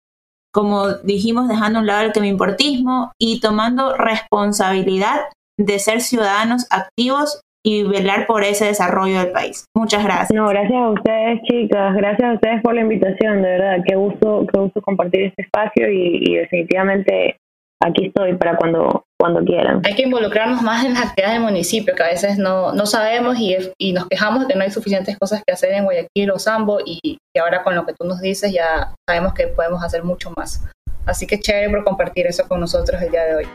Como 0.53 0.89
dijimos, 1.05 1.49
dejando 1.49 1.79
a 1.79 1.83
un 1.83 1.87
lado 1.87 2.07
el 2.07 2.13
que 2.13 2.21
me 2.21 2.29
importismo 2.29 3.13
y 3.21 3.41
tomando 3.41 3.97
responsabilidad 3.97 5.21
de 5.59 5.79
ser 5.79 6.01
ciudadanos 6.01 6.67
activos 6.71 7.41
y 7.65 7.83
velar 7.83 8.27
por 8.27 8.45
ese 8.45 8.67
desarrollo 8.67 9.19
del 9.19 9.33
país. 9.33 9.67
Muchas 9.77 10.05
gracias. 10.05 10.31
No, 10.33 10.49
gracias 10.49 10.81
a 10.81 10.91
ustedes, 10.91 11.41
chicas. 11.43 11.95
Gracias 11.97 12.31
a 12.31 12.35
ustedes 12.35 12.63
por 12.63 12.75
la 12.75 12.83
invitación. 12.83 13.43
De 13.43 13.49
verdad, 13.49 13.85
qué 13.87 13.97
gusto, 13.97 14.47
qué 14.51 14.61
gusto 14.61 14.81
compartir 14.81 15.23
este 15.23 15.43
espacio 15.43 15.91
y 15.91 16.37
definitivamente 16.37 17.37
aquí 17.83 18.07
estoy 18.07 18.37
para 18.37 18.57
cuando, 18.57 19.05
cuando 19.19 19.45
quieran. 19.45 19.83
Hay 19.85 19.95
que 19.95 20.03
involucrarnos 20.03 20.63
más 20.63 20.85
en 20.85 20.95
las 20.95 21.07
actividades 21.07 21.39
del 21.39 21.45
municipio, 21.45 21.95
que 21.95 22.03
a 22.03 22.07
veces 22.07 22.39
no, 22.39 22.73
no 22.73 22.87
sabemos 22.87 23.37
y, 23.39 23.57
y, 23.77 23.93
nos 23.93 24.07
quejamos 24.07 24.43
de 24.43 24.47
que 24.47 24.55
no 24.55 24.63
hay 24.63 24.71
suficientes 24.71 25.19
cosas 25.19 25.43
que 25.45 25.53
hacer 25.53 25.73
en 25.73 25.85
Guayaquil 25.85 26.31
o 26.31 26.39
Sambo 26.39 26.79
y, 26.85 27.01
y, 27.03 27.39
ahora 27.39 27.63
con 27.65 27.75
lo 27.75 27.85
que 27.85 27.95
tú 27.95 28.07
nos 28.07 28.21
dices 28.21 28.53
ya 28.53 28.95
sabemos 29.09 29.35
que 29.35 29.49
podemos 29.49 29.83
hacer 29.83 30.05
mucho 30.05 30.33
más. 30.37 30.65
Así 31.05 31.27
que 31.27 31.41
chévere 31.41 31.71
por 31.71 31.85
compartir 31.85 32.27
eso 32.27 32.47
con 32.47 32.61
nosotros 32.61 33.01
el 33.03 33.11
día 33.11 33.25
de 33.25 33.37
hoy. 33.37 33.49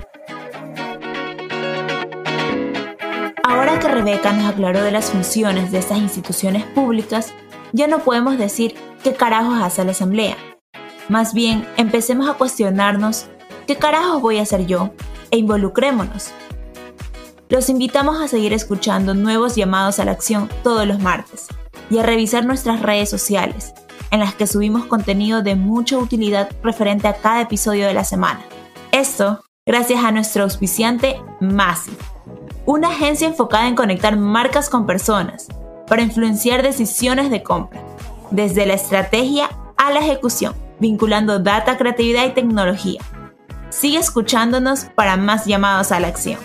Ahora 3.43 3.79
que 3.79 3.87
Rebeca 3.87 4.33
nos 4.33 4.51
aclaró 4.51 4.81
de 4.81 4.91
las 4.91 5.11
funciones 5.11 5.71
de 5.71 5.77
estas 5.77 5.99
instituciones 5.99 6.63
públicas, 6.65 7.33
ya 7.71 7.87
no 7.87 7.99
podemos 7.99 8.37
decir 8.37 8.75
qué 9.03 9.13
carajos 9.13 9.61
hace 9.61 9.85
la 9.85 9.91
Asamblea. 9.91 10.35
Más 11.09 11.33
bien, 11.33 11.67
empecemos 11.77 12.29
a 12.29 12.33
cuestionarnos 12.33 13.27
¿Qué 13.67 13.77
carajos 13.77 14.21
voy 14.21 14.39
a 14.39 14.41
hacer 14.41 14.65
yo? 14.65 14.91
E 15.33 15.37
involucrémonos. 15.37 16.31
Los 17.49 17.67
invitamos 17.67 18.21
a 18.21 18.27
seguir 18.27 18.53
escuchando 18.53 19.15
nuevos 19.15 19.55
llamados 19.55 19.97
a 19.97 20.05
la 20.05 20.11
acción 20.11 20.47
todos 20.61 20.85
los 20.85 20.99
martes 20.99 21.47
y 21.89 21.97
a 21.97 22.03
revisar 22.03 22.45
nuestras 22.45 22.83
redes 22.83 23.09
sociales, 23.09 23.73
en 24.11 24.19
las 24.19 24.35
que 24.35 24.45
subimos 24.45 24.85
contenido 24.85 25.41
de 25.41 25.55
mucha 25.55 25.97
utilidad 25.97 26.51
referente 26.61 27.07
a 27.07 27.15
cada 27.15 27.41
episodio 27.41 27.87
de 27.87 27.95
la 27.95 28.03
semana. 28.03 28.41
Esto 28.91 29.43
gracias 29.65 30.03
a 30.03 30.11
nuestro 30.11 30.43
auspiciante 30.43 31.19
Massive, 31.41 31.97
una 32.67 32.89
agencia 32.89 33.27
enfocada 33.27 33.67
en 33.67 33.75
conectar 33.75 34.15
marcas 34.15 34.69
con 34.69 34.85
personas 34.85 35.47
para 35.87 36.03
influenciar 36.03 36.61
decisiones 36.61 37.31
de 37.31 37.41
compra, 37.41 37.81
desde 38.29 38.67
la 38.67 38.75
estrategia 38.75 39.49
a 39.77 39.91
la 39.91 40.01
ejecución, 40.01 40.53
vinculando 40.79 41.39
data, 41.39 41.75
creatividad 41.75 42.27
y 42.27 42.35
tecnología 42.35 43.01
Sigue 43.73 43.97
escuchándonos 43.97 44.85
para 44.85 45.17
más 45.17 45.45
llamados 45.45 45.91
a 45.91 45.99
la 45.99 46.07
acción. 46.07 46.39